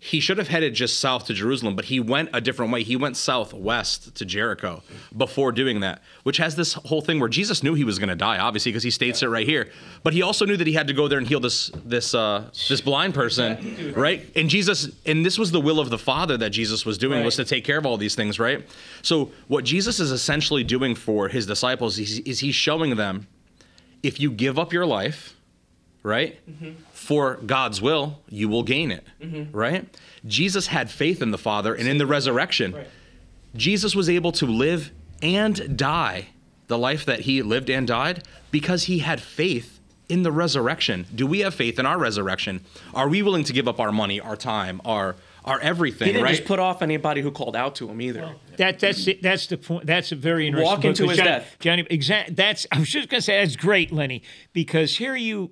he 0.05 0.18
should 0.18 0.36
have 0.38 0.48
headed 0.48 0.74
just 0.74 0.98
south 0.98 1.26
to 1.26 1.32
Jerusalem, 1.32 1.76
but 1.76 1.84
he 1.84 2.00
went 2.00 2.30
a 2.32 2.40
different 2.40 2.72
way. 2.72 2.82
He 2.82 2.96
went 2.96 3.16
southwest 3.16 4.16
to 4.16 4.24
Jericho 4.24 4.82
before 5.16 5.53
doing 5.53 5.78
that, 5.78 6.03
which 6.24 6.38
has 6.38 6.57
this 6.57 6.72
whole 6.72 7.03
thing 7.03 7.20
where 7.20 7.28
Jesus 7.28 7.62
knew 7.62 7.74
he 7.74 7.84
was 7.84 8.00
going 8.00 8.09
to 8.09 8.16
die, 8.16 8.38
obviously, 8.38 8.72
because 8.72 8.82
he 8.82 8.90
states 8.90 9.22
yeah. 9.22 9.28
it 9.28 9.30
right 9.30 9.46
here. 9.46 9.70
But 10.03 10.12
he 10.12 10.20
also 10.20 10.44
knew 10.44 10.57
that 10.57 10.66
he 10.66 10.72
had 10.72 10.88
to 10.88 10.92
go 10.92 11.07
there 11.07 11.18
and 11.18 11.26
heal 11.28 11.38
this 11.38 11.70
this 11.84 12.16
uh, 12.16 12.50
this 12.68 12.80
blind 12.80 13.14
person, 13.14 13.94
right? 13.96 14.28
And 14.34 14.50
Jesus, 14.50 14.90
and 15.07 15.24
this 15.24 15.38
was 15.38 15.53
the 15.53 15.61
will 15.61 15.78
of 15.78 15.88
the 15.88 15.98
Father 15.98 16.36
that 16.36 16.50
Jesus 16.50 16.84
was 16.84 16.98
doing 16.98 17.18
right. 17.18 17.24
was 17.24 17.36
to 17.36 17.44
take 17.44 17.64
care 17.64 17.78
of 17.78 17.86
all 17.86 17.96
these 17.96 18.16
things, 18.16 18.40
right? 18.40 18.68
So 19.03 19.30
what 19.46 19.64
Jesus 19.64 20.00
is 20.00 20.11
essentially 20.11 20.64
doing 20.64 20.96
for 20.96 21.28
his 21.28 21.46
disciples 21.46 22.00
is, 22.00 22.18
is 22.20 22.40
he's 22.40 22.57
showing 22.57 22.96
them 22.96 23.28
if 24.03 24.18
you 24.18 24.32
give 24.32 24.59
up 24.59 24.72
your 24.72 24.84
life, 24.84 25.36
right, 26.03 26.38
mm-hmm. 26.48 26.72
for 26.92 27.36
God's 27.36 27.80
will, 27.80 28.20
you 28.28 28.48
will 28.48 28.62
gain 28.62 28.90
it, 28.90 29.05
mm-hmm. 29.20 29.57
right? 29.57 29.96
Jesus 30.26 30.68
had 30.68 30.90
faith 30.90 31.22
in 31.22 31.30
the 31.30 31.38
Father 31.38 31.74
and 31.74 31.88
in 31.88 31.98
the 31.98 32.07
resurrection. 32.07 32.72
Right. 32.72 32.88
Jesus 33.55 33.94
was 33.94 34.09
able 34.09 34.32
to 34.32 34.46
live 34.46 34.90
and 35.22 35.76
die 35.76 36.28
the 36.68 36.78
life 36.78 37.05
that 37.05 37.20
he 37.20 37.42
lived 37.42 37.68
and 37.68 37.86
died 37.86 38.26
because 38.50 38.84
he 38.84 39.00
had 39.00 39.20
faith 39.20 39.78
in 40.09 40.22
the 40.22 40.32
resurrection. 40.32 41.07
Do 41.14 41.26
we 41.26 41.40
have 41.40 41.55
faith 41.55 41.78
in 41.78 41.86
our 41.86 41.98
resurrection? 41.98 42.64
Are 42.94 43.09
we 43.09 43.22
willing 43.22 43.44
to 43.44 43.53
give 43.53 43.68
up 43.68 43.78
our 43.78 43.92
money, 43.92 44.20
our 44.20 44.36
time, 44.36 44.80
our 44.84 45.16
are 45.45 45.59
everything. 45.61 46.07
He 46.07 46.12
didn't 46.12 46.24
right? 46.24 46.36
just 46.36 46.47
put 46.47 46.59
off 46.59 46.82
anybody 46.82 47.20
who 47.20 47.30
called 47.30 47.57
out 47.57 47.74
to 47.76 47.88
him 47.88 48.01
either. 48.01 48.20
Well, 48.20 48.40
that 48.59 48.78
that's 48.78 49.05
the, 49.05 49.18
that's 49.20 49.47
the 49.49 49.57
point. 49.57 49.86
That's 49.86 50.12
a 50.12 50.16
very 50.16 50.47
interesting. 50.47 50.70
Walk 50.70 50.84
into 50.84 51.09
his 51.09 51.16
Johnny, 51.18 51.30
death. 51.30 51.57
Johnny, 51.59 51.86
exact. 51.90 52.36
That's 52.36 52.66
I 52.70 52.78
was 52.78 52.88
just 52.88 53.09
going 53.09 53.18
to 53.18 53.24
say 53.24 53.40
that's 53.40 53.57
great, 53.57 53.93
Lenny, 53.93 54.22
because 54.53 54.97
here 54.97 55.16
you. 55.16 55.51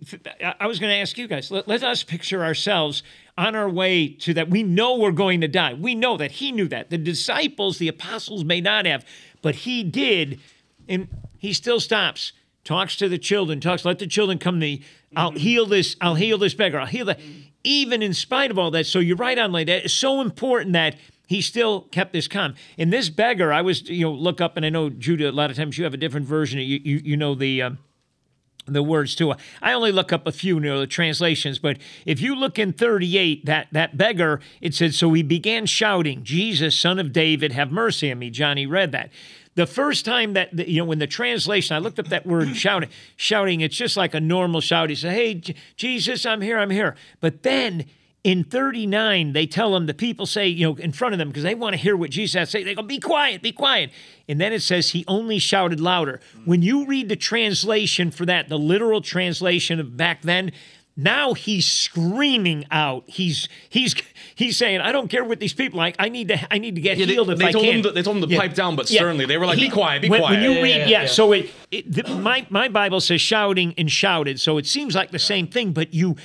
I 0.61 0.67
was 0.67 0.79
going 0.79 0.91
to 0.91 0.97
ask 0.97 1.19
you 1.19 1.27
guys. 1.27 1.51
Let, 1.51 1.67
let 1.67 1.83
us 1.83 2.03
picture 2.05 2.45
ourselves 2.45 3.03
on 3.37 3.57
our 3.57 3.69
way 3.69 4.09
to 4.09 4.35
that. 4.35 4.49
We 4.49 4.63
know 4.63 4.97
we're 4.97 5.11
going 5.13 5.41
to 5.41 5.49
die. 5.49 5.75
We 5.75 5.95
know 5.95 6.17
that 6.17 6.33
he 6.33 6.53
knew 6.53 6.69
that. 6.69 6.91
The 6.91 6.99
disciples, 6.99 7.79
the 7.79 7.89
apostles, 7.89 8.45
may 8.45 8.61
not 8.61 8.87
have, 8.87 9.05
but 9.43 9.57
he 9.57 9.83
did, 9.83 10.41
and 10.89 11.09
he 11.39 11.53
still 11.53 11.81
stops. 11.81 12.33
Talks 12.63 12.95
to 12.97 13.09
the 13.09 13.19
children. 13.19 13.59
Talks. 13.59 13.85
Let 13.85 13.99
the 13.99 14.07
children 14.07 14.39
come 14.39 14.57
to 14.57 14.61
me. 14.61 14.83
I'll 15.17 15.31
mm-hmm. 15.31 15.39
heal 15.39 15.67
this. 15.67 15.97
I'll 16.01 16.15
heal 16.15 16.39
this 16.39 16.55
beggar. 16.55 16.79
I'll 16.79 16.87
heal 16.87 17.07
that 17.07 17.19
even 17.65 18.03
in 18.03 18.15
spite 18.15 18.51
of 18.51 18.59
all 18.59 18.71
that. 18.73 18.87
So 18.87 18.99
you're 18.99 19.17
right 19.17 19.39
on, 19.39 19.53
like 19.53 19.67
that. 19.67 19.85
It's 19.85 19.95
so 19.95 20.21
important 20.21 20.73
that 20.73 20.97
he 21.27 21.41
still 21.41 21.83
kept 21.93 22.13
this 22.13 22.27
calm. 22.27 22.55
And 22.77 22.93
this 22.93 23.09
beggar, 23.09 23.53
I 23.53 23.63
was, 23.63 23.89
you 23.89 24.07
know, 24.07 24.13
look 24.13 24.41
up, 24.41 24.57
and 24.57 24.67
I 24.67 24.69
know 24.69 24.91
Judah. 24.91 25.31
A 25.31 25.33
lot 25.33 25.51
of 25.51 25.57
times 25.57 25.79
you 25.79 25.85
have 25.85 25.95
a 25.95 25.99
different 25.99 26.27
version. 26.27 26.59
You 26.61 26.81
you, 26.83 27.01
you 27.05 27.17
know 27.17 27.35
the. 27.35 27.63
Um, 27.63 27.79
the 28.67 28.83
words 28.83 29.15
too. 29.15 29.35
I 29.61 29.73
only 29.73 29.91
look 29.91 30.13
up 30.13 30.27
a 30.27 30.33
few, 30.33 30.57
you 30.57 30.61
know, 30.61 30.81
the 30.81 30.87
translations, 30.87 31.59
but 31.59 31.79
if 32.07 32.21
you 32.21 32.37
look 32.37 32.59
in 32.59 32.73
38, 32.73 33.47
that 33.47 33.69
that 33.73 33.97
beggar, 33.97 34.41
it 34.61 34.75
said, 34.75 34.95
so 34.95 35.13
he 35.13 35.23
began 35.23 35.67
shouting, 35.67 36.23
Jesus, 36.23 36.79
son 36.79 36.99
of 36.99 37.13
David, 37.13 37.53
have 37.53 37.73
mercy 37.73 38.13
on 38.13 38.19
me. 38.19 38.31
Johnny 38.31 38.67
read 38.67 38.93
that. 38.93 39.11
The 39.57 39.67
first 39.67 40.05
time 40.05 40.35
that 40.35 40.57
the, 40.57 40.71
you 40.71 40.79
know, 40.79 40.85
when 40.85 41.01
the 41.01 41.07
translation, 41.07 41.75
I 41.75 41.81
looked 41.81 41.99
up 41.99 42.09
that 42.09 42.27
word 42.27 42.49
shouting. 42.57 42.89
Shouting, 43.17 43.61
it's 43.61 43.77
just 43.77 43.97
like 43.97 44.15
a 44.15 44.21
normal 44.21 44.61
shout. 44.61 44.91
He 44.91 44.97
said, 44.97 45.13
"Hey, 45.13 45.35
J- 45.35 45.55
Jesus, 45.77 46.25
I'm 46.25 46.41
here, 46.41 46.59
I'm 46.59 46.71
here." 46.71 46.97
But 47.21 47.43
then 47.43 47.87
in 48.23 48.45
39, 48.45 49.33
they 49.33 49.47
tell 49.47 49.75
him 49.75 49.87
the 49.87 49.95
people 49.95 50.27
say, 50.27 50.47
you 50.47 50.67
know, 50.67 50.77
in 50.77 50.93
front 50.93 51.15
of 51.15 51.19
them 51.19 51.29
because 51.29 51.43
they 51.43 51.55
want 51.55 51.73
to 51.75 51.79
hear 51.79 51.97
what 51.97 52.11
Jesus 52.11 52.35
has 52.39 52.49
to 52.49 52.59
say. 52.59 52.65
They 52.65 52.75
go, 52.75 52.83
"Be 52.83 53.01
quiet, 53.01 53.43
be 53.43 53.53
quiet." 53.53 53.91
And 54.29 54.41
then 54.41 54.53
it 54.53 54.61
says 54.61 54.91
he 54.91 55.05
only 55.09 55.39
shouted 55.39 55.81
louder. 55.81 56.21
Mm. 56.37 56.47
When 56.47 56.63
you 56.63 56.87
read 56.87 57.09
the 57.09 57.17
translation 57.17 58.11
for 58.11 58.27
that, 58.27 58.49
the 58.49 58.59
literal 58.59 59.01
translation 59.01 59.81
of 59.81 59.97
back 59.97 60.23
then, 60.23 60.53
now 60.97 61.35
he's 61.35 61.67
screaming 61.67 62.67
out. 62.71 63.05
He's 63.07 63.49
he's 63.69 63.95
he's 64.41 64.57
saying, 64.57 64.81
"I 64.81 64.91
don't 64.91 65.09
care 65.09 65.23
what 65.23 65.39
these 65.39 65.53
people 65.53 65.79
like. 65.79 65.95
I 65.99 66.09
need 66.09 66.29
to 66.29 66.53
I 66.53 66.59
need 66.59 66.75
to 66.75 66.81
get 66.81 66.99
yeah, 66.99 67.07
healed 67.07 67.29
they, 67.29 67.33
if 67.35 67.39
they 67.39 67.47
I 67.47 67.53
told 67.53 67.65
can." 67.65 67.77
Him 67.77 67.83
to, 67.85 67.93
they 67.93 68.03
told 68.03 68.17
him 68.17 68.23
to 68.23 68.29
yeah. 68.29 68.41
pipe 68.41 68.55
down, 68.55 68.75
but 68.75 68.89
sternly. 68.89 69.21
Yeah. 69.21 69.29
They 69.29 69.39
were 69.39 69.47
like, 69.47 69.59
he, 69.59 69.67
"Be 69.67 69.71
quiet, 69.71 70.03
be 70.03 70.09
when, 70.09 70.21
quiet." 70.21 70.41
When 70.41 70.43
you 70.43 70.63
read, 70.63 70.89
yeah, 70.89 71.07
so 71.07 71.33
it, 71.33 71.51
it 71.71 71.93
the, 71.93 72.15
my 72.15 72.47
my 72.51 72.69
Bible 72.69 73.01
says 73.01 73.21
shouting 73.21 73.75
and 73.79 73.91
shouted, 73.91 74.41
so 74.41 74.59
it 74.59 74.67
seems 74.67 74.95
like 74.95 75.11
the 75.11 75.19
same 75.19 75.47
thing, 75.47 75.73
but 75.73 75.95
you 75.95 76.17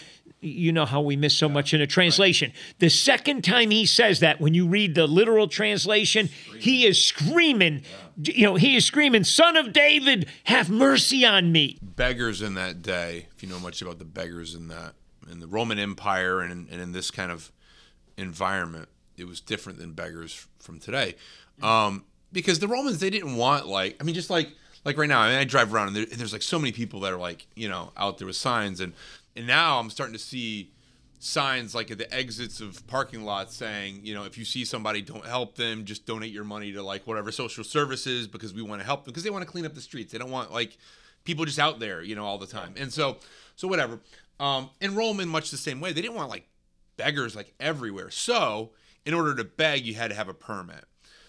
you 0.41 0.71
know 0.71 0.85
how 0.85 1.01
we 1.01 1.15
miss 1.15 1.35
so 1.35 1.49
much 1.49 1.73
in 1.73 1.81
a 1.81 1.87
translation. 1.87 2.51
Right. 2.51 2.79
The 2.79 2.89
second 2.89 3.43
time 3.43 3.71
he 3.71 3.85
says 3.85 4.19
that, 4.19 4.39
when 4.39 4.53
you 4.53 4.67
read 4.67 4.95
the 4.95 5.07
literal 5.07 5.47
translation, 5.47 6.29
he 6.59 6.85
is 6.85 7.03
screaming, 7.03 7.81
yeah. 8.21 8.33
you 8.33 8.45
know, 8.45 8.55
he 8.55 8.75
is 8.75 8.85
screaming, 8.85 9.23
Son 9.23 9.57
of 9.57 9.73
David, 9.73 10.27
have 10.45 10.69
mercy 10.69 11.25
on 11.25 11.51
me. 11.51 11.79
Beggars 11.81 12.41
in 12.41 12.53
that 12.55 12.81
day, 12.81 13.27
if 13.35 13.41
you 13.41 13.49
know 13.49 13.59
much 13.59 13.81
about 13.81 13.99
the 13.99 14.05
beggars 14.05 14.53
in 14.55 14.67
that, 14.67 14.93
in 15.29 15.39
the 15.39 15.47
Roman 15.47 15.79
Empire 15.79 16.41
and 16.41 16.51
in, 16.51 16.67
and 16.71 16.81
in 16.81 16.91
this 16.91 17.09
kind 17.09 17.31
of 17.31 17.51
environment, 18.17 18.89
it 19.17 19.27
was 19.27 19.41
different 19.41 19.79
than 19.79 19.93
beggars 19.93 20.47
from 20.59 20.79
today. 20.79 21.15
Um, 21.61 22.05
because 22.31 22.59
the 22.59 22.67
Romans, 22.67 22.99
they 22.99 23.09
didn't 23.09 23.35
want, 23.35 23.67
like, 23.67 23.95
I 23.99 24.03
mean, 24.03 24.15
just 24.15 24.29
like, 24.29 24.49
like 24.83 24.97
right 24.97 25.09
now, 25.09 25.21
I 25.21 25.29
mean, 25.29 25.39
I 25.39 25.43
drive 25.45 25.73
around 25.73 25.87
and, 25.87 25.95
there, 25.95 26.03
and 26.03 26.19
there's 26.19 26.33
like 26.33 26.41
so 26.41 26.59
many 26.59 26.71
people 26.71 26.99
that 27.01 27.13
are 27.13 27.17
like, 27.17 27.47
you 27.55 27.69
know, 27.69 27.91
out 27.97 28.17
there 28.17 28.27
with 28.27 28.35
signs 28.35 28.79
and, 28.79 28.93
and 29.35 29.47
now 29.47 29.79
I'm 29.79 29.89
starting 29.89 30.13
to 30.13 30.19
see 30.19 30.71
signs 31.19 31.73
like 31.73 31.89
at 31.89 31.97
the 31.97 32.13
exits 32.13 32.61
of 32.61 32.85
parking 32.87 33.23
lots 33.23 33.55
saying, 33.55 34.01
you 34.03 34.13
know, 34.13 34.25
if 34.25 34.37
you 34.37 34.45
see 34.45 34.63
somebody, 34.63 35.01
don't 35.01 35.25
help 35.25 35.55
them, 35.55 35.85
just 35.85 36.05
donate 36.05 36.31
your 36.31 36.43
money 36.43 36.71
to 36.71 36.83
like 36.83 37.07
whatever 37.07 37.31
social 37.31 37.63
services 37.63 38.27
because 38.27 38.53
we 38.53 38.61
want 38.61 38.79
to 38.79 38.85
help 38.85 39.05
them 39.05 39.11
because 39.11 39.23
they 39.23 39.29
want 39.29 39.43
to 39.43 39.49
clean 39.49 39.65
up 39.65 39.73
the 39.73 39.81
streets. 39.81 40.11
They 40.11 40.19
don't 40.19 40.31
want 40.31 40.53
like 40.53 40.77
people 41.23 41.45
just 41.45 41.59
out 41.59 41.79
there, 41.79 42.03
you 42.03 42.15
know, 42.15 42.25
all 42.25 42.37
the 42.37 42.47
time. 42.47 42.75
And 42.77 42.93
so, 42.93 43.17
so 43.55 43.67
whatever. 43.67 43.99
Um, 44.39 44.69
Rome, 44.91 45.19
in 45.19 45.29
much 45.29 45.49
the 45.49 45.57
same 45.57 45.79
way, 45.81 45.93
they 45.93 46.01
didn't 46.01 46.15
want 46.15 46.29
like 46.29 46.47
beggars 46.97 47.35
like 47.35 47.53
everywhere. 47.59 48.09
So, 48.09 48.71
in 49.05 49.13
order 49.13 49.35
to 49.35 49.43
beg, 49.43 49.85
you 49.85 49.93
had 49.93 50.09
to 50.09 50.15
have 50.15 50.27
a 50.27 50.33
permit. 50.33 50.85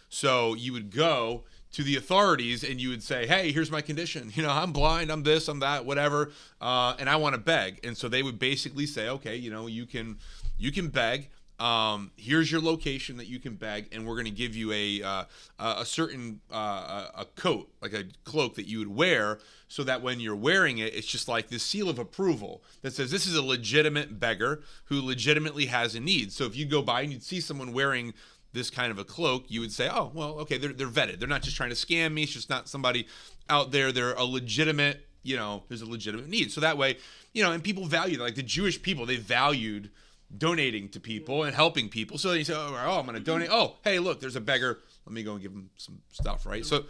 So 0.09 0.55
you 0.55 0.73
would 0.73 0.91
go 0.91 1.45
to 1.73 1.83
the 1.83 1.97
authorities 1.97 2.65
and 2.65 2.81
you 2.81 2.89
would 2.89 3.03
say, 3.03 3.27
"Hey, 3.27 3.53
here's 3.53 3.71
my 3.71 3.81
condition. 3.81 4.33
You 4.37 4.43
know, 4.43 4.51
I'm 4.51 4.73
blind, 4.73 5.11
I'm 5.11 5.23
this, 5.23 5.49
I'm 5.49 5.61
that, 5.61 5.85
whatever, 5.85 6.33
uh, 6.61 6.95
and 6.99 7.09
I 7.09 7.17
want 7.17 7.35
to 7.35 7.41
beg." 7.41 7.81
And 7.85 7.97
so 7.97 8.09
they 8.09 8.23
would 8.23 8.39
basically 8.39 8.87
say, 8.87 9.09
"Okay, 9.09 9.37
you 9.37 9.51
know, 9.51 9.67
you 9.67 9.87
can, 9.87 10.19
you 10.59 10.73
can 10.73 10.89
beg. 10.89 11.31
Um, 11.59 12.11
here's 12.17 12.53
your 12.53 12.61
location 12.61 13.17
that 13.17 13.29
you 13.29 13.39
can 13.39 13.55
beg, 13.55 13.89
and 13.93 14.07
we're 14.07 14.15
going 14.15 14.27
to 14.27 14.31
give 14.31 14.55
you 14.55 14.73
a 14.73 15.03
uh, 15.03 15.25
a 15.59 15.85
certain 15.87 16.41
uh, 16.53 17.07
a 17.15 17.25
coat, 17.35 17.71
like 17.81 17.95
a 17.95 18.05
cloak 18.25 18.57
that 18.57 18.67
you 18.67 18.79
would 18.81 18.95
wear, 18.95 19.39
so 19.69 19.83
that 19.85 20.03
when 20.03 20.21
you're 20.21 20.37
wearing 20.37 20.79
it, 20.79 20.95
it's 20.95 21.07
just 21.07 21.29
like 21.29 21.49
this 21.49 21.63
seal 21.63 21.89
of 21.89 21.99
approval 21.99 22.63
that 22.83 22.93
says 22.93 23.11
this 23.11 23.27
is 23.27 23.35
a 23.35 23.43
legitimate 23.43 24.21
beggar 24.21 24.63
who 24.85 25.01
legitimately 25.01 25.67
has 25.67 25.95
a 25.95 26.01
need. 26.01 26.31
So 26.31 26.45
if 26.45 26.55
you 26.55 26.67
go 26.67 26.83
by 26.83 27.01
and 27.01 27.13
you'd 27.13 27.23
see 27.23 27.41
someone 27.41 27.73
wearing 27.73 28.13
this 28.53 28.71
kind 28.71 28.91
of 28.91 28.99
a 28.99 29.05
cloak, 29.05 29.45
you 29.49 29.61
would 29.61 29.73
say, 29.73 29.89
oh, 29.91 30.11
well, 30.15 30.39
okay, 30.41 30.59
they're, 30.59 30.73
they're 30.73 30.89
vetted. 30.89 31.19
They're 31.19 31.29
not 31.29 31.43
just 31.43 31.57
trying 31.57 31.71
to 31.71 31.77
scam 31.77 32.13
me. 32.13 32.23
It's 32.25 32.33
just 32.33 32.51
not 32.51 32.69
somebody 32.69 33.07
out 33.49 33.71
there. 33.71 33.93
They're 33.93 34.15
a 34.15 34.25
legitimate, 34.25 35.07
you 35.23 35.37
know, 35.37 35.65
there's 35.69 35.83
a 35.83 35.87
legitimate 35.87 36.29
need. 36.29 36.51
So 36.53 36.61
that 36.61 36.79
way, 36.79 36.97
you 37.33 37.43
know, 37.43 37.53
and 37.53 37.63
people 37.63 37.87
value. 37.87 38.19
Like 38.21 38.35
the 38.35 38.43
Jewish 38.43 38.81
people, 38.81 39.07
they 39.07 39.17
valued 39.17 39.91
donating 40.37 40.89
to 40.91 41.01
people 41.01 41.45
and 41.45 41.55
helping 41.55 41.89
people. 41.89 42.19
So 42.19 42.31
they 42.31 42.45
say, 42.45 42.55
oh, 42.55 42.75
oh 42.75 42.99
I'm 42.99 43.07
going 43.07 43.19
to 43.19 43.25
donate. 43.25 43.49
Oh, 43.51 43.77
hey, 43.85 43.99
look, 43.99 44.21
there's 44.21 44.37
a 44.37 44.41
beggar. 44.41 44.79
Let 45.05 45.13
me 45.13 45.23
go 45.23 45.33
and 45.33 45.43
give 45.43 45.53
him 45.53 45.71
some 45.77 46.01
stuff, 46.13 46.47
right? 46.47 46.65
So, 46.65 46.85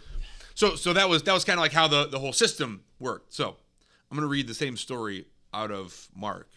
So 0.55 0.75
so 0.75 0.91
that 0.93 1.07
was 1.07 1.21
that 1.23 1.33
was 1.33 1.45
kind 1.45 1.59
of 1.59 1.61
like 1.61 1.71
how 1.71 1.87
the 1.87 2.07
the 2.07 2.17
whole 2.17 2.33
system 2.33 2.81
worked. 2.99 3.31
So 3.31 3.57
I'm 4.09 4.17
going 4.17 4.27
to 4.27 4.27
read 4.27 4.47
the 4.47 4.55
same 4.55 4.75
story 4.75 5.25
out 5.53 5.69
of 5.69 6.07
Mark. 6.15 6.49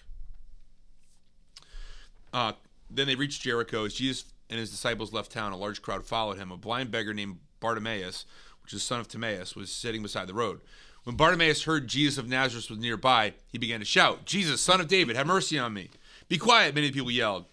Uh, 2.32 2.52
then 2.88 3.06
they 3.06 3.14
reached 3.14 3.42
Jericho. 3.42 3.84
As 3.84 3.92
Jesus 3.92 4.24
and 4.48 4.58
his 4.58 4.70
disciples 4.70 5.12
left 5.12 5.30
town, 5.30 5.52
a 5.52 5.56
large 5.56 5.82
crowd 5.82 6.06
followed 6.06 6.38
him. 6.38 6.50
A 6.50 6.56
blind 6.56 6.90
beggar 6.90 7.12
named 7.12 7.40
Bartimaeus, 7.60 8.24
which 8.62 8.72
is 8.72 8.82
son 8.82 9.00
of 9.00 9.08
Timaeus, 9.08 9.54
was 9.54 9.70
sitting 9.70 10.02
beside 10.02 10.28
the 10.28 10.34
road. 10.34 10.60
When 11.04 11.16
Bartimaeus 11.16 11.64
heard 11.64 11.86
Jesus 11.86 12.16
of 12.16 12.26
Nazareth 12.26 12.70
was 12.70 12.78
nearby, 12.78 13.34
he 13.48 13.58
began 13.58 13.80
to 13.80 13.86
shout, 13.86 14.24
Jesus, 14.24 14.62
son 14.62 14.80
of 14.80 14.88
David, 14.88 15.16
have 15.16 15.26
mercy 15.26 15.58
on 15.58 15.74
me. 15.74 15.90
Be 16.30 16.38
quiet, 16.38 16.76
many 16.76 16.92
people 16.92 17.10
yelled. 17.10 17.46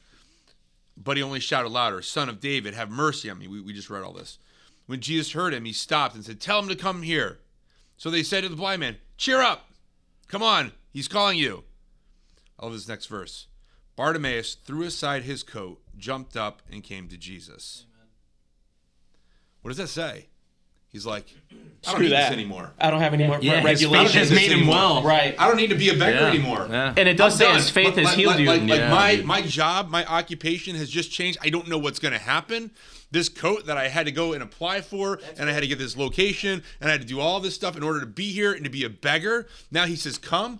But 0.95 1.17
he 1.17 1.23
only 1.23 1.39
shouted 1.39 1.69
louder, 1.69 2.03
Son 2.03 2.29
of 2.29 2.39
David, 2.39 2.75
have 2.75 2.91
mercy 2.91 3.27
on 3.27 3.39
me. 3.39 3.47
We, 3.47 3.59
we 3.59 3.73
just 3.73 3.89
read 3.89 4.03
all 4.03 4.13
this. 4.13 4.37
When 4.85 5.01
Jesus 5.01 5.33
heard 5.33 5.53
him, 5.53 5.65
he 5.65 5.73
stopped 5.73 6.13
and 6.13 6.23
said, 6.23 6.39
Tell 6.39 6.59
him 6.59 6.69
to 6.69 6.75
come 6.75 7.01
here. 7.01 7.39
So 7.97 8.11
they 8.11 8.21
said 8.21 8.43
to 8.43 8.49
the 8.49 8.55
blind 8.55 8.81
man, 8.81 8.97
Cheer 9.17 9.41
up. 9.41 9.71
Come 10.27 10.43
on, 10.43 10.73
he's 10.93 11.07
calling 11.07 11.39
you. 11.39 11.63
I 12.59 12.65
love 12.65 12.73
this 12.73 12.87
next 12.87 13.07
verse. 13.07 13.47
Bartimaeus 13.95 14.53
threw 14.53 14.83
aside 14.83 15.23
his 15.23 15.41
coat, 15.41 15.81
jumped 15.97 16.37
up, 16.37 16.61
and 16.71 16.83
came 16.83 17.07
to 17.07 17.17
Jesus. 17.17 17.85
What 19.63 19.69
does 19.69 19.77
that 19.77 19.87
say? 19.87 20.27
He's 20.91 21.05
like, 21.05 21.25
I 21.51 21.53
don't 21.53 21.93
Screw 21.95 22.03
need 22.05 22.11
that 22.13 22.29
this 22.29 22.37
anymore. 22.37 22.71
I 22.79 22.89
don't 22.89 23.01
have 23.01 23.13
any 23.13 23.27
more 23.27 23.37
Yeah, 23.41 23.57
his 23.57 23.65
regulations. 23.65 24.13
faith 24.13 24.19
has 24.19 24.31
made 24.31 24.51
him 24.51 24.67
well. 24.67 25.03
Right. 25.03 25.35
I 25.37 25.47
don't 25.47 25.57
need 25.57 25.69
to 25.69 25.75
be 25.75 25.89
a 25.89 25.93
beggar 25.93 26.21
Yeah. 26.21 26.27
anymore. 26.29 26.67
Yeah. 26.69 26.93
And 26.97 27.07
it 27.09 27.17
does 27.17 27.33
I'm 27.33 27.37
say 27.39 27.45
done. 27.45 27.55
his 27.55 27.69
faith 27.69 27.85
Like- 27.87 27.95
has 27.97 28.05
like- 28.05 28.15
healed 28.17 28.31
like, 28.31 28.39
you. 28.39 28.47
Like, 28.47 28.61
like 28.61 28.79
Yeah, 28.79 28.89
my 28.89 29.15
dude. 29.17 29.25
my 29.25 29.41
job, 29.41 29.89
my 29.89 30.05
occupation 30.05 30.75
has 30.75 30.89
just 30.89 31.11
changed. 31.11 31.37
I 31.41 31.49
don't 31.49 31.67
know 31.67 31.77
what's 31.77 31.99
going 31.99 32.13
to 32.13 32.19
happen. 32.19 32.71
This 33.11 33.29
coat 33.29 33.65
that 33.67 33.77
I 33.77 33.89
had 33.89 34.05
to 34.05 34.11
go 34.11 34.33
and 34.33 34.41
apply 34.41 34.81
for, 34.81 35.19
and 35.37 35.49
I 35.49 35.53
had 35.53 35.61
to 35.61 35.67
get 35.67 35.77
this 35.77 35.95
location, 35.95 36.63
and 36.81 36.89
I 36.89 36.91
had 36.93 37.01
to 37.01 37.07
do 37.07 37.19
all 37.19 37.39
this 37.39 37.53
stuff 37.55 37.77
in 37.77 37.83
order 37.83 37.99
to 37.99 38.05
be 38.05 38.31
here 38.31 38.51
and 38.53 38.63
to 38.63 38.69
be 38.69 38.83
a 38.83 38.89
beggar. 38.89 39.47
Now 39.71 39.85
he 39.85 39.95
says, 39.95 40.17
"Come." 40.17 40.59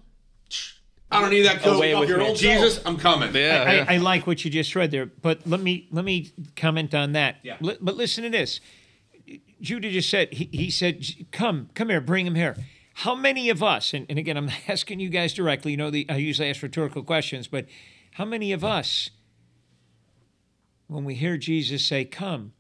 I 1.09 1.21
don't 1.21 1.30
need 1.30 1.43
that 1.45 1.61
coat. 1.61 1.78
Away 1.78 1.95
with 1.95 2.09
me. 2.09 2.36
Jesus, 2.36 2.82
I'm 2.86 2.97
coming. 2.97 3.34
Yeah, 3.34 3.63
I, 3.65 3.73
yeah. 3.75 3.86
I 3.88 3.97
like 3.97 4.28
what 4.28 4.43
you 4.43 4.51
just 4.51 4.75
read 4.75 4.91
there, 4.91 5.05
but 5.05 5.39
let 5.47 5.61
me 5.61 5.88
let 5.91 6.03
me 6.03 6.32
comment 6.57 6.93
on 6.93 7.13
that. 7.13 7.38
Yeah. 7.43 7.55
Li- 7.61 7.78
but 7.80 7.95
listen 7.95 8.25
to 8.25 8.30
this. 8.30 8.59
Judah 9.62 9.89
just 9.89 10.10
said 10.10 10.34
he, 10.34 10.49
he 10.51 10.70
said, 10.70 11.05
"Come, 11.32 11.70
come 11.74 11.89
here, 11.89 12.01
bring 12.01 12.26
him 12.28 12.36
here." 12.36 12.55
How 13.01 13.14
many 13.14 13.49
of 13.51 13.62
us? 13.62 13.93
And, 13.93 14.05
and 14.10 14.18
again, 14.18 14.38
I'm 14.38 14.49
asking 14.68 14.99
you 14.99 15.10
guys 15.10 15.34
directly. 15.34 15.72
You 15.72 15.78
know, 15.78 15.89
the, 15.91 16.05
I 16.10 16.18
usually 16.18 16.49
ask 16.49 16.62
rhetorical 16.64 17.03
questions, 17.03 17.47
but 17.47 17.66
how 18.14 18.26
many 18.26 18.51
of 18.51 18.64
us, 18.64 19.12
when 20.88 21.03
we 21.05 21.16
hear 21.16 21.38
Jesus 21.38 21.86
say, 21.86 22.05
"Come," 22.05 22.53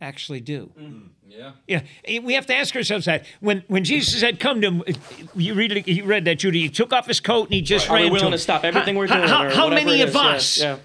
actually 0.00 0.40
do? 0.40 0.70
yeah. 1.26 1.52
Yeah, 1.66 1.82
eh, 2.04 2.18
we 2.20 2.34
have 2.34 2.46
to 2.46 2.54
ask 2.54 2.74
ourselves 2.76 3.04
that 3.06 3.24
when 3.40 3.62
when 3.68 3.84
Jesus 3.84 4.18
said, 4.20 4.40
"Come 4.40 4.60
to 4.62 4.68
him," 4.70 4.82
you 5.34 5.54
read 5.54 5.86
you 5.86 6.04
read 6.04 6.24
that 6.26 6.38
Judah. 6.38 6.58
He 6.58 6.68
took 6.68 6.92
off 6.92 7.06
his 7.06 7.20
coat 7.20 7.44
and 7.44 7.54
he 7.54 7.62
just 7.62 7.88
Are 7.90 7.94
ran 7.94 8.04
we 8.04 8.08
to 8.08 8.12
willing 8.14 8.26
him. 8.28 8.32
to 8.32 8.38
stop 8.38 8.64
everything 8.64 8.94
How- 8.94 8.98
we're 9.00 9.06
doing? 9.06 9.28
How, 9.28 9.50
how 9.50 9.68
many 9.68 10.00
of 10.02 10.08
is? 10.10 10.14
Yeah, 10.14 10.20
us? 10.20 10.58
Yeah. 10.60 10.76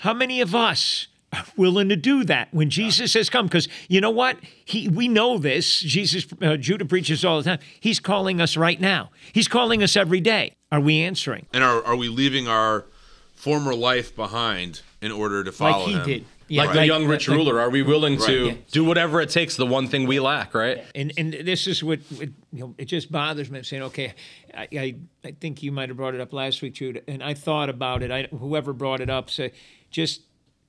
How 0.00 0.14
many 0.14 0.40
of 0.40 0.54
us 0.54 1.06
are 1.08 1.13
willing 1.56 1.88
to 1.88 1.96
do 1.96 2.24
that 2.24 2.48
when 2.52 2.70
Jesus 2.70 3.12
says, 3.12 3.30
"Come"? 3.30 3.46
Because 3.46 3.68
you 3.88 4.00
know 4.00 4.10
what? 4.10 4.36
He 4.64 4.88
we 4.88 5.08
know 5.08 5.38
this. 5.38 5.80
Jesus, 5.80 6.26
uh, 6.42 6.56
Judah 6.56 6.84
preaches 6.84 7.24
all 7.24 7.38
the 7.38 7.44
time. 7.44 7.58
He's 7.80 8.00
calling 8.00 8.40
us 8.40 8.56
right 8.56 8.80
now. 8.80 9.10
He's 9.32 9.48
calling 9.48 9.82
us 9.82 9.96
every 9.96 10.20
day. 10.20 10.54
Are 10.72 10.80
we 10.80 11.00
answering 11.02 11.46
And 11.52 11.62
are 11.62 11.84
are 11.84 11.96
we 11.96 12.08
leaving 12.08 12.48
our 12.48 12.86
former 13.34 13.74
life 13.74 14.14
behind 14.16 14.82
in 15.00 15.12
order 15.12 15.44
to 15.44 15.52
follow 15.52 15.84
like 15.84 15.86
he 15.88 15.92
him? 15.94 16.06
did? 16.06 16.24
Yeah, 16.46 16.64
Like 16.64 16.74
the 16.74 16.86
young 16.86 17.06
rich 17.06 17.26
like- 17.26 17.38
ruler, 17.38 17.58
are 17.58 17.70
we 17.70 17.80
willing 17.82 18.18
to 18.18 18.48
Right. 18.48 18.70
do 18.70 18.84
whatever 18.84 19.22
it 19.22 19.30
takes, 19.30 19.56
the 19.56 19.64
one 19.64 19.88
thing 19.88 20.06
we 20.06 20.20
lack, 20.20 20.52
right? 20.54 20.84
And 20.94 21.10
and 21.16 21.32
this 21.32 21.66
is 21.66 21.82
what, 21.82 22.00
what 22.16 22.28
you 22.52 22.60
know. 22.60 22.74
It 22.76 22.84
just 22.84 23.10
bothers 23.10 23.50
me. 23.50 23.58
I'm 23.58 23.64
saying, 23.64 23.82
okay, 23.84 24.12
I, 24.54 24.68
I 24.72 24.94
I 25.24 25.30
think 25.40 25.62
you 25.62 25.72
might 25.72 25.88
have 25.88 25.96
brought 25.96 26.14
it 26.14 26.20
up 26.20 26.34
last 26.34 26.60
week, 26.60 26.74
Jude, 26.74 27.02
and 27.08 27.22
I 27.22 27.32
thought 27.32 27.70
about 27.70 28.02
it. 28.02 28.10
I 28.10 28.24
whoever 28.36 28.74
brought 28.74 29.00
it 29.00 29.08
up, 29.08 29.30
say 29.30 29.52
just 29.90 30.20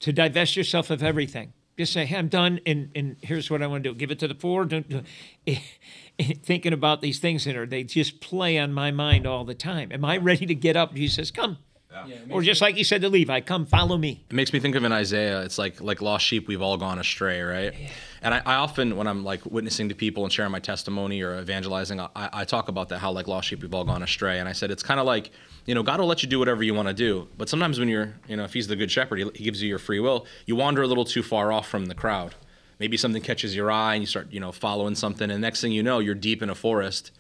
to 0.02 0.12
divest 0.14 0.56
yourself 0.56 0.89
of 0.89 1.02
everything. 1.04 1.54
Just 1.78 1.91
say, 1.91 2.06
hey, 2.06 2.16
I'm 2.18 2.30
done, 2.30 2.62
and 2.66 2.89
and 2.96 3.18
here's 3.22 3.50
what 3.52 3.62
I 3.62 3.68
want 3.68 3.84
to 3.84 3.89
do: 3.91 3.96
give 3.96 4.10
it 4.12 4.20
to 4.20 4.28
the 4.28 4.36
poor. 4.36 4.64
Don't, 4.66 4.88
don't- 4.88 5.06
thinking 6.43 6.72
about 6.74 7.02
these 7.02 7.20
things 7.20 7.46
in 7.46 7.56
her, 7.56 7.66
they 7.66 7.84
just 7.84 8.22
play 8.22 8.58
on 8.58 8.72
my 8.74 8.91
mind 8.91 9.28
all 9.28 9.43
the 9.43 9.54
time. 9.56 9.91
Am 9.91 10.06
I 10.06 10.18
ready 10.18 10.46
to 10.46 10.56
get 10.56 10.78
up? 10.78 10.93
Jesus 10.93 11.16
says, 11.16 11.32
come. 11.32 11.58
or 12.30 12.41
just 12.41 12.62
like 12.62 12.76
he 12.76 12.84
said 12.84 13.02
to 13.02 13.10
Levi, 13.10 13.39
come, 13.41 13.66
follow 13.66 13.98
me. 13.98 14.26
It 14.30 14.34
makes 14.34 14.52
me 14.54 14.60
think 14.60 14.76
of 14.76 14.84
in 14.84 14.91
Isaiah, 14.91 15.41
it's 15.41 15.58
like 15.58 15.82
like 15.82 16.02
lost 16.02 16.26
sheep, 16.26 16.48
we've 16.48 16.62
all 16.62 16.78
gone 16.78 17.00
astray, 17.00 17.41
right? 17.41 17.74
And 18.26 18.34
I, 18.34 18.41
I 18.43 18.55
often, 18.55 18.97
when 18.97 19.05
I'm 19.05 19.23
like 19.23 19.45
witnessing 19.45 19.88
to 19.89 19.93
people 19.93 20.23
and 20.23 20.34
sharing 20.34 20.51
my 20.51 20.59
testimony 20.59 21.21
or 21.21 21.39
evangelizing, 21.39 21.99
I, 21.99 22.09
I 22.15 22.43
talk 22.43 22.69
about 22.69 22.89
that 22.89 22.97
how 22.97 23.11
like 23.11 23.28
lost 23.28 23.49
sheep, 23.49 23.61
we've 23.61 23.71
all 23.71 23.84
gone 23.84 24.01
astray. 24.01 24.39
And 24.39 24.49
I 24.49 24.51
said 24.51 24.71
it's 24.71 24.82
kind 24.82 24.99
of 24.99 25.05
like, 25.05 25.30
you 25.67 25.76
know, 25.76 25.84
God 25.84 25.99
will 25.99 26.07
let 26.07 26.23
you 26.23 26.28
do 26.28 26.39
whatever 26.39 26.63
you 26.63 26.73
want 26.73 26.88
to 26.88 26.93
do, 26.95 27.28
but 27.38 27.49
sometimes 27.49 27.78
when 27.78 27.88
you're, 27.88 28.15
you 28.28 28.36
know, 28.36 28.43
if 28.43 28.51
He's 28.51 28.67
the 28.67 28.76
good 28.76 28.89
shepherd, 28.89 29.19
He, 29.19 29.30
he 29.36 29.43
gives 29.43 29.61
you 29.61 29.69
your 29.69 29.78
free 29.78 29.99
will. 29.99 30.26
You 30.47 30.55
wander 30.55 30.82
a 30.82 30.88
little 30.88 31.05
too 31.05 31.21
far 31.21 31.51
off 31.51 31.67
from 31.67 31.86
the 31.86 31.93
crowd. 31.93 32.34
Maybe 32.80 32.97
something 32.97 33.21
catches 33.21 33.55
your 33.55 33.69
eye 33.69 33.93
and 33.93 34.01
you 34.01 34.07
start, 34.07 34.32
you 34.32 34.39
know, 34.39 34.51
following 34.51 34.95
something, 34.95 35.30
and 35.30 35.39
next 35.39 35.61
thing 35.61 35.71
you 35.71 35.84
know, 35.84 35.99
you're 35.99 36.15
deep 36.15 36.41
in 36.41 36.49
a 36.49 36.55
forest, 36.55 37.11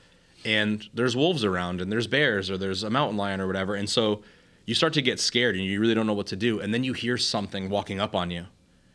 and 0.43 0.89
there's 0.91 1.15
wolves 1.15 1.45
around, 1.45 1.81
and 1.81 1.91
there's 1.91 2.07
bears, 2.07 2.49
or 2.49 2.57
there's 2.57 2.81
a 2.81 2.89
mountain 2.89 3.15
lion, 3.15 3.39
or 3.39 3.45
whatever, 3.45 3.75
and 3.75 3.87
so 3.87 4.23
you 4.65 4.73
start 4.73 4.93
to 4.93 5.03
get 5.03 5.19
scared 5.19 5.55
and 5.55 5.63
you 5.63 5.79
really 5.79 5.93
don't 5.93 6.07
know 6.07 6.13
what 6.13 6.25
to 6.25 6.35
do 6.35 6.59
and 6.59 6.73
then 6.73 6.83
you 6.83 6.93
hear 6.93 7.19
something 7.19 7.69
walking 7.69 7.99
up 7.99 8.15
on 8.15 8.31
you 8.31 8.47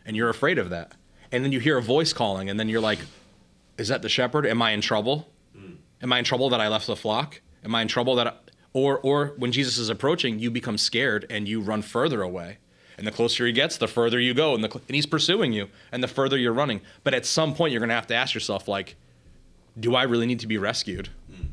and 0.04 0.16
you're 0.16 0.28
afraid 0.28 0.58
of 0.58 0.70
that 0.70 0.96
and 1.32 1.44
then 1.44 1.52
you 1.52 1.60
hear 1.60 1.78
a 1.78 1.82
voice 1.82 2.12
calling 2.12 2.48
and 2.50 2.58
then 2.58 2.68
you're 2.68 2.80
like 2.80 3.00
is 3.78 3.88
that 3.88 4.02
the 4.02 4.10
shepherd? 4.10 4.46
Am 4.46 4.60
i 4.60 4.72
in 4.72 4.80
trouble? 4.80 5.28
Mm. 5.56 5.76
Am 6.02 6.12
i 6.12 6.18
in 6.18 6.24
trouble 6.24 6.50
that 6.50 6.60
i 6.60 6.68
left 6.68 6.86
the 6.86 6.96
flock? 6.96 7.40
Am 7.64 7.74
i 7.74 7.82
in 7.82 7.88
trouble 7.88 8.14
that 8.16 8.26
I, 8.26 8.32
or 8.72 8.98
or 8.98 9.34
when 9.36 9.52
jesus 9.52 9.78
is 9.78 9.88
approaching 9.88 10.38
you 10.38 10.50
become 10.50 10.78
scared 10.78 11.26
and 11.30 11.48
you 11.48 11.60
run 11.60 11.82
further 11.82 12.22
away. 12.22 12.58
And 12.98 13.06
the 13.06 13.12
closer 13.12 13.46
he 13.46 13.52
gets 13.52 13.78
the 13.78 13.88
further 13.88 14.20
you 14.20 14.34
go 14.34 14.54
and 14.54 14.62
the 14.62 14.70
and 14.70 14.94
he's 14.94 15.06
pursuing 15.06 15.52
you 15.52 15.68
and 15.90 16.02
the 16.02 16.08
further 16.08 16.36
you're 16.36 16.52
running. 16.52 16.82
But 17.02 17.14
at 17.14 17.24
some 17.24 17.54
point 17.54 17.72
you're 17.72 17.80
going 17.80 17.88
to 17.88 17.94
have 17.94 18.08
to 18.08 18.14
ask 18.14 18.34
yourself 18.34 18.68
like 18.68 18.96
do 19.78 19.94
i 19.94 20.02
really 20.02 20.26
need 20.26 20.40
to 20.40 20.46
be 20.46 20.58
rescued? 20.58 21.08
Mm. 21.32 21.48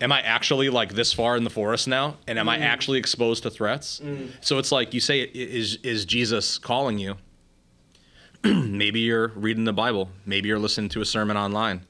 Am 0.00 0.12
I 0.12 0.22
actually 0.22 0.70
like 0.70 0.94
this 0.94 1.12
far 1.12 1.36
in 1.36 1.44
the 1.44 1.50
forest 1.50 1.86
now? 1.86 2.16
And 2.26 2.38
am 2.38 2.48
I 2.48 2.58
mm. 2.58 2.62
actually 2.62 2.98
exposed 2.98 3.42
to 3.42 3.50
threats? 3.50 4.00
So 4.40 4.58
it's 4.58 4.72
like 4.72 4.94
you 4.94 5.00
say, 5.00 5.20
is 5.20 5.76
is 5.82 6.04
Jesus 6.06 6.56
calling 6.58 6.98
you? 6.98 7.16
Maybe 8.44 9.00
you're 9.00 9.28
reading 9.28 9.64
the 9.64 9.72
Bible. 9.72 10.08
Maybe 10.24 10.48
you're 10.48 10.58
listening 10.58 10.88
to 10.90 11.02
a 11.02 11.04
sermon 11.04 11.36
online. 11.36 11.84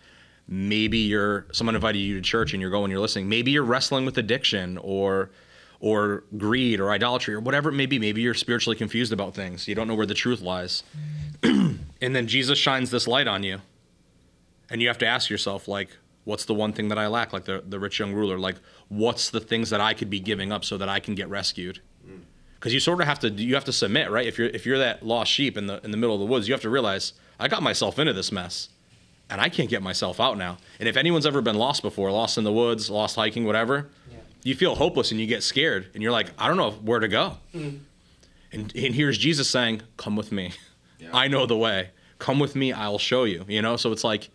Maybe 0.48 0.98
you're 0.98 1.46
someone 1.53 1.76
invited 1.76 2.01
you 2.01 2.16
to 2.16 2.20
church 2.20 2.53
and 2.53 2.61
you're 2.61 2.72
going, 2.72 2.90
you're 2.90 3.01
listening. 3.01 3.28
Maybe 3.28 3.53
you're 3.53 3.64
wrestling 3.64 4.05
with 4.05 4.18
addiction 4.18 4.78
or 4.78 5.30
or 5.78 6.24
greed 6.36 6.80
or 6.80 6.90
idolatry 6.90 7.34
or 7.34 7.40
whatever 7.40 7.70
it 7.70 7.74
may 7.74 7.86
be. 7.86 8.01
Maybe 8.01 8.20
you're 8.20 8.34
spiritually 8.34 8.76
confused 8.76 9.12
about 9.12 9.34
things. 9.34 9.68
You 9.68 9.76
don't 9.76 9.86
know 9.86 9.94
where 9.94 10.07
the 10.07 10.14
truth 10.14 10.40
lies. 10.40 10.82
and 11.42 11.78
then 12.01 12.26
Jesus 12.26 12.59
shines 12.59 12.90
this 12.90 13.07
light 13.07 13.28
on 13.28 13.44
you. 13.44 13.61
And 14.68 14.82
you 14.82 14.88
have 14.88 14.98
to 14.98 15.07
ask 15.07 15.30
yourself, 15.30 15.68
like, 15.68 15.96
what's 16.24 16.44
the 16.44 16.55
one 16.55 16.72
thing 16.72 16.88
that 16.88 16.98
I 16.98 17.07
lack? 17.07 17.32
Like 17.32 17.44
the, 17.44 17.62
the 17.66 17.80
rich 17.80 17.98
young 17.98 18.12
ruler, 18.12 18.38
like, 18.38 18.57
what's 18.88 19.30
the 19.30 19.40
things 19.40 19.70
that 19.70 19.80
I 19.80 19.94
could 19.94 20.11
be 20.11 20.20
giving 20.20 20.53
up 20.53 20.64
so 20.64 20.76
that 20.78 20.88
I 20.88 21.01
can 21.01 21.14
get 21.14 21.28
rescued? 21.28 21.80
Because 22.61 22.74
you 22.74 22.80
sort 22.80 23.00
of 23.00 23.06
have 23.06 23.18
to 23.20 23.30
you 23.30 23.54
have 23.54 23.64
to 23.64 23.72
submit, 23.72 24.11
right? 24.11 24.26
If 24.26 24.38
you're 24.38 24.48
if 24.48 24.66
you're 24.66 24.78
that 24.78 25.04
lost 25.04 25.32
sheep 25.32 25.56
in 25.56 25.66
the 25.66 25.82
in 25.82 25.90
the 25.90 25.96
middle 25.96 26.14
of 26.14 26.20
the 26.20 26.26
woods, 26.26 26.46
you 26.46 26.54
have 26.54 26.61
to 26.61 26.70
realize 26.70 27.14
I 27.40 27.48
got 27.48 27.62
myself 27.62 27.98
into 27.98 28.12
this 28.12 28.30
mess, 28.30 28.68
and 29.30 29.40
I 29.40 29.48
can't 29.48 29.70
get 29.70 29.82
myself 29.82 30.20
out 30.20 30.36
now. 30.36 30.58
And 30.78 30.88
if 30.88 30.96
anyone's 30.98 31.24
ever 31.24 31.40
been 31.40 31.56
lost 31.56 31.80
before, 31.80 32.12
lost 32.12 32.36
in 32.36 32.44
the 32.44 32.52
woods, 32.52 32.90
lost 32.90 33.16
hiking, 33.16 33.46
whatever, 33.46 33.88
you 34.42 34.54
feel 34.54 34.74
hopeless 34.74 35.11
and 35.11 35.18
you 35.18 35.26
get 35.26 35.42
scared, 35.42 35.88
and 35.94 36.02
you're 36.02 36.12
like, 36.12 36.28
I 36.38 36.48
don't 36.48 36.58
know 36.58 36.72
where 36.72 37.00
to 37.00 37.08
go. 37.08 37.38
Mm-hmm. 37.54 37.78
And, 38.52 38.74
and 38.74 38.94
here's 38.94 39.16
Jesus 39.16 39.48
saying, 39.48 39.82
Come 39.96 40.16
with 40.16 40.32
me. 40.32 40.52
I 41.12 41.28
know 41.28 41.46
the 41.46 41.56
way. 41.56 41.90
Come 42.18 42.38
with 42.38 42.54
me, 42.54 42.72
I'll 42.72 42.98
show 42.98 43.24
you. 43.24 43.44
You 43.48 43.62
know, 43.62 43.76
so 43.76 43.92
it's 43.92 44.04
like 44.04 44.28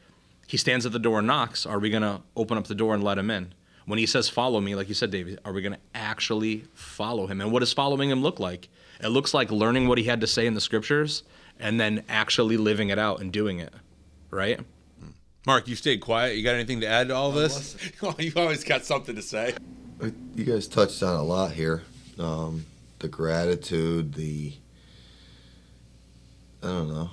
he 0.48 0.58
stands 0.58 0.86
at 0.86 0.92
the 0.92 1.00
door 1.00 1.20
and 1.20 1.28
knocks. 1.28 1.66
Are 1.66 1.80
we 1.80 1.90
going 1.90 2.02
to 2.02 2.22
open 2.36 2.58
up 2.58 2.68
the 2.68 2.76
door 2.76 2.94
and 2.94 3.04
let 3.04 3.18
him 3.18 3.30
in? 3.30 3.54
When 3.86 4.00
he 4.00 4.06
says, 4.06 4.30
Follow 4.30 4.60
me, 4.62 4.76
like 4.76 4.88
you 4.88 4.94
said, 4.96 5.12
David, 5.12 5.40
are 5.46 5.54
we 5.54 5.62
going 5.62 5.74
to 5.74 5.80
actually 5.94 6.66
follow 6.74 7.28
him? 7.28 7.42
And 7.42 7.52
what 7.52 7.60
does 7.60 7.74
following 7.74 8.10
him 8.10 8.22
look 8.22 8.40
like? 8.40 8.70
It 9.02 9.10
looks 9.10 9.34
like 9.34 9.52
learning 9.52 9.88
what 9.88 9.98
he 9.98 10.06
had 10.06 10.22
to 10.22 10.28
say 10.28 10.48
in 10.48 10.54
the 10.54 10.62
scriptures 10.62 11.24
and 11.60 11.80
then 11.80 12.04
actually 12.10 12.58
living 12.58 12.90
it 12.90 12.98
out 13.00 13.20
and 13.22 13.32
doing 13.32 13.60
it, 13.60 13.74
right? 14.32 14.60
Mark, 15.46 15.68
you 15.68 15.76
stayed 15.76 16.02
quiet. 16.02 16.36
You 16.36 16.44
got 16.44 16.56
anything 16.56 16.82
to 16.82 16.88
add 16.88 17.10
to 17.10 17.16
all 17.16 17.32
this? 17.32 17.78
You've 18.18 18.38
always 18.38 18.64
got 18.64 18.84
something 18.84 19.16
to 19.16 19.22
say. 19.22 19.54
Uh, 20.02 20.10
You 20.36 20.44
guys 20.44 20.68
touched 20.68 21.04
on 21.04 21.16
a 21.16 21.24
lot 21.24 21.52
here. 21.52 21.84
Um, 22.18 22.66
the 23.00 23.08
gratitude, 23.08 24.14
the 24.16 24.54
I 26.64 26.68
don't 26.68 26.90
know. 26.90 27.10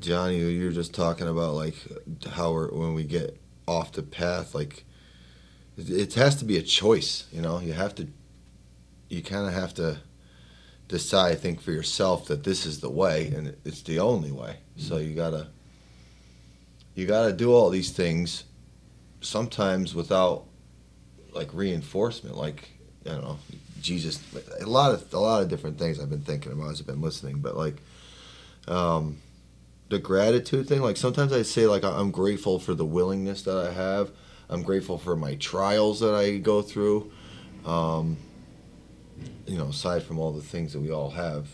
Johnny, 0.00 0.38
you 0.38 0.64
were 0.64 0.72
just 0.72 0.92
talking 0.92 1.28
about 1.28 1.54
like 1.54 1.76
how 2.30 2.52
we're, 2.52 2.72
when 2.72 2.94
we 2.94 3.04
get 3.04 3.40
off 3.68 3.92
the 3.92 4.02
path, 4.02 4.52
like 4.54 4.84
it, 5.76 6.14
has 6.14 6.36
to 6.36 6.44
be 6.44 6.56
a 6.56 6.62
choice. 6.62 7.26
You 7.32 7.42
know, 7.42 7.60
you 7.60 7.72
have 7.72 7.94
to, 7.96 8.08
you 9.08 9.22
kind 9.22 9.46
of 9.46 9.54
have 9.54 9.74
to 9.74 9.98
decide. 10.88 11.32
I 11.32 11.34
think 11.36 11.60
for 11.60 11.72
yourself 11.72 12.26
that 12.26 12.44
this 12.44 12.66
is 12.66 12.80
the 12.80 12.90
way 12.90 13.32
and 13.34 13.56
it's 13.64 13.82
the 13.82 13.98
only 13.98 14.32
way. 14.32 14.58
So 14.76 14.98
you 14.98 15.14
gotta 15.14 15.48
you 16.94 17.06
got 17.06 17.26
to 17.26 17.32
do 17.32 17.52
all 17.52 17.70
these 17.70 17.90
things 17.90 18.44
sometimes 19.20 19.94
without 19.94 20.44
like 21.32 21.52
reinforcement 21.52 22.36
like 22.36 22.70
i 23.06 23.10
don't 23.10 23.22
know 23.22 23.38
jesus 23.80 24.20
a 24.60 24.66
lot 24.66 24.92
of 24.92 25.12
a 25.12 25.18
lot 25.18 25.42
of 25.42 25.48
different 25.48 25.78
things 25.78 25.98
i've 25.98 26.10
been 26.10 26.20
thinking 26.20 26.52
about 26.52 26.70
as 26.70 26.80
i've 26.80 26.86
been 26.86 27.00
listening 27.00 27.38
but 27.38 27.56
like 27.56 27.76
um 28.68 29.18
the 29.88 29.98
gratitude 29.98 30.68
thing 30.68 30.80
like 30.80 30.96
sometimes 30.96 31.32
i 31.32 31.42
say 31.42 31.66
like 31.66 31.84
i'm 31.84 32.10
grateful 32.10 32.58
for 32.58 32.74
the 32.74 32.84
willingness 32.84 33.42
that 33.42 33.56
i 33.56 33.72
have 33.72 34.10
i'm 34.48 34.62
grateful 34.62 34.98
for 34.98 35.16
my 35.16 35.34
trials 35.36 36.00
that 36.00 36.14
i 36.14 36.36
go 36.38 36.62
through 36.62 37.10
um 37.66 38.16
you 39.46 39.58
know 39.58 39.66
aside 39.66 40.02
from 40.02 40.18
all 40.18 40.32
the 40.32 40.42
things 40.42 40.72
that 40.72 40.80
we 40.80 40.90
all 40.90 41.10
have 41.10 41.48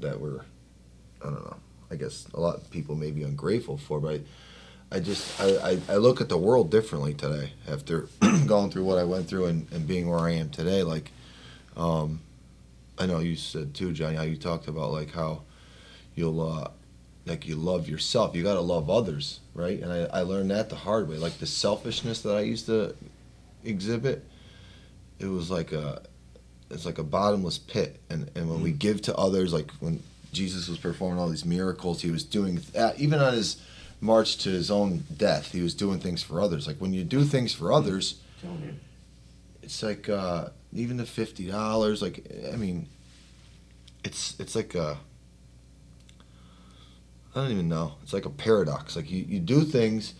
that 0.00 0.20
we're 0.20 0.40
i 1.22 1.24
don't 1.24 1.44
know 1.44 1.56
i 1.90 1.96
guess 1.96 2.26
a 2.34 2.40
lot 2.40 2.56
of 2.56 2.70
people 2.70 2.94
may 2.94 3.10
be 3.10 3.22
ungrateful 3.22 3.76
for 3.76 4.00
but 4.00 4.14
I, 4.14 4.20
I 4.90 5.00
just 5.00 5.40
I, 5.40 5.70
I, 5.72 5.78
I 5.88 5.96
look 5.96 6.20
at 6.20 6.28
the 6.28 6.38
world 6.38 6.70
differently 6.70 7.12
today 7.14 7.52
after 7.68 8.08
going 8.46 8.70
through 8.70 8.84
what 8.84 8.98
I 8.98 9.04
went 9.04 9.28
through 9.28 9.46
and, 9.46 9.66
and 9.72 9.86
being 9.86 10.08
where 10.08 10.20
I 10.20 10.32
am 10.32 10.48
today. 10.48 10.82
Like, 10.84 11.10
um, 11.76 12.20
I 12.98 13.06
know 13.06 13.18
you 13.18 13.36
said 13.36 13.74
too, 13.74 13.92
Johnny, 13.92 14.16
how 14.16 14.22
you 14.22 14.36
talked 14.36 14.68
about 14.68 14.92
like 14.92 15.12
how 15.12 15.42
you'll 16.14 16.40
uh, 16.40 16.70
like 17.26 17.46
you 17.46 17.56
love 17.56 17.88
yourself. 17.88 18.36
You 18.36 18.44
got 18.44 18.54
to 18.54 18.60
love 18.60 18.88
others, 18.88 19.40
right? 19.56 19.80
And 19.80 19.92
I, 19.92 20.18
I 20.18 20.20
learned 20.22 20.50
that 20.50 20.68
the 20.68 20.76
hard 20.76 21.08
way. 21.08 21.16
Like 21.16 21.38
the 21.38 21.46
selfishness 21.46 22.22
that 22.22 22.36
I 22.36 22.40
used 22.40 22.66
to 22.66 22.94
exhibit, 23.64 24.24
it 25.18 25.26
was 25.26 25.50
like 25.50 25.72
a 25.72 26.02
it's 26.70 26.84
like 26.84 26.98
a 26.98 27.04
bottomless 27.04 27.58
pit. 27.58 28.00
And 28.10 28.30
and 28.36 28.48
when 28.48 28.62
we 28.62 28.70
give 28.70 29.02
to 29.02 29.16
others, 29.16 29.52
like 29.52 29.70
when 29.80 30.02
Jesus 30.32 30.68
was 30.68 30.78
performing 30.78 31.18
all 31.18 31.28
these 31.28 31.44
miracles, 31.44 32.02
he 32.02 32.10
was 32.10 32.22
doing 32.22 32.60
uh, 32.78 32.92
even 32.98 33.18
on 33.20 33.32
his 33.32 33.60
march 34.00 34.36
to 34.38 34.50
his 34.50 34.70
own 34.70 35.04
death, 35.16 35.52
he 35.52 35.62
was 35.62 35.74
doing 35.74 35.98
things 35.98 36.22
for 36.22 36.40
others. 36.40 36.66
Like 36.66 36.76
when 36.76 36.92
you 36.92 37.02
do 37.02 37.24
things 37.24 37.54
for 37.54 37.72
others, 37.72 38.20
it's 39.62 39.82
like 39.82 40.08
uh, 40.08 40.50
even 40.72 40.98
the 40.98 41.06
fifty 41.06 41.46
dollars. 41.46 42.02
Like 42.02 42.30
I 42.52 42.56
mean, 42.56 42.88
it's 44.04 44.38
it's 44.38 44.54
like 44.54 44.74
a 44.74 44.98
I 47.36 47.42
don't 47.42 47.52
even 47.52 47.68
know. 47.68 47.94
It's 48.02 48.14
like 48.14 48.24
a 48.24 48.30
paradox. 48.30 48.96
Like 48.96 49.10
you, 49.10 49.24
you 49.28 49.38
do 49.38 49.62
things 49.62 50.14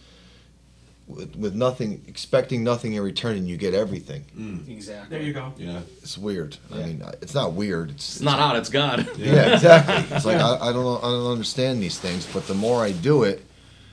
with, 1.07 1.35
with 1.37 1.55
nothing, 1.55 2.05
expecting 2.07 2.63
nothing 2.63 2.93
in 2.93 3.03
return, 3.03 3.37
and 3.37 3.49
you 3.49 3.57
get 3.57 3.73
everything. 3.73 4.25
Mm. 4.37 4.69
Exactly. 4.69 5.17
There 5.17 5.27
you 5.27 5.33
go. 5.33 5.55
Yeah. 5.57 5.81
It's 6.03 6.19
weird. 6.19 6.59
I 6.71 6.79
mean, 6.79 7.03
it's 7.23 7.35
not 7.35 7.53
weird. 7.53 7.91
It's, 7.91 8.17
It's 8.17 8.21
not 8.21 8.39
odd, 8.39 8.57
it's 8.57 8.69
God. 8.69 9.09
yeah, 9.17 9.55
exactly. 9.55 9.95
It's 10.17 10.27
like 10.27 10.41
I, 10.41 10.57
I 10.57 10.73
don't 10.73 10.85
know, 10.85 10.99
I 10.99 11.11
don't 11.11 11.33
understand 11.33 11.83
these 11.83 11.99
things, 11.99 12.27
but 12.33 12.47
the 12.47 12.55
more 12.55 12.83
I 12.83 12.93
do 12.93 13.23
it, 13.23 13.45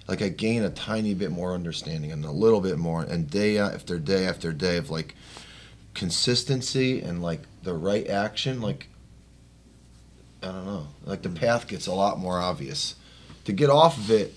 like 0.07 0.21
I 0.21 0.27
gain 0.27 0.63
a 0.63 0.69
tiny 0.69 1.13
bit 1.13 1.31
more 1.31 1.53
understanding 1.53 2.11
and 2.11 2.25
a 2.25 2.31
little 2.31 2.59
bit 2.59 2.77
more, 2.77 3.03
and 3.03 3.29
day 3.29 3.57
after 3.57 3.99
day 3.99 4.25
after 4.25 4.51
day 4.51 4.75
of 4.75 4.89
like 4.89 5.15
consistency 5.93 7.01
and 7.01 7.21
like 7.21 7.41
the 7.61 7.73
right 7.73 8.07
action, 8.07 8.59
like 8.59 8.89
I 10.41 10.47
don't 10.47 10.65
know, 10.65 10.87
like 11.05 11.21
the 11.21 11.29
mm. 11.29 11.35
path 11.35 11.67
gets 11.67 11.87
a 11.87 11.93
lot 11.93 12.19
more 12.19 12.37
obvious. 12.37 12.95
To 13.45 13.53
get 13.53 13.69
off 13.69 13.97
of 13.97 14.09
it, 14.11 14.33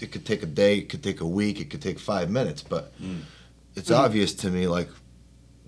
it 0.00 0.12
could 0.12 0.24
take 0.24 0.42
a 0.42 0.46
day, 0.46 0.78
it 0.78 0.88
could 0.88 1.02
take 1.02 1.20
a 1.20 1.26
week, 1.26 1.60
it 1.60 1.68
could 1.70 1.82
take 1.82 1.98
five 1.98 2.30
minutes, 2.30 2.62
but 2.62 2.92
it's 3.74 3.90
obvious 3.90 4.32
to 4.34 4.50
me, 4.50 4.66
like 4.66 4.88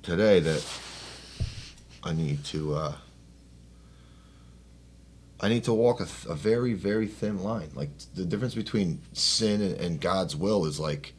today, 0.03 0.41
that 0.41 0.65
I 2.03 2.13
need 2.13 2.45
to. 2.47 2.75
uh 2.75 2.95
I 5.41 5.49
need 5.49 5.63
to 5.65 5.73
walk 5.73 6.01
a, 6.01 6.05
th- 6.05 6.27
a 6.29 6.35
very, 6.35 6.75
very 6.75 7.07
thin 7.07 7.45
line. 7.45 7.71
Like 7.75 7.91
the 8.15 8.25
difference 8.25 8.57
between 8.57 9.01
sin 9.13 9.63
and, 9.63 9.75
and 9.77 10.01
God's 10.01 10.35
will 10.35 10.65
is 10.67 10.81
like, 10.81 11.15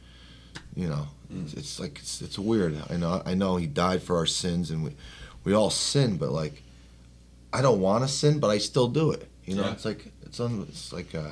you 0.76 0.90
know, 0.90 1.08
it's, 1.34 1.54
it's 1.54 1.80
like 1.80 2.00
it's, 2.00 2.22
it's 2.22 2.38
weird. 2.38 2.78
I 2.90 2.98
know, 2.98 3.22
I 3.26 3.34
know 3.34 3.56
He 3.56 3.66
died 3.66 4.04
for 4.04 4.18
our 4.18 4.26
sins, 4.26 4.72
and 4.72 4.84
we, 4.84 4.92
we 5.46 5.54
all 5.54 5.70
sin. 5.70 6.18
But 6.18 6.32
like, 6.32 6.64
I 7.54 7.62
don't 7.62 7.80
want 7.80 8.04
to 8.04 8.10
sin, 8.10 8.40
but 8.40 8.50
I 8.50 8.58
still 8.58 8.90
do 8.90 9.12
it. 9.12 9.26
You 9.46 9.56
know, 9.56 9.64
Yeah. 9.64 9.72
it's 9.72 9.86
like 9.86 10.12
it's 10.24 10.40
un, 10.42 10.66
it's 10.68 10.92
like 10.92 11.16
uh, 11.16 11.32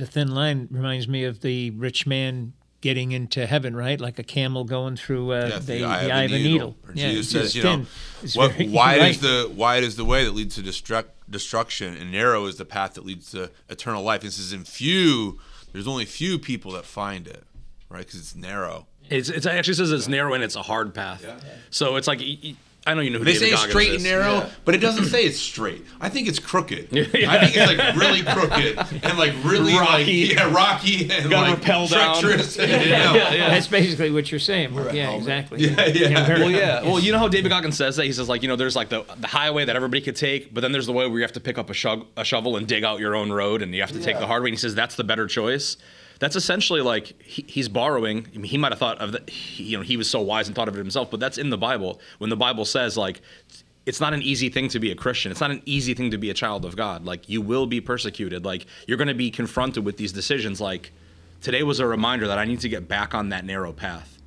The 0.00 0.06
thin 0.06 0.34
line 0.34 0.66
reminds 0.70 1.06
me 1.06 1.24
of 1.24 1.40
the 1.42 1.70
rich 1.72 2.06
man 2.06 2.54
getting 2.80 3.12
into 3.12 3.44
heaven, 3.46 3.76
right? 3.76 4.00
Like 4.00 4.18
a 4.18 4.22
camel 4.22 4.64
going 4.64 4.96
through 4.96 5.32
uh, 5.32 5.46
Yeah, 5.52 5.58
the, 5.58 5.62
the 5.80 5.84
eye 5.84 6.22
of 6.24 6.32
a 6.32 6.38
needle. 6.38 6.74
Or 6.88 6.94
Yeah, 6.94 7.10
Jesus 7.10 7.26
it's 7.26 7.32
says, 7.32 7.42
just 7.52 7.54
you 7.56 7.62
know, 7.62 7.76
thin. 7.84 7.86
It's 8.22 8.34
what, 8.36 8.52
very- 8.52 8.68
wide 8.80 9.00
right. 9.00 9.10
is 9.10 9.20
the 9.20 9.52
wide 9.54 9.82
is 9.84 9.96
the 9.96 10.06
way 10.06 10.24
that 10.24 10.30
leads 10.34 10.54
to 10.54 10.62
destruct, 10.62 11.08
destruction, 11.28 11.94
and 11.98 12.10
narrow 12.10 12.46
is 12.46 12.56
the 12.56 12.64
path 12.64 12.94
that 12.94 13.04
leads 13.04 13.30
to 13.32 13.50
eternal 13.68 14.02
life. 14.02 14.22
This 14.22 14.38
is 14.38 14.54
in 14.54 14.64
few. 14.64 15.38
There's 15.72 15.86
only 15.86 16.06
few 16.06 16.38
people 16.38 16.72
that 16.72 16.86
find 16.86 17.28
it, 17.28 17.44
right? 17.90 17.98
Because 18.06 18.18
it's 18.20 18.34
narrow. 18.34 18.86
It's, 19.10 19.28
it's 19.28 19.44
it 19.44 19.52
actually 19.52 19.74
says 19.74 19.92
it's 19.92 20.08
narrow 20.08 20.32
and 20.32 20.42
it's 20.42 20.56
a 20.56 20.62
hard 20.62 20.94
path. 20.94 21.22
Yeah. 21.22 21.38
So 21.68 21.96
it's 21.96 22.08
like 22.08 22.20
y- 22.20 22.38
y- 22.42 22.54
I 22.86 22.94
know 22.94 23.02
you 23.02 23.10
know 23.10 23.18
who 23.18 23.24
They 23.26 23.34
David 23.34 23.48
say 23.48 23.50
Goggins 23.54 23.70
straight 23.70 23.88
is. 23.90 23.94
and 23.96 24.04
narrow, 24.04 24.48
but 24.64 24.74
it 24.74 24.78
doesn't 24.78 25.04
say 25.04 25.24
it's 25.24 25.38
straight. 25.38 25.84
I 26.00 26.08
think 26.08 26.28
it's 26.28 26.38
crooked. 26.38 26.86
I 26.96 27.04
think 27.04 27.54
it's 27.54 27.66
like 27.76 27.94
really 27.96 28.22
crooked 28.22 29.04
and 29.04 29.18
like 29.18 29.34
really 29.44 29.74
Rocky. 29.74 30.28
like 30.28 30.34
yeah, 30.36 30.52
rocky 30.54 31.02
and 31.12 31.28
Gotta 31.30 31.50
like 31.52 31.58
rappel 31.60 31.88
down. 31.88 32.18
treacherous. 32.20 32.56
Yeah, 32.58 33.12
yeah, 33.34 33.50
That's 33.50 33.66
basically 33.66 34.10
what 34.10 34.30
you're 34.32 34.38
saying. 34.40 34.72
Yeah, 34.94 35.10
exactly. 35.12 35.60
yeah, 35.68 35.86
yeah. 35.86 36.28
Well, 36.38 36.50
yeah. 36.50 36.82
Well, 36.82 36.98
you 37.00 37.12
know 37.12 37.18
how 37.18 37.28
David 37.28 37.50
Goggins 37.50 37.76
says 37.76 37.96
that 37.96 38.06
he 38.06 38.12
says 38.12 38.28
like 38.30 38.42
you 38.42 38.48
know 38.48 38.56
there's 38.56 38.76
like 38.76 38.88
the 38.88 39.04
the 39.18 39.26
highway 39.28 39.66
that 39.66 39.76
everybody 39.76 40.00
could 40.00 40.16
take, 40.16 40.52
but 40.54 40.62
then 40.62 40.72
there's 40.72 40.86
the 40.86 40.92
way 40.92 41.06
where 41.06 41.18
you 41.18 41.22
have 41.22 41.32
to 41.32 41.40
pick 41.40 41.58
up 41.58 41.68
a, 41.68 41.74
shug, 41.74 42.06
a 42.16 42.24
shovel 42.24 42.56
and 42.56 42.66
dig 42.66 42.82
out 42.82 42.98
your 42.98 43.14
own 43.14 43.30
road, 43.30 43.60
and 43.60 43.74
you 43.74 43.82
have 43.82 43.92
to 43.92 44.00
take 44.02 44.18
the 44.18 44.26
hard 44.26 44.42
way. 44.42 44.48
And 44.48 44.54
he 44.54 44.60
says 44.60 44.74
that's 44.74 44.96
the 44.96 45.04
better 45.04 45.26
choice. 45.26 45.76
That's 46.20 46.36
essentially 46.36 46.82
like 46.82 47.20
he, 47.20 47.44
he's 47.48 47.68
borrowing. 47.68 48.28
I 48.32 48.38
mean, 48.38 48.44
he 48.44 48.58
might 48.58 48.70
have 48.70 48.78
thought 48.78 48.98
of 48.98 49.12
that. 49.12 49.30
You 49.58 49.78
know, 49.78 49.82
he 49.82 49.96
was 49.96 50.08
so 50.08 50.20
wise 50.20 50.46
and 50.46 50.54
thought 50.54 50.68
of 50.68 50.76
it 50.76 50.78
himself, 50.78 51.10
but 51.10 51.18
that's 51.18 51.38
in 51.38 51.50
the 51.50 51.58
Bible. 51.58 52.00
When 52.18 52.30
the 52.30 52.36
Bible 52.36 52.64
says 52.64 52.96
like. 52.96 53.20
It's 53.86 53.98
not 53.98 54.12
an 54.12 54.22
easy 54.22 54.50
thing 54.50 54.68
to 54.68 54.78
be 54.78 54.92
a 54.92 54.94
Christian. 54.94 55.32
It's 55.32 55.40
not 55.40 55.50
an 55.50 55.62
easy 55.64 55.94
thing 55.94 56.10
to 56.10 56.18
be 56.18 56.28
a 56.28 56.34
child 56.34 56.66
of 56.66 56.76
God. 56.76 57.06
Like 57.06 57.30
you 57.30 57.40
will 57.40 57.66
be 57.66 57.80
persecuted. 57.80 58.44
Like 58.44 58.66
you're 58.86 58.98
going 58.98 59.08
to 59.08 59.14
be 59.14 59.30
confronted 59.30 59.86
with 59.86 59.96
these 59.96 60.12
decisions. 60.12 60.60
Like 60.60 60.92
today 61.40 61.62
was 61.62 61.80
a 61.80 61.86
reminder 61.86 62.28
that 62.28 62.38
I 62.38 62.44
need 62.44 62.60
to 62.60 62.68
get 62.68 62.86
back 62.86 63.14
on 63.14 63.30
that 63.30 63.44
narrow 63.44 63.72
path. 63.72 64.19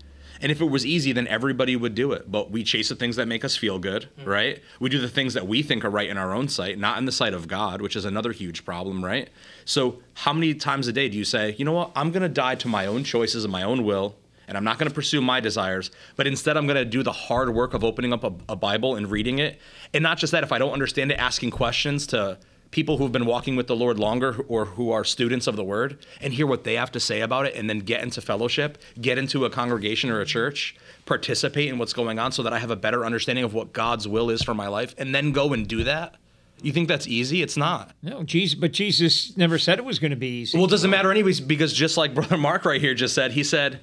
And 0.44 0.52
if 0.52 0.60
it 0.60 0.70
was 0.70 0.86
easy, 0.86 1.14
then 1.14 1.26
everybody 1.28 1.78
would 1.78 1.96
do 1.96 2.12
it. 2.12 2.30
But 2.30 2.52
we 2.52 2.66
chase 2.66 2.90
the 2.90 2.96
things 2.96 3.16
that 3.16 3.30
make 3.30 3.46
us 3.46 3.56
feel 3.56 3.80
good, 3.80 4.10
mm-hmm. 4.20 4.30
right? 4.30 4.62
We 4.78 4.90
do 4.90 5.00
the 5.00 5.08
things 5.08 5.34
that 5.36 5.48
we 5.48 5.64
think 5.64 5.86
are 5.86 5.90
right 5.90 6.10
in 6.10 6.18
our 6.18 6.34
own 6.34 6.50
sight, 6.50 6.78
not 6.78 6.98
in 6.98 7.06
the 7.06 7.14
sight 7.14 7.34
of 7.34 7.48
God, 7.48 7.82
which 7.82 7.96
is 7.96 8.04
another 8.04 8.34
huge 8.34 8.66
problem, 8.66 9.04
right? 9.04 9.30
So, 9.64 10.02
how 10.16 10.34
many 10.34 10.54
times 10.54 10.90
a 10.90 10.94
day 10.94 11.08
do 11.08 11.18
you 11.18 11.24
say, 11.24 11.56
you 11.58 11.64
know 11.64 11.72
what? 11.72 11.92
I'm 11.96 12.12
going 12.12 12.24
to 12.24 12.30
die 12.30 12.56
to 12.56 12.68
my 12.68 12.86
own 12.88 13.06
choices 13.06 13.46
and 13.46 13.54
my 13.54 13.64
own 13.64 13.86
will, 13.86 14.18
and 14.50 14.58
I'm 14.58 14.66
not 14.66 14.78
going 14.78 14.90
to 14.90 14.94
pursue 14.94 15.22
my 15.22 15.40
desires, 15.40 15.92
but 16.18 16.28
instead 16.28 16.58
I'm 16.58 16.68
going 16.68 16.76
to 16.76 16.84
do 16.84 17.04
the 17.04 17.14
hard 17.14 17.54
work 17.56 17.74
of 17.74 17.86
opening 17.86 18.12
up 18.12 18.26
a, 18.26 18.34
a 18.50 18.56
Bible 18.58 18.98
and 18.98 19.10
reading 19.10 19.40
it. 19.40 19.62
And 19.94 20.04
not 20.04 20.18
just 20.18 20.32
that, 20.34 20.44
if 20.44 20.52
I 20.52 20.58
don't 20.58 20.74
understand 20.74 21.10
it, 21.14 21.20
asking 21.20 21.52
questions 21.52 22.06
to 22.08 22.38
people 22.74 22.98
who've 22.98 23.12
been 23.12 23.28
walking 23.28 23.56
with 23.56 23.68
the 23.68 23.76
Lord 23.76 24.00
longer 24.00 24.36
or 24.48 24.66
who 24.66 24.92
are 24.92 25.04
students 25.04 25.46
of 25.46 25.56
the 25.56 25.64
word 25.64 25.96
and 26.20 26.34
hear 26.34 26.48
what 26.48 26.64
they 26.64 26.74
have 26.74 26.92
to 26.92 27.00
say 27.00 27.22
about 27.22 27.46
it 27.46 27.56
and 27.56 27.70
then 27.70 27.80
get 27.80 28.02
into 28.02 28.20
fellowship, 28.20 28.80
get 29.00 29.20
into 29.20 29.46
a 29.46 29.50
congregation 29.52 30.10
or 30.10 30.20
a 30.20 30.26
church, 30.26 30.76
participate 31.06 31.70
in 31.70 31.78
what's 31.78 31.94
going 31.94 32.18
on 32.18 32.32
so 32.32 32.42
that 32.42 32.52
I 32.52 32.58
have 32.58 32.72
a 32.72 32.76
better 32.76 33.06
understanding 33.06 33.46
of 33.46 33.54
what 33.54 33.74
God's 33.74 34.08
will 34.08 34.32
is 34.32 34.42
for 34.42 34.56
my 34.56 34.68
life 34.68 34.96
and 34.98 35.14
then 35.14 35.32
go 35.32 35.54
and 35.54 35.68
do 35.68 35.84
that. 35.84 36.16
You 36.64 36.72
think 36.72 36.88
that's 36.88 37.08
easy? 37.08 37.44
It's 37.44 37.58
not. 37.58 37.92
No, 38.02 38.24
Jesus, 38.24 38.56
but 38.56 38.72
Jesus 38.72 39.38
never 39.38 39.60
said 39.60 39.78
it 39.78 39.86
was 39.86 40.00
going 40.00 40.12
to 40.12 40.18
be 40.18 40.42
easy. 40.42 40.58
Well, 40.58 40.66
it 40.66 40.72
doesn't 40.72 40.90
matter 40.90 41.12
anyways 41.12 41.42
because 41.42 41.74
just 41.74 41.96
like 41.96 42.16
Brother 42.16 42.38
Mark 42.38 42.66
right 42.66 42.82
here 42.82 42.96
just 42.96 43.14
said, 43.14 43.34
he 43.34 43.44
said, 43.44 43.82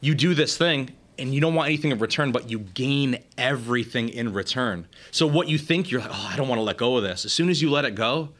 you 0.00 0.14
do 0.14 0.34
this 0.34 0.56
thing 0.56 0.90
and 1.18 1.34
you 1.34 1.40
don't 1.40 1.54
want 1.54 1.66
anything 1.68 1.90
in 1.90 1.98
return, 1.98 2.32
but 2.32 2.50
you 2.50 2.58
gain 2.58 3.18
everything 3.38 4.08
in 4.08 4.32
return. 4.32 4.86
So 5.10 5.26
what 5.26 5.48
you 5.48 5.58
think 5.58 5.90
you're 5.90 6.00
like, 6.00 6.10
oh, 6.12 6.30
I 6.32 6.36
don't 6.36 6.48
want 6.48 6.58
to 6.58 6.62
let 6.62 6.76
go 6.76 6.96
of 6.96 7.02
this. 7.02 7.24
As 7.24 7.32
soon 7.32 7.48
as 7.48 7.62
you 7.62 7.70
let 7.70 7.84
it 7.84 7.94
go, 7.94 8.30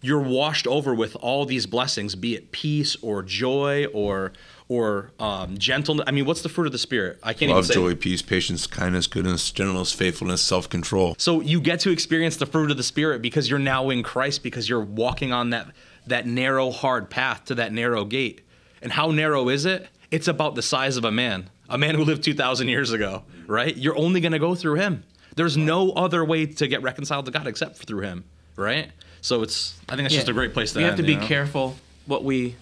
you're 0.00 0.20
washed 0.20 0.66
over 0.66 0.94
with 0.94 1.16
all 1.16 1.46
these 1.46 1.66
blessings, 1.66 2.14
be 2.14 2.34
it 2.34 2.52
peace 2.52 2.96
or 3.02 3.22
joy 3.22 3.86
or 3.86 4.32
or 4.68 5.12
um, 5.20 5.56
gentleness. 5.58 6.04
I 6.08 6.10
mean, 6.10 6.26
what's 6.26 6.42
the 6.42 6.48
fruit 6.48 6.66
of 6.66 6.72
the 6.72 6.78
spirit? 6.78 7.18
I 7.22 7.32
can't 7.32 7.50
Love, 7.50 7.64
even 7.64 7.72
say. 7.72 7.80
Love, 7.80 7.90
joy, 7.92 7.96
peace, 7.96 8.20
patience, 8.20 8.66
kindness, 8.66 9.06
goodness, 9.06 9.50
gentleness, 9.50 9.92
faithfulness, 9.92 10.42
self 10.42 10.68
control. 10.68 11.14
So 11.18 11.40
you 11.40 11.60
get 11.60 11.80
to 11.80 11.90
experience 11.90 12.36
the 12.36 12.46
fruit 12.46 12.70
of 12.70 12.76
the 12.76 12.82
spirit 12.82 13.22
because 13.22 13.48
you're 13.48 13.58
now 13.58 13.90
in 13.90 14.02
Christ 14.02 14.42
because 14.42 14.68
you're 14.68 14.84
walking 14.84 15.32
on 15.32 15.50
that 15.50 15.68
that 16.06 16.26
narrow 16.26 16.70
hard 16.70 17.10
path 17.10 17.44
to 17.46 17.54
that 17.56 17.72
narrow 17.72 18.04
gate. 18.04 18.42
And 18.82 18.92
how 18.92 19.10
narrow 19.10 19.48
is 19.48 19.64
it? 19.64 19.88
It's 20.10 20.28
about 20.28 20.54
the 20.54 20.62
size 20.62 20.96
of 20.96 21.04
a 21.04 21.10
man. 21.10 21.50
A 21.68 21.78
man 21.78 21.94
who 21.94 22.04
lived 22.04 22.22
2000 22.22 22.68
years 22.68 22.92
ago, 22.92 23.24
right? 23.46 23.76
You're 23.76 23.96
only 23.96 24.20
going 24.20 24.32
to 24.32 24.38
go 24.38 24.54
through 24.54 24.76
him. 24.76 25.04
There's 25.34 25.56
no 25.56 25.90
other 25.92 26.24
way 26.24 26.46
to 26.46 26.66
get 26.66 26.82
reconciled 26.82 27.26
to 27.26 27.30
God 27.30 27.46
except 27.46 27.76
through 27.76 28.02
him, 28.02 28.24
right? 28.56 28.90
So 29.20 29.42
it's 29.42 29.78
I 29.88 29.96
think 29.96 30.04
that's 30.04 30.14
just 30.14 30.28
a 30.28 30.32
great 30.32 30.54
place 30.54 30.72
to 30.72 30.78
we 30.78 30.84
have 30.84 30.96
to 30.96 31.02
be 31.02 31.12
you 31.12 31.20
know? 31.20 31.26
careful 31.26 31.76
what 32.06 32.24
we 32.24 32.56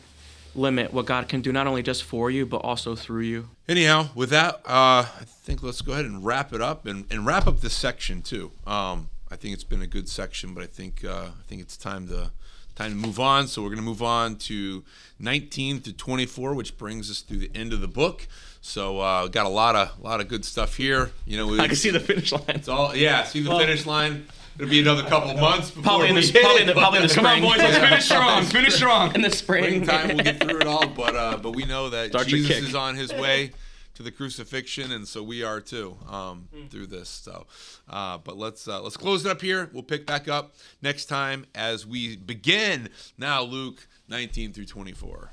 limit, 0.55 0.93
what 0.93 1.07
God 1.07 1.29
can 1.29 1.41
do, 1.41 1.53
not 1.53 1.67
only 1.67 1.83
just 1.83 2.05
for 2.05 2.31
you, 2.31 2.47
but 2.47 2.59
also 2.59 2.95
through 2.95 3.23
you. 3.23 3.51
Anyhow, 3.69 4.09
with 4.15 4.31
that, 4.31 4.57
uh, 4.67 5.05
I 5.05 5.25
think 5.27 5.63
let's 5.63 5.83
go 5.83 5.93
ahead 5.93 6.05
and 6.05 6.25
wrap 6.25 6.53
it 6.53 6.63
up 6.63 6.87
and, 6.87 7.05
and 7.11 7.27
wrap 7.27 7.47
up 7.47 7.61
this 7.61 7.75
section 7.75 8.23
too. 8.23 8.53
Um, 8.67 9.11
I 9.31 9.37
think 9.37 9.55
it's 9.55 9.65
been 9.65 9.83
a 9.83 9.87
good 9.87 10.09
section, 10.09 10.55
but 10.55 10.63
I 10.63 10.67
think 10.67 11.05
uh, 11.05 11.29
I 11.39 11.43
think 11.47 11.61
it's 11.61 11.77
time 11.77 12.09
to 12.09 12.31
time 12.75 12.91
to 12.91 12.97
move 12.97 13.21
on. 13.21 13.47
So 13.47 13.63
we're 13.63 13.69
going 13.69 13.79
to 13.79 13.85
move 13.85 14.03
on 14.03 14.37
to 14.37 14.85
19 15.19 15.81
to 15.83 15.93
24, 15.93 16.55
which 16.55 16.77
brings 16.77 17.11
us 17.11 17.21
through 17.21 17.39
the 17.39 17.51
end 17.55 17.73
of 17.73 17.81
the 17.81 17.89
book. 17.89 18.27
So 18.61 19.01
uh, 19.01 19.29
got 19.29 19.47
a 19.47 19.51
lot 19.51 19.77
of 19.77 20.01
lot 20.01 20.21
of 20.21 20.29
good 20.29 20.45
stuff 20.45 20.77
here. 20.77 21.11
You 21.27 21.37
know, 21.37 21.47
we, 21.47 21.61
I 21.61 21.67
can 21.67 21.77
see 21.77 21.91
the 21.91 22.01
finish 22.01 22.33
line. 22.33 22.43
it's 22.49 22.69
all 22.69 22.97
yeah. 22.97 23.25
See 23.25 23.43
the 23.43 23.57
finish 23.57 23.85
line. 23.85 24.27
It'll 24.57 24.71
be 24.71 24.81
another 24.81 25.03
couple 25.03 25.31
of 25.31 25.41
months 25.41 25.71
before 25.71 25.83
Probably 25.83 26.09
in 26.11 26.15
we 26.15 26.21
the 26.21 26.41
probably 26.41 26.57
it, 26.59 26.61
in 26.63 26.67
the, 26.69 26.73
probably 26.75 26.99
in 26.99 27.03
the 27.03 27.09
spring. 27.09 27.25
Come 27.25 27.45
on, 27.45 27.51
boys, 27.51 27.59
let's 27.59 27.77
finish 27.77 28.05
strong. 28.09 28.45
Finish 28.45 28.75
strong. 28.75 29.15
in 29.15 29.21
the 29.23 29.31
spring. 29.31 29.85
springtime 29.85 30.09
we'll 30.09 30.25
get 30.25 30.41
through 30.41 30.61
it 30.61 30.67
all 30.67 30.87
but 30.87 31.17
uh 31.17 31.37
but 31.39 31.57
we 31.57 31.65
know 31.65 31.91
that 31.91 32.11
Start 32.11 32.29
jesus 32.29 32.59
is 32.59 32.75
on 32.75 32.95
his 32.95 33.13
way 33.13 33.51
to 33.95 34.03
the 34.03 34.11
crucifixion 34.11 34.91
and 34.93 35.07
so 35.09 35.23
we 35.23 35.43
are 35.43 35.61
too 35.61 35.97
um 36.09 36.49
Hmm. 36.55 36.67
through 36.67 36.87
this 36.87 37.09
so 37.09 37.47
uh 37.89 38.19
but 38.19 38.37
let's 38.37 38.67
uh 38.69 38.81
let's 38.83 38.97
close 38.97 39.25
it 39.25 39.31
up 39.31 39.41
here 39.41 39.71
we'll 39.73 39.83
pick 39.83 40.07
back 40.07 40.29
up 40.29 40.55
next 40.83 41.07
time 41.07 41.47
as 41.55 41.87
we 41.87 42.17
begin 42.17 42.89
now 43.19 43.43
luke 43.43 43.87
19 44.09 44.53
through 44.53 44.67
24 44.67 45.31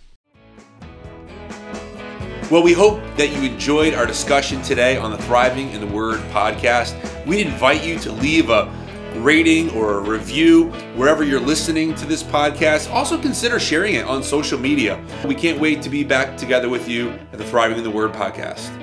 well, 2.49 2.63
we 2.63 2.73
hope 2.73 2.99
that 3.15 3.29
you 3.31 3.49
enjoyed 3.49 3.93
our 3.93 4.05
discussion 4.05 4.61
today 4.61 4.97
on 4.97 5.09
the 5.11 5.17
Thriving 5.19 5.71
in 5.71 5.79
the 5.79 5.87
Word 5.87 6.19
podcast. 6.31 6.93
We 7.25 7.41
invite 7.41 7.81
you 7.81 7.97
to 7.99 8.11
leave 8.11 8.49
a 8.49 8.65
rating 9.17 9.69
or 9.71 9.97
a 9.97 9.99
review 9.99 10.65
wherever 10.95 11.23
you're 11.23 11.39
listening 11.39 11.93
to 11.95 12.05
this 12.05 12.23
podcast. 12.23 12.91
Also, 12.91 13.21
consider 13.21 13.59
sharing 13.59 13.95
it 13.95 14.05
on 14.05 14.23
social 14.23 14.59
media. 14.59 15.03
We 15.25 15.35
can't 15.35 15.59
wait 15.59 15.81
to 15.83 15.89
be 15.89 16.03
back 16.03 16.37
together 16.37 16.69
with 16.69 16.87
you 16.87 17.11
at 17.31 17.37
the 17.37 17.45
Thriving 17.45 17.77
in 17.77 17.83
the 17.83 17.91
Word 17.91 18.13
podcast. 18.13 18.80